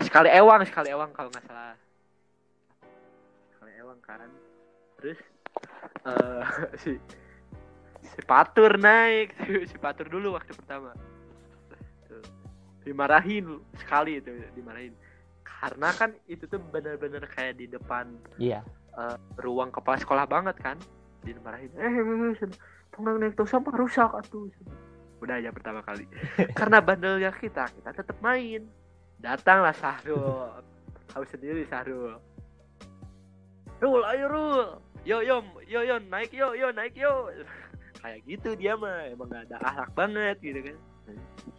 sekali 0.00 0.32
ewang 0.32 0.64
sekali 0.64 0.88
ewang 0.90 1.12
kalau 1.12 1.28
nggak 1.28 1.44
salah. 1.44 1.76
Sekali 3.52 3.72
ewang 3.80 4.00
kan. 4.00 4.28
Terus 5.00 5.18
eh 6.08 6.44
si 6.82 6.92
si 8.00 8.20
Patur 8.24 8.80
naik. 8.80 9.36
Si 9.68 9.76
Patur 9.76 10.08
dulu 10.08 10.36
waktu 10.36 10.56
pertama. 10.56 10.96
Dimarahin 12.82 13.60
sekali 13.76 14.18
itu 14.18 14.30
dimarahin. 14.56 14.94
Karena 15.44 15.92
kan 15.92 16.16
itu 16.24 16.48
tuh 16.48 16.60
benar-benar 16.72 17.28
kayak 17.28 17.60
di 17.60 17.68
depan 17.68 18.16
Iya. 18.40 18.64
eh, 18.96 19.16
ruang 19.38 19.68
kepala 19.68 20.00
sekolah 20.00 20.24
banget 20.24 20.56
kan. 20.58 20.76
Dimarahin 21.20 21.68
eh 21.76 21.92
pengen 22.90 23.20
naik 23.20 23.36
tong 23.36 23.46
sampah 23.48 23.74
rusak 23.76 24.08
atuh. 24.08 24.48
Udah 25.20 25.36
aja 25.36 25.52
pertama 25.52 25.84
kali. 25.84 26.08
Karena 26.58 26.80
bandelnya 26.80 27.30
kita 27.30 27.68
kita 27.68 27.92
tetap 27.92 28.16
main. 28.24 28.64
Datanglah 29.20 29.76
Sahrul. 29.76 30.64
Tahu 31.12 31.24
sendiri 31.28 31.68
Sahrul. 31.68 32.16
Rul 33.80 34.02
ayo 34.08 34.24
Rul. 34.28 34.60
Yo 35.04 35.20
yo 35.20 35.44
yo 35.68 35.80
yo 35.84 35.96
naik 36.08 36.32
yo 36.32 36.56
yo 36.56 36.72
naik 36.72 36.96
yo. 36.96 37.28
Kayak 38.00 38.24
gitu 38.24 38.56
dia 38.56 38.80
mah 38.80 39.12
emang 39.12 39.28
gak 39.28 39.44
ada 39.52 39.60
akhlak 39.60 39.90
banget 39.92 40.36
gitu 40.40 40.72
kan 40.72 40.76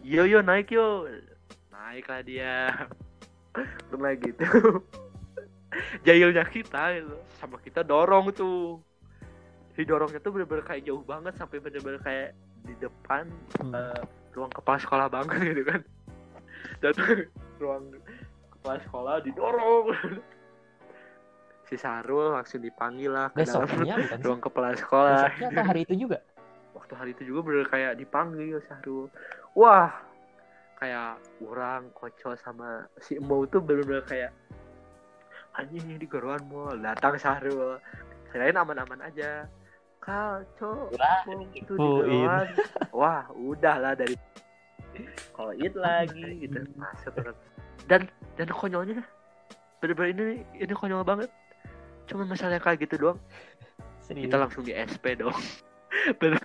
yo 0.01 0.23
yo 0.23 0.39
naik 0.39 0.69
yo 0.69 1.05
naiklah 1.69 2.21
dia 2.21 2.73
pernah 3.87 4.13
gitu 4.13 4.45
jahilnya 6.01 6.43
kita 6.43 6.81
gitu. 6.97 7.15
sama 7.37 7.57
kita 7.57 7.81
dorong 7.81 8.31
tuh 8.31 8.79
didorongnya 9.71 10.19
tuh 10.19 10.31
bener-bener 10.31 10.61
kayak 10.61 10.83
jauh 10.83 11.01
banget 11.01 11.33
sampai 11.33 11.57
bener-bener 11.57 11.97
kayak 11.99 12.29
di 12.61 12.73
depan 12.77 13.25
Hmm. 13.57 13.73
eh, 13.73 14.01
ruang 14.31 14.49
kepala 14.49 14.77
sekolah 14.77 15.07
banget 15.07 15.37
gitu 15.43 15.63
kan 15.63 15.81
dan 16.79 16.93
ruang 17.61 17.83
kepala 18.51 18.77
sekolah 18.79 19.15
didorong 19.21 19.85
si 21.63 21.75
Sarul 21.75 22.33
langsung 22.33 22.59
dipanggil 22.59 23.09
lah 23.09 23.29
ke 23.29 23.41
dalam 23.41 23.63
Besoknya 23.63 23.95
sih? 23.97 24.19
ruang 24.19 24.39
kepala 24.39 24.69
sekolah 24.73 25.29
Besoknya 25.29 25.47
atau 25.51 25.63
hari 25.63 25.81
itu 25.83 25.93
juga? 25.95 26.19
waktu 26.71 26.93
hari 26.93 27.11
itu 27.11 27.23
juga 27.25 27.39
bener 27.43 27.65
kayak 27.67 27.93
dipanggil 27.97 28.59
Sahrul 28.65 29.07
wah. 29.55 29.91
Kayak 30.81 31.21
orang 31.45 31.93
kocok 31.93 32.33
sama 32.41 32.89
si 32.97 33.21
Emo 33.21 33.45
tuh 33.45 33.61
bener-bener 33.61 34.01
kayak 34.09 34.31
anjing 35.53 35.99
di 35.99 36.07
geruan 36.09 36.41
mau 36.49 36.73
datang 36.73 37.21
Sahrul 37.21 37.77
selain 38.33 38.57
aman-aman 38.57 39.05
aja. 39.05 39.45
Kacau 40.01 40.89
Wah, 40.97 41.21
itu 41.29 41.77
di 41.77 41.87
geruan 42.01 42.49
wah 42.89 43.29
udah 43.37 43.77
lah 43.77 43.93
dari 43.93 44.17
koit 45.29 45.77
lagi 45.77 46.41
gitu. 46.41 46.65
masuk 46.73 47.13
banget. 47.21 47.37
dan 47.85 48.01
dan 48.33 48.49
konyolnya 48.49 49.05
bener-bener 49.77 50.41
ini 50.41 50.41
ini 50.57 50.73
konyol 50.73 51.05
banget. 51.05 51.29
Cuma 52.09 52.25
masalah 52.25 52.57
kayak 52.57 52.81
gitu 52.85 52.97
doang. 52.97 53.19
Serius. 54.01 54.25
kita 54.25 54.35
langsung 54.41 54.65
di 54.65 54.73
SP 54.73 55.13
dong. 55.17 55.37
Bener. 56.21 56.41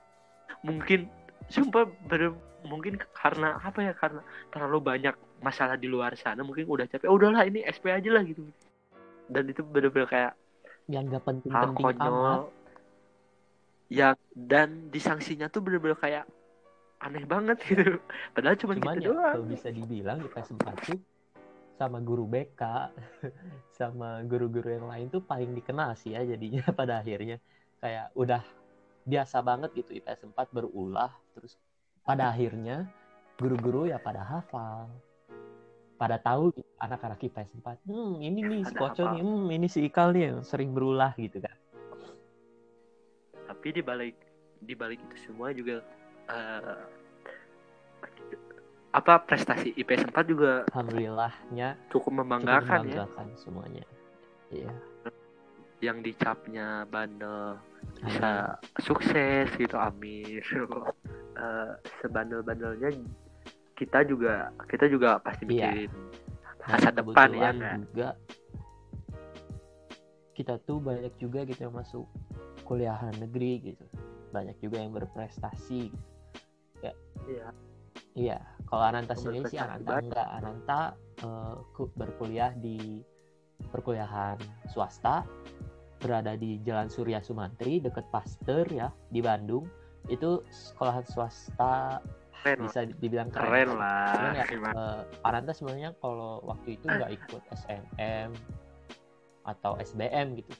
mungkin 0.66 1.06
sumpah 1.46 1.86
bener 2.10 2.34
mungkin 2.66 2.98
karena 3.14 3.56
apa 3.62 3.80
ya 3.80 3.92
karena 3.94 4.20
terlalu 4.50 4.78
banyak 4.82 5.14
masalah 5.40 5.78
di 5.78 5.86
luar 5.86 6.12
sana 6.18 6.42
mungkin 6.42 6.66
udah 6.66 6.90
capek 6.90 7.06
"Oh, 7.08 7.16
udahlah 7.16 7.46
ini 7.46 7.62
SP 7.64 7.88
aja 7.90 8.10
lah 8.10 8.22
gitu. 8.26 8.42
Dan 9.30 9.50
itu 9.50 9.62
bener-bener 9.62 10.06
kayak 10.06 10.32
yang 10.86 11.10
gak 11.10 11.22
hal 11.22 11.26
penting-penting 11.26 11.86
amat. 11.86 11.98
konyol. 11.98 12.40
Yang 13.86 14.18
dan 14.34 14.68
disangsinya 14.90 15.46
tuh 15.46 15.62
bener-bener 15.62 15.98
kayak 15.98 16.24
aneh 17.02 17.24
banget 17.26 17.58
gitu. 17.66 17.98
Padahal 18.34 18.56
cuma 18.58 18.72
gitu 18.78 18.98
ya 18.98 19.08
doang. 19.12 19.34
kalau 19.38 19.46
bisa 19.46 19.68
dibilang 19.70 20.18
di 20.22 20.28
PS4 20.30 20.66
tuh 20.90 21.00
sama 21.76 22.00
guru 22.00 22.24
BK 22.24 22.62
sama 23.78 24.24
guru-guru 24.24 24.80
yang 24.80 24.88
lain 24.88 25.06
tuh 25.12 25.20
paling 25.20 25.52
dikenal 25.52 25.92
sih 25.98 26.16
ya 26.16 26.24
jadinya 26.24 26.64
pada 26.78 27.02
akhirnya. 27.02 27.38
Kayak 27.82 28.10
udah 28.16 28.42
biasa 29.06 29.38
banget 29.38 29.70
gitu 29.78 29.94
IPS 30.02 30.26
4 30.34 30.50
berulah 30.50 31.14
terus 31.36 31.54
pada 32.06 32.30
akhirnya 32.30 32.86
guru-guru 33.36 33.90
ya 33.90 33.98
pada 33.98 34.22
hafal. 34.22 34.86
Pada 35.96 36.20
tahu 36.20 36.52
anak-anak 36.76 37.24
IPS 37.24 37.56
4 37.64 37.88
hmm 37.88 38.20
ini 38.20 38.40
nih 38.44 38.62
si 38.68 38.74
Koco 38.76 39.16
nih 39.16 39.20
hmm 39.24 39.46
ini 39.48 39.66
si 39.66 39.80
Ikal 39.88 40.12
nih 40.12 40.22
yang 40.28 40.38
sering 40.44 40.76
berulah 40.76 41.16
gitu 41.16 41.40
kan. 41.40 41.56
Tapi 43.48 43.68
di 43.74 43.82
balik 43.82 44.16
di 44.60 44.76
balik 44.76 45.00
itu 45.00 45.16
semua 45.28 45.56
juga 45.56 45.80
eh, 46.28 46.84
apa 48.92 49.24
prestasi 49.24 49.72
IPS 49.72 50.12
4 50.12 50.32
juga 50.32 50.52
alhamdulillahnya 50.68 51.80
cukup 51.88 52.12
cukup 52.12 52.12
membanggakan 52.22 52.80
ya. 52.84 53.08
membanggakan 53.08 53.26
semuanya. 53.40 53.84
Iya. 54.52 54.72
Yang 55.80 55.98
dicapnya 56.12 56.84
bandel 56.92 57.56
bisa 58.04 58.60
sukses 58.84 59.48
gitu 59.56 59.80
amin 59.80 60.44
Eh, 61.36 61.72
sebandel-bandelnya 62.00 62.96
kita 63.76 64.00
juga 64.02 64.48
kita 64.66 64.88
juga 64.88 65.20
pasti 65.20 65.44
Iya. 65.46 65.68
mikirin 65.68 65.92
Nah, 66.56 66.66
masa 66.72 66.90
depan 66.90 67.28
ya 67.30 67.50
kan 67.52 67.80
juga 67.84 68.08
kita 70.32 70.54
tuh 70.64 70.78
banyak 70.80 71.12
juga 71.16 71.44
gitu 71.44 71.60
yang 71.60 71.76
masuk 71.76 72.04
kuliahan 72.64 73.12
negeri 73.16 73.52
gitu 73.66 73.84
banyak 74.32 74.56
juga 74.58 74.80
yang 74.80 74.92
berprestasi 74.92 75.92
gitu. 76.74 76.88
Iya. 77.26 77.48
iya 78.14 78.38
kalau 78.64 78.82
Ananta 78.82 79.12
sendiri 79.12 79.44
sih 79.46 79.56
Ananta 79.56 79.84
banyak. 79.92 80.08
enggak 80.08 80.28
Ananta 80.34 80.80
ku- 81.72 81.92
berkuliah 81.92 82.52
di 82.52 83.00
perkuliahan 83.70 84.36
swasta 84.68 85.24
berada 85.96 86.32
di 86.32 86.60
Jalan 86.60 86.88
Surya 86.88 87.20
Sumantri 87.20 87.78
dekat 87.78 88.04
Pasteur 88.10 88.64
ya 88.68 88.88
di 89.08 89.20
Bandung 89.20 89.64
itu 90.06 90.42
sekolahan 90.48 91.04
swasta 91.04 91.98
keren 92.42 92.58
bisa 92.62 92.86
dibilang 92.86 93.28
keren, 93.34 93.50
keren 93.66 93.70
lah. 93.74 94.12
Cuman 94.14 94.30
ya, 94.38 94.44
Gimana? 94.46 94.74
eh, 94.74 95.00
Aranta 95.26 95.50
sebenarnya 95.50 95.90
kalau 95.98 96.38
waktu 96.46 96.78
itu 96.78 96.86
nggak 96.86 97.10
ikut 97.10 97.42
SNM 97.66 98.30
atau 99.44 99.74
SBM 99.78 100.38
gitu. 100.38 100.54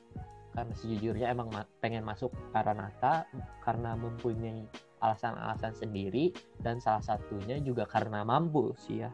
Karena 0.50 0.72
sejujurnya 0.72 1.26
emang 1.30 1.52
ma- 1.52 1.68
pengen 1.78 2.02
masuk 2.02 2.32
Aranata 2.50 3.28
karena 3.60 3.92
mempunyai 3.94 4.64
alasan-alasan 5.04 5.76
sendiri 5.76 6.32
dan 6.64 6.80
salah 6.80 7.04
satunya 7.04 7.60
juga 7.60 7.84
karena 7.84 8.24
mampu 8.24 8.72
sih 8.80 9.04
ya. 9.04 9.10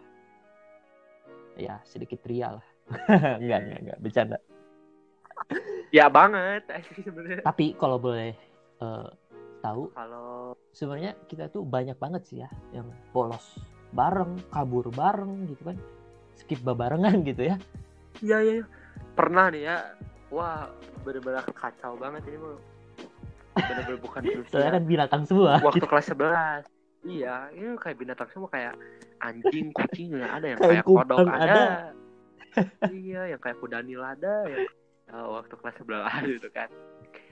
Ya 1.58 1.76
sedikit 1.84 2.22
ria 2.24 2.56
lah 2.56 2.66
enggak 3.42 3.58
enggak 3.68 3.78
enggak 3.84 3.98
bercanda. 4.00 4.38
Ya 5.92 6.08
banget. 6.08 6.64
Sebenarnya 6.96 7.44
tapi 7.48 7.76
kalau 7.76 8.00
boleh 8.00 8.32
eh, 8.80 9.08
tahu 9.62 9.82
kalau 9.94 10.52
sebenarnya 10.74 11.14
kita 11.30 11.46
tuh 11.48 11.62
banyak 11.62 11.94
banget 11.96 12.22
sih 12.26 12.38
ya 12.42 12.50
yang 12.74 12.90
bolos 13.14 13.62
bareng, 13.92 14.40
kabur 14.48 14.88
bareng 14.90 15.46
gitu 15.46 15.68
kan. 15.68 15.76
Skip 16.32 16.64
barengan 16.64 17.20
gitu 17.28 17.44
ya. 17.44 17.56
iya 18.24 18.38
iya 18.40 18.52
iya. 18.60 18.64
pernah 19.16 19.48
nih 19.52 19.62
ya 19.68 19.76
wah 20.32 20.64
bener-bener 21.04 21.44
kacau 21.52 21.96
banget 22.00 22.24
ini 22.32 22.38
mah 22.40 22.56
bener-bener 23.52 24.00
bukan 24.00 24.20
Soalnya 24.26 24.40
manusia 24.40 24.68
kan 24.72 24.84
binatang 24.88 25.22
semua. 25.28 25.52
waktu 25.60 25.84
kelas 25.84 26.06
11 26.12 26.64
iya 27.08 27.52
ini 27.52 27.76
kayak 27.76 27.96
binatang 28.00 28.28
semua 28.32 28.48
kayak 28.48 28.74
anjing 29.20 29.68
kucing 29.76 30.16
ya 30.16 30.28
ada 30.40 30.46
yang 30.54 30.58
Kayak 30.58 30.70
kayak 30.72 30.84
kodok 30.88 31.18
ada, 31.28 31.36
ada. 31.44 31.62
iya 32.92 33.22
yang 33.36 33.40
kayak 33.40 33.58
kudanil 33.60 34.00
ada 34.00 34.34
yang 34.48 34.64
eh, 35.12 35.26
waktu 35.36 35.54
kelas 35.56 35.76
11 35.84 36.36
gitu 36.40 36.48
kan 36.52 36.68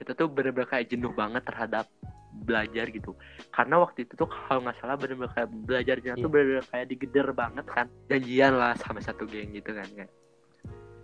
kita 0.01 0.11
tuh 0.17 0.27
bener-bener 0.29 0.69
kayak 0.69 0.89
jenuh 0.89 1.13
banget 1.13 1.41
terhadap 1.45 1.85
belajar 2.33 2.87
gitu 2.87 3.11
karena 3.49 3.75
waktu 3.77 4.03
itu 4.03 4.15
tuh 4.15 4.25
kalau 4.27 4.63
nggak 4.63 4.79
salah 4.79 4.95
bener-bener 4.95 5.31
kayak 5.31 5.49
belajarnya 5.51 6.13
tuh 6.13 6.21
Iya. 6.21 6.31
bener-bener 6.31 6.65
kayak 6.65 6.85
digeder 6.87 7.27
banget 7.31 7.65
kan 7.67 7.87
janjian 8.07 8.53
lah 8.53 8.73
sama 8.77 8.99
satu 8.99 9.23
geng 9.25 9.51
gitu 9.51 9.71
kan 9.71 9.87
kayak 9.89 10.11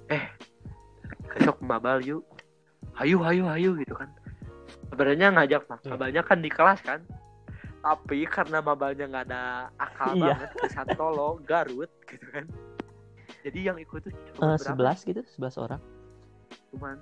eh 0.07 0.23
besok 1.30 1.59
mabal 1.59 1.99
yuk 1.99 2.23
ayo 2.97 3.21
ayo 3.23 3.43
ayo 3.49 3.75
gitu 3.75 3.93
kan 3.93 4.07
sebenarnya 4.89 5.28
ngajak 5.32 5.61
Iya. 5.63 5.89
mabalnya 5.89 6.21
kan 6.23 6.39
di 6.39 6.49
kelas 6.49 6.80
kan 6.82 7.03
tapi 7.78 8.25
karena 8.25 8.57
mabalnya 8.59 9.05
nggak 9.05 9.25
ada 9.28 9.43
akal 9.78 10.11
Iya. 10.13 10.34
banget 10.34 10.51
ke 10.55 10.67
Santolo 10.69 11.39
Garut 11.43 11.91
gitu 12.05 12.25
kan 12.32 12.47
jadi 13.43 13.71
yang 13.71 13.78
ikut 13.78 14.01
tuh 14.01 14.11
cuma 14.34 14.55
Eh, 14.55 14.59
berapa 14.59 14.95
11 14.95 15.03
gitu, 15.05 15.21
11 15.36 15.55
orang. 15.57 15.82
cuman 16.67 16.95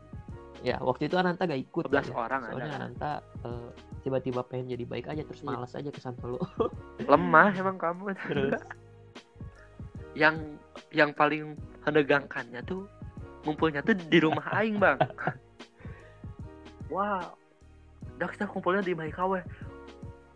Ya, 0.65 0.81
waktu 0.81 1.05
itu 1.05 1.13
Ananta 1.13 1.45
gak 1.45 1.61
ikut. 1.61 1.93
11 1.93 2.09
ya. 2.09 2.13
orang 2.17 2.41
Soalnya 2.49 2.65
ada 2.65 2.77
Ananta 2.81 3.11
eh, 3.45 3.69
tiba-tiba 4.01 4.41
pengen 4.41 4.73
jadi 4.73 4.85
baik 4.89 5.05
aja 5.13 5.21
terus 5.21 5.45
Iya. 5.45 5.53
malas 5.53 5.77
aja 5.77 5.89
ke 5.93 6.01
Santolo. 6.01 6.41
lemah 7.13 7.53
emang 7.53 7.77
kamu. 7.77 8.17
Terus? 8.17 8.57
Yang 10.21 10.57
yang 10.89 11.11
paling 11.13 11.53
menegangkannya 11.85 12.65
tuh 12.65 12.89
ngumpulnya 13.45 13.85
tuh 13.85 13.93
di 13.93 14.17
rumah 14.17 14.49
aing 14.57 14.81
bang. 14.81 14.97
Wah. 16.93 17.21
Dah 18.15 18.31
kita 18.31 18.47
kumpulnya 18.49 18.81
di 18.81 18.95
kawe 18.95 19.39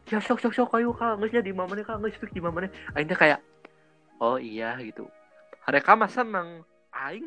ya 0.09 0.17
sok 0.19 0.41
sok 0.41 0.53
sok 0.53 0.69
kayu 0.77 0.93
kak. 0.93 1.17
Nggak 1.17 1.45
di 1.45 1.53
mana 1.55 1.81
kak? 1.81 1.97
Nggak 2.01 2.17
speak 2.17 2.33
di 2.33 2.41
mana. 2.41 2.69
Aingnya 2.93 3.17
kayak 3.17 3.39
oh 4.19 4.37
iya 4.37 4.77
gitu. 4.83 5.09
Mereka 5.65 5.95
mah 5.95 6.11
seneng 6.11 6.65
aing 6.91 7.25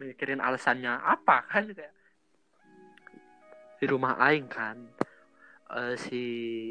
mikirin 0.00 0.42
alasannya 0.42 1.00
apa 1.00 1.44
kan? 1.48 1.70
Kayak 1.70 1.95
di 3.80 3.86
rumah 3.88 4.16
aing 4.20 4.48
kan. 4.48 4.76
Uh, 5.66 5.98
si 5.98 6.22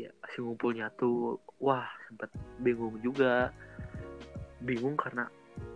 si 0.08 0.38
ngumpulnya 0.40 0.88
tuh 0.96 1.38
wah 1.60 1.86
sempet 2.08 2.32
bingung 2.64 2.96
juga. 3.04 3.52
Bingung 4.64 4.96
karena 4.96 5.28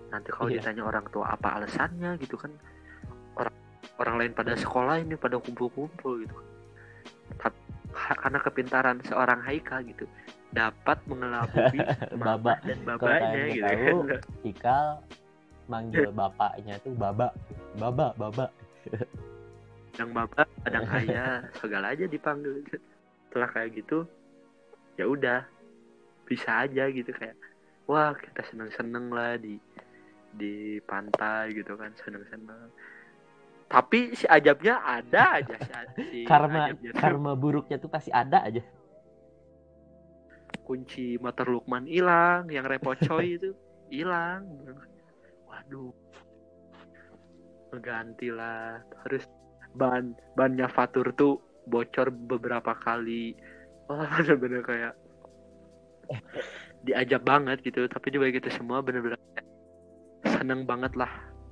nanti 0.10 0.34
kalau 0.34 0.50
yeah. 0.50 0.64
ditanya 0.64 0.84
orang 0.88 1.06
tua 1.14 1.38
apa 1.38 1.62
alasannya 1.62 2.18
gitu 2.18 2.34
kan 2.34 2.50
orang 3.38 3.54
orang 4.02 4.16
lain 4.26 4.34
pada 4.34 4.58
sekolah 4.58 4.98
ini 4.98 5.14
pada 5.14 5.38
kumpul-kumpul 5.38 6.24
gitu 6.24 6.34
kan. 6.34 7.54
Karena 7.94 8.40
kepintaran 8.42 8.98
seorang 9.06 9.44
Haika 9.44 9.84
gitu 9.86 10.08
dapat 10.50 10.98
mengelabui 11.06 11.78
baba 12.26 12.58
dan 12.66 12.80
babanya 12.82 13.44
gitu 13.54 13.70
tahu, 13.70 13.98
kan. 14.08 14.22
Ikal 14.42 14.86
manggil 15.70 16.10
bapaknya 16.20 16.82
tuh 16.82 16.96
baba. 16.98 17.30
Baba 17.78 18.18
baba 18.18 18.50
yang 20.00 20.16
baba 20.16 20.48
kadang 20.64 20.88
ayah 20.96 21.44
segala 21.60 21.92
aja 21.92 22.08
dipanggil 22.08 22.64
setelah 23.28 23.50
kayak 23.52 23.84
gitu 23.84 24.08
ya 24.96 25.06
udah 25.06 25.44
bisa 26.24 26.64
aja 26.64 26.88
gitu 26.88 27.12
kayak 27.12 27.36
wah 27.84 28.16
kita 28.16 28.42
seneng 28.48 28.72
seneng 28.72 29.12
lah 29.12 29.36
di 29.36 29.60
di 30.34 30.80
pantai 30.88 31.52
gitu 31.52 31.76
kan 31.76 31.92
seneng 32.00 32.24
seneng 32.32 32.72
tapi 33.70 34.18
si 34.18 34.26
ajabnya 34.26 34.82
ada 34.82 35.38
aja 35.38 35.56
si, 35.94 36.02
si 36.10 36.20
karma 36.26 36.74
karma 36.98 37.38
buruknya 37.38 37.78
tuh 37.78 37.88
pasti 37.88 38.10
ada 38.10 38.42
aja. 38.42 38.66
Kunci 40.66 41.22
motor 41.22 41.54
Lukman 41.54 41.86
hilang 41.86 42.50
yang 42.50 42.66
repocoy 42.66 43.38
itu 43.38 43.54
hilang. 43.94 44.50
Waduh. 45.46 45.94
Lah 48.34 48.82
harus 49.06 49.30
ban 49.76 50.16
bannya 50.34 50.68
Fatur 50.70 51.14
tuh 51.14 51.38
bocor 51.70 52.10
beberapa 52.10 52.74
kali. 52.78 53.36
Wah 53.90 54.06
bener-bener 54.22 54.62
kayak 54.66 54.94
diajak 56.86 57.22
banget 57.26 57.62
gitu. 57.62 57.86
Tapi 57.86 58.08
juga 58.14 58.30
gitu 58.34 58.50
semua 58.54 58.82
bener-bener 58.82 59.20
seneng 60.26 60.68
banget 60.68 60.96
lah 60.96 61.10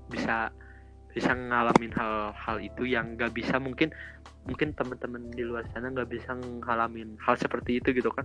bisa 0.08 0.52
bisa 1.12 1.34
ngalamin 1.34 1.90
hal-hal 1.98 2.58
itu 2.62 2.86
yang 2.86 3.18
nggak 3.18 3.34
bisa 3.34 3.58
mungkin 3.58 3.90
mungkin 4.46 4.72
teman-teman 4.78 5.34
di 5.34 5.44
luar 5.44 5.66
sana 5.74 5.90
nggak 5.90 6.08
bisa 6.14 6.32
ngalamin 6.38 7.18
hal 7.20 7.36
seperti 7.36 7.82
itu 7.82 7.92
gitu 7.94 8.10
kan. 8.14 8.24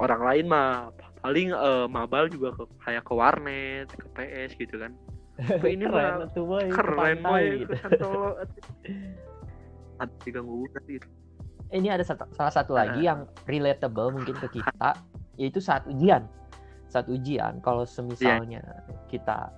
Orang 0.00 0.24
lain 0.24 0.48
mah 0.48 0.90
paling 1.22 1.54
uh, 1.54 1.86
mabal 1.86 2.26
juga 2.26 2.50
ke, 2.56 2.64
kayak 2.82 3.06
ke 3.06 3.12
warnet 3.14 3.86
ke 3.94 4.06
PS 4.18 4.58
gitu 4.58 4.82
kan 4.82 4.90
ini 5.74 5.84
mah 5.88 6.28
keren 6.70 7.18
boy 7.24 7.44
gitu. 7.64 7.74
santolo 7.80 8.36
ada 10.00 10.12
diganggu 10.26 10.66
ini 11.72 11.88
ada 11.88 12.04
satu, 12.04 12.28
salah 12.36 12.52
satu 12.52 12.76
lagi 12.76 13.08
yang 13.08 13.24
relatable 13.48 14.12
mungkin 14.12 14.36
ke 14.36 14.60
kita 14.60 14.92
yaitu 15.40 15.58
saat 15.58 15.88
ujian 15.88 16.28
saat 16.92 17.08
ujian 17.08 17.56
kalau 17.64 17.88
semisalnya 17.88 18.60
yeah. 18.60 19.00
kita 19.08 19.48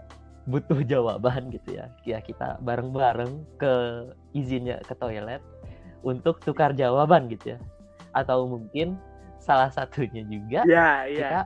butuh 0.47 0.79
jawaban 0.87 1.51
gitu 1.51 1.75
ya 1.83 1.91
ya 2.07 2.23
kita 2.23 2.61
bareng-bareng 2.63 3.43
ke 3.59 3.73
izinnya 4.37 4.79
ke 4.87 4.95
toilet 4.95 5.43
untuk 6.07 6.39
tukar 6.45 6.71
jawaban 6.77 7.27
gitu 7.27 7.57
ya 7.57 7.61
atau 8.15 8.47
mungkin 8.47 8.95
salah 9.43 9.73
satunya 9.73 10.23
juga 10.31 10.63
yeah, 10.69 11.09
yeah. 11.11 11.19
kita 11.19 11.41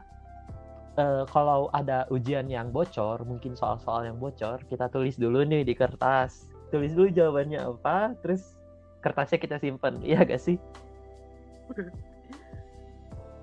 uh, 0.99 1.25
kalau 1.31 1.71
ada 1.71 2.05
ujian 2.11 2.51
yang 2.51 2.75
bocor 2.75 3.23
mungkin 3.23 3.55
soal-soal 3.55 4.05
yang 4.05 4.19
bocor 4.19 4.61
kita 4.67 4.91
tulis 4.91 5.15
dulu 5.15 5.47
nih 5.47 5.63
di 5.63 5.73
kertas. 5.79 6.51
Tulis 6.69 6.93
dulu 6.93 7.09
jawabannya 7.09 7.65
apa 7.65 8.13
terus 8.21 8.59
kertasnya 9.01 9.39
kita 9.41 9.57
simpan 9.63 10.03
iya 10.09 10.27
gak 10.27 10.43
sih? 10.43 10.59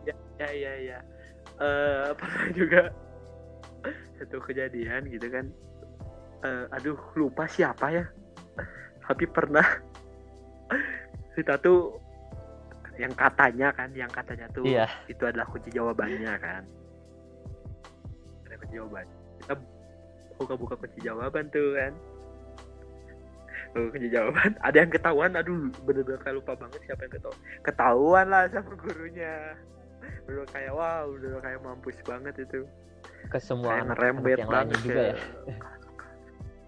Ya 0.05 0.15
ya 0.37 0.49
ya 0.51 0.73
ya. 0.83 0.99
Uh, 1.55 2.11
pernah 2.19 2.51
juga? 2.51 2.81
Satu 4.19 4.43
kejadian 4.43 5.07
gitu 5.07 5.31
kan. 5.31 5.47
Uh, 6.43 6.67
aduh 6.75 6.99
lupa 7.15 7.47
siapa 7.47 7.95
ya. 7.95 8.03
Tapi 9.07 9.23
pernah. 9.23 9.63
Kita 11.39 11.55
tuh 11.63 11.95
yang 12.99 13.15
katanya 13.15 13.71
kan 13.71 13.87
yang 13.95 14.11
katanya 14.11 14.47
tuh 14.51 14.63
iya. 14.67 14.87
itu 15.07 15.23
adalah 15.27 15.47
kunci 15.51 15.67
jawabannya 15.67 16.31
kan 16.39 16.63
jawaban. 18.75 19.05
Kita 19.41 19.53
buka-buka 20.35 20.75
kunci 20.75 20.99
jawaban 21.01 21.47
tuh 21.49 21.69
kan. 21.75 21.93
Buka 23.71 23.87
kunci 23.95 24.07
jawaban. 24.11 24.51
Ada 24.67 24.77
yang 24.83 24.91
ketahuan? 24.91 25.31
Aduh 25.39 25.71
bener-bener 25.87 26.19
kayak 26.21 26.35
lupa 26.43 26.53
banget 26.59 26.79
siapa 26.83 27.01
yang 27.07 27.13
ketahuan 27.15 27.39
ketahuan 27.63 28.25
lah 28.27 28.43
sama 28.51 28.73
gurunya. 28.75 29.35
Bener 30.27 30.45
kayak 30.51 30.71
wow 30.75 31.07
udah 31.07 31.39
kayak 31.39 31.59
mampus 31.63 31.97
banget 32.03 32.35
itu. 32.43 32.67
Ke 33.31 33.41
semua 33.41 33.81
anak, 33.81 33.97
rembet 33.97 34.37
yang 34.37 34.51
lainnya 34.51 34.77
juga 34.83 35.03
ya. 35.15 35.17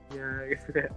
Ya 0.08 0.24
gitu 0.47 0.72
ya. 0.72 0.89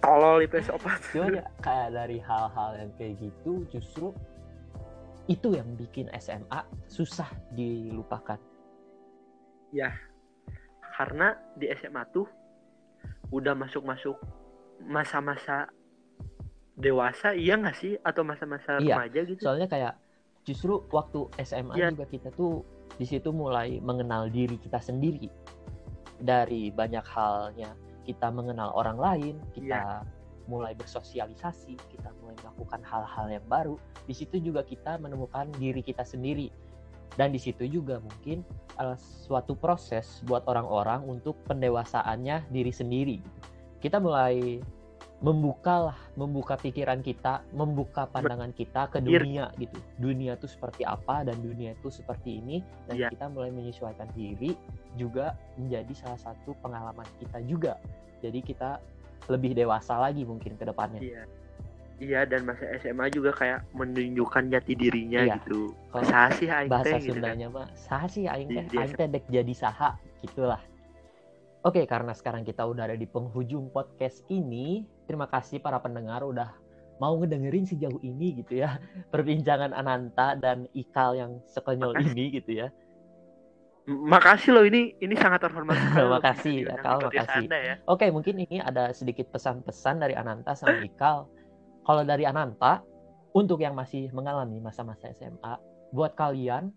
Tolol 0.00 0.48
itu 0.48 0.56
sobat. 0.64 0.96
Cuma 1.12 1.28
ya, 1.28 1.44
kayak 1.60 1.92
dari 1.92 2.18
hal-hal 2.24 2.70
yang 2.80 2.90
kayak 2.96 3.20
gitu 3.20 3.68
justru 3.68 4.16
itu 5.30 5.54
yang 5.54 5.68
bikin 5.78 6.10
SMA 6.18 6.64
susah 6.90 7.28
dilupakan 7.54 8.40
ya 9.70 9.94
karena 11.00 11.32
di 11.56 11.70
SMA 11.72 12.02
tuh 12.12 12.28
udah 13.30 13.54
masuk-masuk 13.56 14.18
masa-masa 14.84 15.70
dewasa 16.76 17.32
iya 17.36 17.56
nggak 17.56 17.76
sih? 17.76 17.96
Atau 18.04 18.26
masa-masa 18.26 18.80
iya, 18.80 18.96
remaja 18.96 19.20
gitu? 19.24 19.40
soalnya 19.40 19.68
kayak 19.70 19.94
justru 20.44 20.82
waktu 20.90 21.28
SMA 21.44 21.76
ya. 21.76 21.92
juga 21.92 22.08
kita 22.08 22.28
tuh 22.34 22.64
di 22.96 23.06
situ 23.08 23.32
mulai 23.32 23.80
mengenal 23.80 24.28
diri 24.28 24.60
kita 24.60 24.80
sendiri. 24.80 25.28
Dari 26.20 26.68
banyak 26.68 27.06
halnya 27.06 27.72
kita 28.04 28.28
mengenal 28.28 28.72
orang 28.76 29.00
lain 29.00 29.34
kita 29.56 30.04
ya. 30.04 30.04
mulai 30.48 30.76
bersosialisasi 30.76 31.80
kita 31.96 32.12
mulai 32.20 32.36
melakukan 32.44 32.80
hal-hal 32.84 33.26
yang 33.30 33.46
baru. 33.48 33.76
Di 34.04 34.12
situ 34.16 34.36
juga 34.40 34.66
kita 34.66 35.00
menemukan 35.00 35.48
diri 35.56 35.80
kita 35.80 36.04
sendiri 36.04 36.52
dan 37.18 37.34
di 37.34 37.40
situ 37.42 37.66
juga 37.66 37.98
mungkin 37.98 38.46
uh, 38.78 38.94
suatu 38.98 39.54
proses 39.58 40.22
buat 40.26 40.46
orang-orang 40.46 41.02
untuk 41.06 41.38
pendewasaannya 41.46 42.50
diri 42.50 42.72
sendiri 42.74 43.18
kita 43.80 43.96
mulai 43.96 44.60
membuka 45.20 45.92
lah, 45.92 45.98
membuka 46.16 46.56
pikiran 46.56 47.04
kita, 47.04 47.44
membuka 47.52 48.08
pandangan 48.08 48.56
kita 48.56 48.88
ke 48.88 49.04
dunia 49.04 49.52
gitu. 49.60 49.76
Dunia 50.00 50.32
itu 50.32 50.48
seperti 50.48 50.88
apa 50.88 51.28
dan 51.28 51.36
dunia 51.44 51.76
itu 51.76 51.92
seperti 51.92 52.40
ini 52.40 52.64
dan 52.88 52.96
yeah. 52.96 53.12
kita 53.12 53.28
mulai 53.28 53.52
menyesuaikan 53.52 54.08
diri 54.16 54.56
juga 54.96 55.36
menjadi 55.60 55.92
salah 55.92 56.20
satu 56.20 56.56
pengalaman 56.64 57.04
kita 57.20 57.36
juga. 57.44 57.76
Jadi 58.24 58.40
kita 58.40 58.80
lebih 59.28 59.52
dewasa 59.52 60.00
lagi 60.00 60.24
mungkin 60.24 60.56
ke 60.56 60.64
depannya. 60.64 61.04
Iya. 61.04 61.24
Iya 62.00 62.24
dan 62.24 62.48
masa 62.48 62.64
SMA 62.80 63.12
juga 63.12 63.36
kayak 63.36 63.76
menunjukkan 63.76 64.48
jati 64.48 64.72
dirinya 64.72 65.20
iya. 65.20 65.36
gitu. 65.36 65.76
Kalau 65.92 66.32
sih 66.32 66.48
bahasa 66.48 66.96
gitu 66.96 67.20
kan. 67.20 67.36
Sundanya 67.36 67.48
kan? 67.52 67.56
mah 67.60 67.66
saha 67.76 68.06
sih 68.08 68.24
aing 68.24 68.48
teh 68.48 68.64
aing 68.72 68.96
teh 68.96 69.04
dek 69.04 69.24
jadi 69.28 69.52
saha 69.52 70.00
gitulah. 70.24 70.64
Oke, 71.60 71.84
karena 71.84 72.16
sekarang 72.16 72.40
kita 72.40 72.64
udah 72.64 72.88
ada 72.88 72.96
di 72.96 73.04
penghujung 73.04 73.68
podcast 73.68 74.24
ini, 74.32 74.88
terima 75.04 75.28
kasih 75.28 75.60
para 75.60 75.76
pendengar 75.76 76.24
udah 76.24 76.56
mau 77.04 77.20
ngedengerin 77.20 77.68
sejauh 77.68 78.00
ini 78.00 78.40
gitu 78.40 78.64
ya. 78.64 78.80
Perbincangan 79.12 79.76
Ananta 79.76 80.40
dan 80.40 80.64
Ikal 80.72 81.20
yang 81.20 81.44
sekonyol 81.52 82.00
ini 82.00 82.40
gitu 82.40 82.64
ya. 82.64 82.72
Makasih 83.84 84.56
loh 84.56 84.64
ini 84.64 84.96
ini 85.04 85.12
sangat 85.20 85.44
terhormat. 85.44 85.76
makasih 86.16 86.64
Ikal, 86.64 86.96
makasih. 87.04 87.44
Ya. 87.52 87.76
Oke, 87.84 88.08
mungkin 88.08 88.40
ini 88.40 88.56
ada 88.64 88.96
sedikit 88.96 89.28
pesan-pesan 89.28 90.00
dari 90.00 90.16
Ananta 90.16 90.56
sama 90.56 90.80
Ikal. 90.80 91.28
Kalau 91.84 92.02
dari 92.04 92.24
Ananta, 92.28 92.84
untuk 93.30 93.62
yang 93.62 93.78
masih 93.78 94.10
mengalami 94.10 94.58
masa-masa 94.58 95.10
SMA, 95.14 95.54
buat 95.94 96.14
kalian 96.14 96.70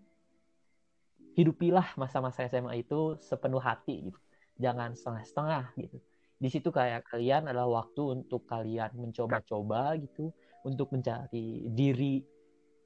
hidupilah 1.34 1.98
masa-masa 1.98 2.46
SMA 2.46 2.82
itu 2.82 3.18
sepenuh 3.18 3.58
hati 3.58 4.10
gitu. 4.10 4.20
Jangan 4.62 4.94
setengah-setengah 4.94 5.64
gitu. 5.78 5.98
Di 6.38 6.48
situ 6.50 6.70
kayak 6.70 7.06
kalian 7.10 7.50
adalah 7.50 7.82
waktu 7.82 8.22
untuk 8.22 8.46
kalian 8.46 8.94
mencoba-coba 8.94 9.98
gitu 9.98 10.30
untuk 10.62 10.94
mencari 10.94 11.66
diri 11.74 12.22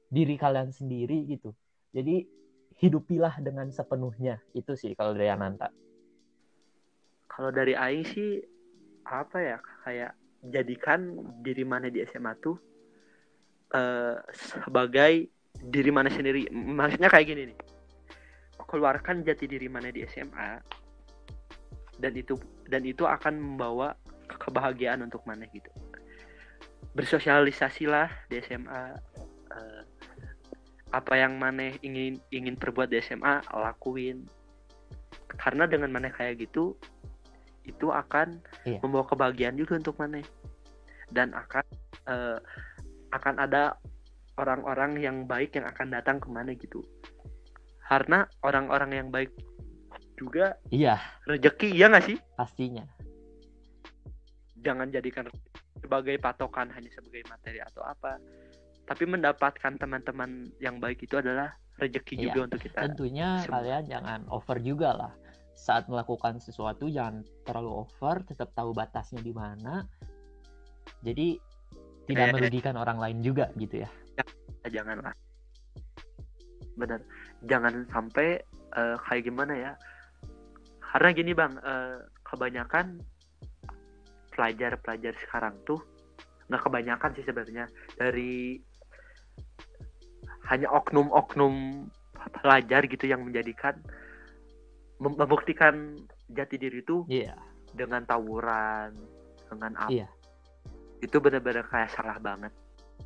diri 0.09 0.35
kalian 0.37 0.73
sendiri 0.73 1.29
gitu. 1.29 1.53
Jadi 1.93 2.25
hidupilah 2.81 3.37
dengan 3.41 3.69
sepenuhnya. 3.69 4.41
Itu 4.57 4.73
sih 4.73 4.97
kalau 4.97 5.13
dari 5.13 5.29
Ananta. 5.29 5.69
Kalau 7.29 7.53
dari 7.53 7.77
Aing 7.77 8.05
sih 8.09 8.41
apa 9.05 9.37
ya 9.37 9.57
kayak 9.85 10.18
jadikan 10.45 11.19
diri 11.43 11.67
mana 11.67 11.91
di 11.91 11.99
SMA 12.07 12.31
tuh 12.39 12.55
eh, 13.75 14.15
sebagai 14.31 15.27
diri 15.59 15.91
mana 15.91 16.07
sendiri. 16.07 16.47
Maksudnya 16.53 17.11
kayak 17.11 17.27
gini 17.27 17.41
nih. 17.51 17.59
Keluarkan 18.69 19.25
jati 19.25 19.49
diri 19.49 19.65
mana 19.65 19.89
di 19.89 20.05
SMA 20.05 20.61
dan 21.99 22.13
itu 22.15 22.37
dan 22.69 22.85
itu 22.85 23.03
akan 23.03 23.35
membawa 23.35 23.97
kebahagiaan 24.29 25.03
untuk 25.03 25.25
mana 25.25 25.49
gitu. 25.51 25.67
Bersosialisasilah 26.93 28.29
di 28.29 28.37
SMA 28.45 28.83
eh, 29.51 29.83
apa 30.89 31.13
yang 31.17 31.37
mana 31.37 31.73
ingin 31.81 32.21
ingin 32.29 32.55
perbuat 32.55 32.93
di 32.93 33.01
SMA 33.01 33.43
lakuin. 33.51 34.23
Karena 35.39 35.65
dengan 35.65 35.93
mana 35.93 36.13
kayak 36.13 36.45
gitu 36.45 36.77
itu 37.69 37.87
akan 37.89 38.41
Iya. 38.65 38.81
membawa 38.81 39.05
kebahagiaan 39.05 39.55
juga 39.55 39.77
untuk 39.77 39.95
mana 39.95 40.19
dan 41.09 41.31
akan 41.31 41.65
eh, 42.09 42.37
akan 43.09 43.35
ada 43.37 43.77
orang-orang 44.37 44.97
yang 44.97 45.17
baik 45.25 45.53
yang 45.53 45.65
akan 45.65 45.89
datang 45.89 46.17
ke 46.17 46.29
gitu 46.57 46.81
karena 47.85 48.25
orang-orang 48.41 48.91
yang 48.93 49.07
baik 49.09 49.33
juga 50.15 50.53
Iya, 50.69 50.99
rezeki 51.25 51.73
ya 51.73 51.89
nggak 51.89 52.05
sih 52.05 52.17
pastinya. 52.35 52.85
jangan 54.59 54.91
jadikan 54.91 55.23
sebagai 55.79 56.19
patokan 56.19 56.67
hanya 56.69 56.91
sebagai 56.91 57.23
materi 57.25 57.63
atau 57.63 57.79
apa 57.81 58.19
tapi 58.83 59.07
mendapatkan 59.07 59.79
teman-teman 59.79 60.51
yang 60.59 60.77
baik 60.77 60.99
itu 60.99 61.15
adalah 61.15 61.55
rezeki 61.79 62.13
Iya, 62.19 62.23
juga 62.27 62.39
untuk 62.51 62.59
kita 62.59 62.79
Tentunya 62.83 63.39
semua. 63.39 63.53
kalian 63.55 63.83
jangan 63.87 64.19
over 64.27 64.57
juga 64.59 64.89
lah. 64.91 65.11
Saat 65.59 65.91
melakukan 65.91 66.39
sesuatu 66.39 66.87
jangan 66.87 67.27
terlalu 67.43 67.83
over, 67.83 68.23
tetap 68.23 68.55
tahu 68.55 68.71
batasnya 68.71 69.19
di 69.19 69.35
mana. 69.35 69.83
Jadi 71.03 71.35
tidak 72.07 72.31
Eh. 72.31 72.33
merugikan 72.33 72.75
orang 72.79 72.97
lain 72.97 73.19
juga 73.19 73.51
gitu 73.59 73.83
ya. 73.83 73.89
janganlah 74.67 75.15
benar 76.75 76.99
jangan 77.47 77.87
sampai 77.89 78.43
eh, 78.75 78.97
kayak 79.07 79.23
gimana 79.23 79.53
ya 79.55 79.71
karena 80.83 81.09
gini 81.15 81.31
bang 81.31 81.55
eh, 81.63 82.03
kebanyakan 82.27 82.99
pelajar-pelajar 84.35 85.15
sekarang 85.23 85.55
tuh 85.63 85.79
nggak 86.51 86.59
kebanyakan 86.59 87.11
sih 87.15 87.23
sebenarnya 87.23 87.65
dari 87.95 88.59
hanya 90.51 90.67
oknum-oknum 90.75 91.87
pelajar 92.43 92.83
gitu 92.89 93.05
yang 93.07 93.23
menjadikan 93.23 93.79
membuktikan 94.99 95.95
jati 96.29 96.59
diri 96.59 96.83
itu 96.83 97.07
Iya. 97.07 97.35
dengan 97.73 98.03
tawuran 98.03 98.93
dengan 99.49 99.71
apa 99.79 99.89
Iya. 99.89 100.07
itu 100.99 101.17
benar-benar 101.17 101.65
kayak 101.71 101.89
salah 101.95 102.19
banget 102.19 102.51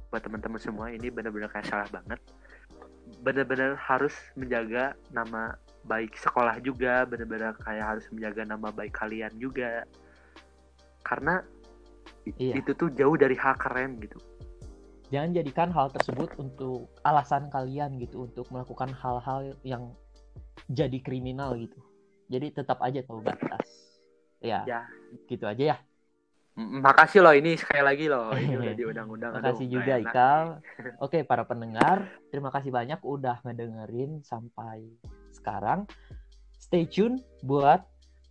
buat 0.09 0.21
teman-teman 0.25 0.57
semua 0.59 0.89
ini 0.89 1.13
benar-benar 1.13 1.53
kayak 1.53 1.69
salah 1.69 1.87
banget 1.93 2.17
benar-benar 3.21 3.77
harus 3.77 4.13
menjaga 4.33 4.97
nama 5.13 5.53
baik 5.85 6.15
sekolah 6.17 6.57
juga 6.63 7.05
benar-benar 7.05 7.53
kayak 7.61 7.85
harus 7.97 8.05
menjaga 8.09 8.41
nama 8.47 8.73
baik 8.73 8.93
kalian 8.95 9.31
juga 9.37 9.85
karena 11.05 11.43
Iya. 12.39 12.55
itu 12.63 12.71
tuh 12.71 12.87
jauh 12.95 13.19
dari 13.19 13.35
hal 13.35 13.55
keren 13.59 13.99
gitu 13.99 14.15
Jangan 15.11 15.29
jadikan 15.37 15.69
hal 15.69 15.93
tersebut 15.93 16.33
untuk 16.41 16.89
alasan 17.05 17.45
kalian 17.53 18.01
gitu 18.01 18.25
untuk 18.25 18.49
melakukan 18.49 18.89
hal-hal 18.97 19.53
yang 19.61 19.93
jadi 20.69 20.97
kriminal 20.99 21.55
gitu. 21.57 21.79
Jadi 22.27 22.55
tetap 22.55 22.79
aja 22.81 23.03
tahu 23.03 23.21
batas. 23.21 23.67
Ya, 24.43 24.63
Ya. 24.67 24.81
gitu 25.29 25.47
aja 25.47 25.75
ya. 25.75 25.77
Makasih 26.53 27.25
loh 27.25 27.33
ini 27.33 27.57
sekali 27.57 27.81
lagi 27.81 28.05
loh 28.05 28.29
ini 28.37 28.53
udah 28.61 28.73
diundang-undang 28.77 29.31
Terima 29.33 29.49
Aduh, 29.57 29.65
juga 29.65 29.93
Ikal. 29.97 30.61
Oke, 31.05 31.25
para 31.25 31.41
pendengar, 31.49 32.05
terima 32.29 32.53
kasih 32.53 32.69
banyak 32.69 33.01
udah 33.01 33.41
ngedengerin 33.41 34.21
sampai 34.21 34.85
sekarang. 35.33 35.89
Stay 36.61 36.85
tune 36.85 37.25
buat 37.41 37.81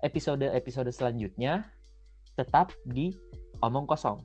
episode-episode 0.07 0.95
selanjutnya. 0.95 1.67
Tetap 2.39 2.73
di 2.87 3.11
Omong 3.59 3.91
Kosong. 3.91 4.23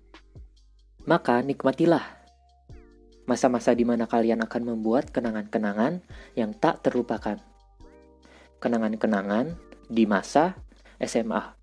Maka 1.10 1.42
nikmatilah 1.42 2.04
masa-masa 3.28 3.76
di 3.76 3.84
mana 3.84 4.08
kalian 4.08 4.40
akan 4.46 4.64
membuat 4.64 5.12
kenangan-kenangan 5.12 6.00
yang 6.38 6.56
tak 6.56 6.80
terlupakan. 6.86 7.36
Kenangan-kenangan 8.58 9.54
di 9.90 10.06
masa 10.06 10.58
SMA. 11.02 11.57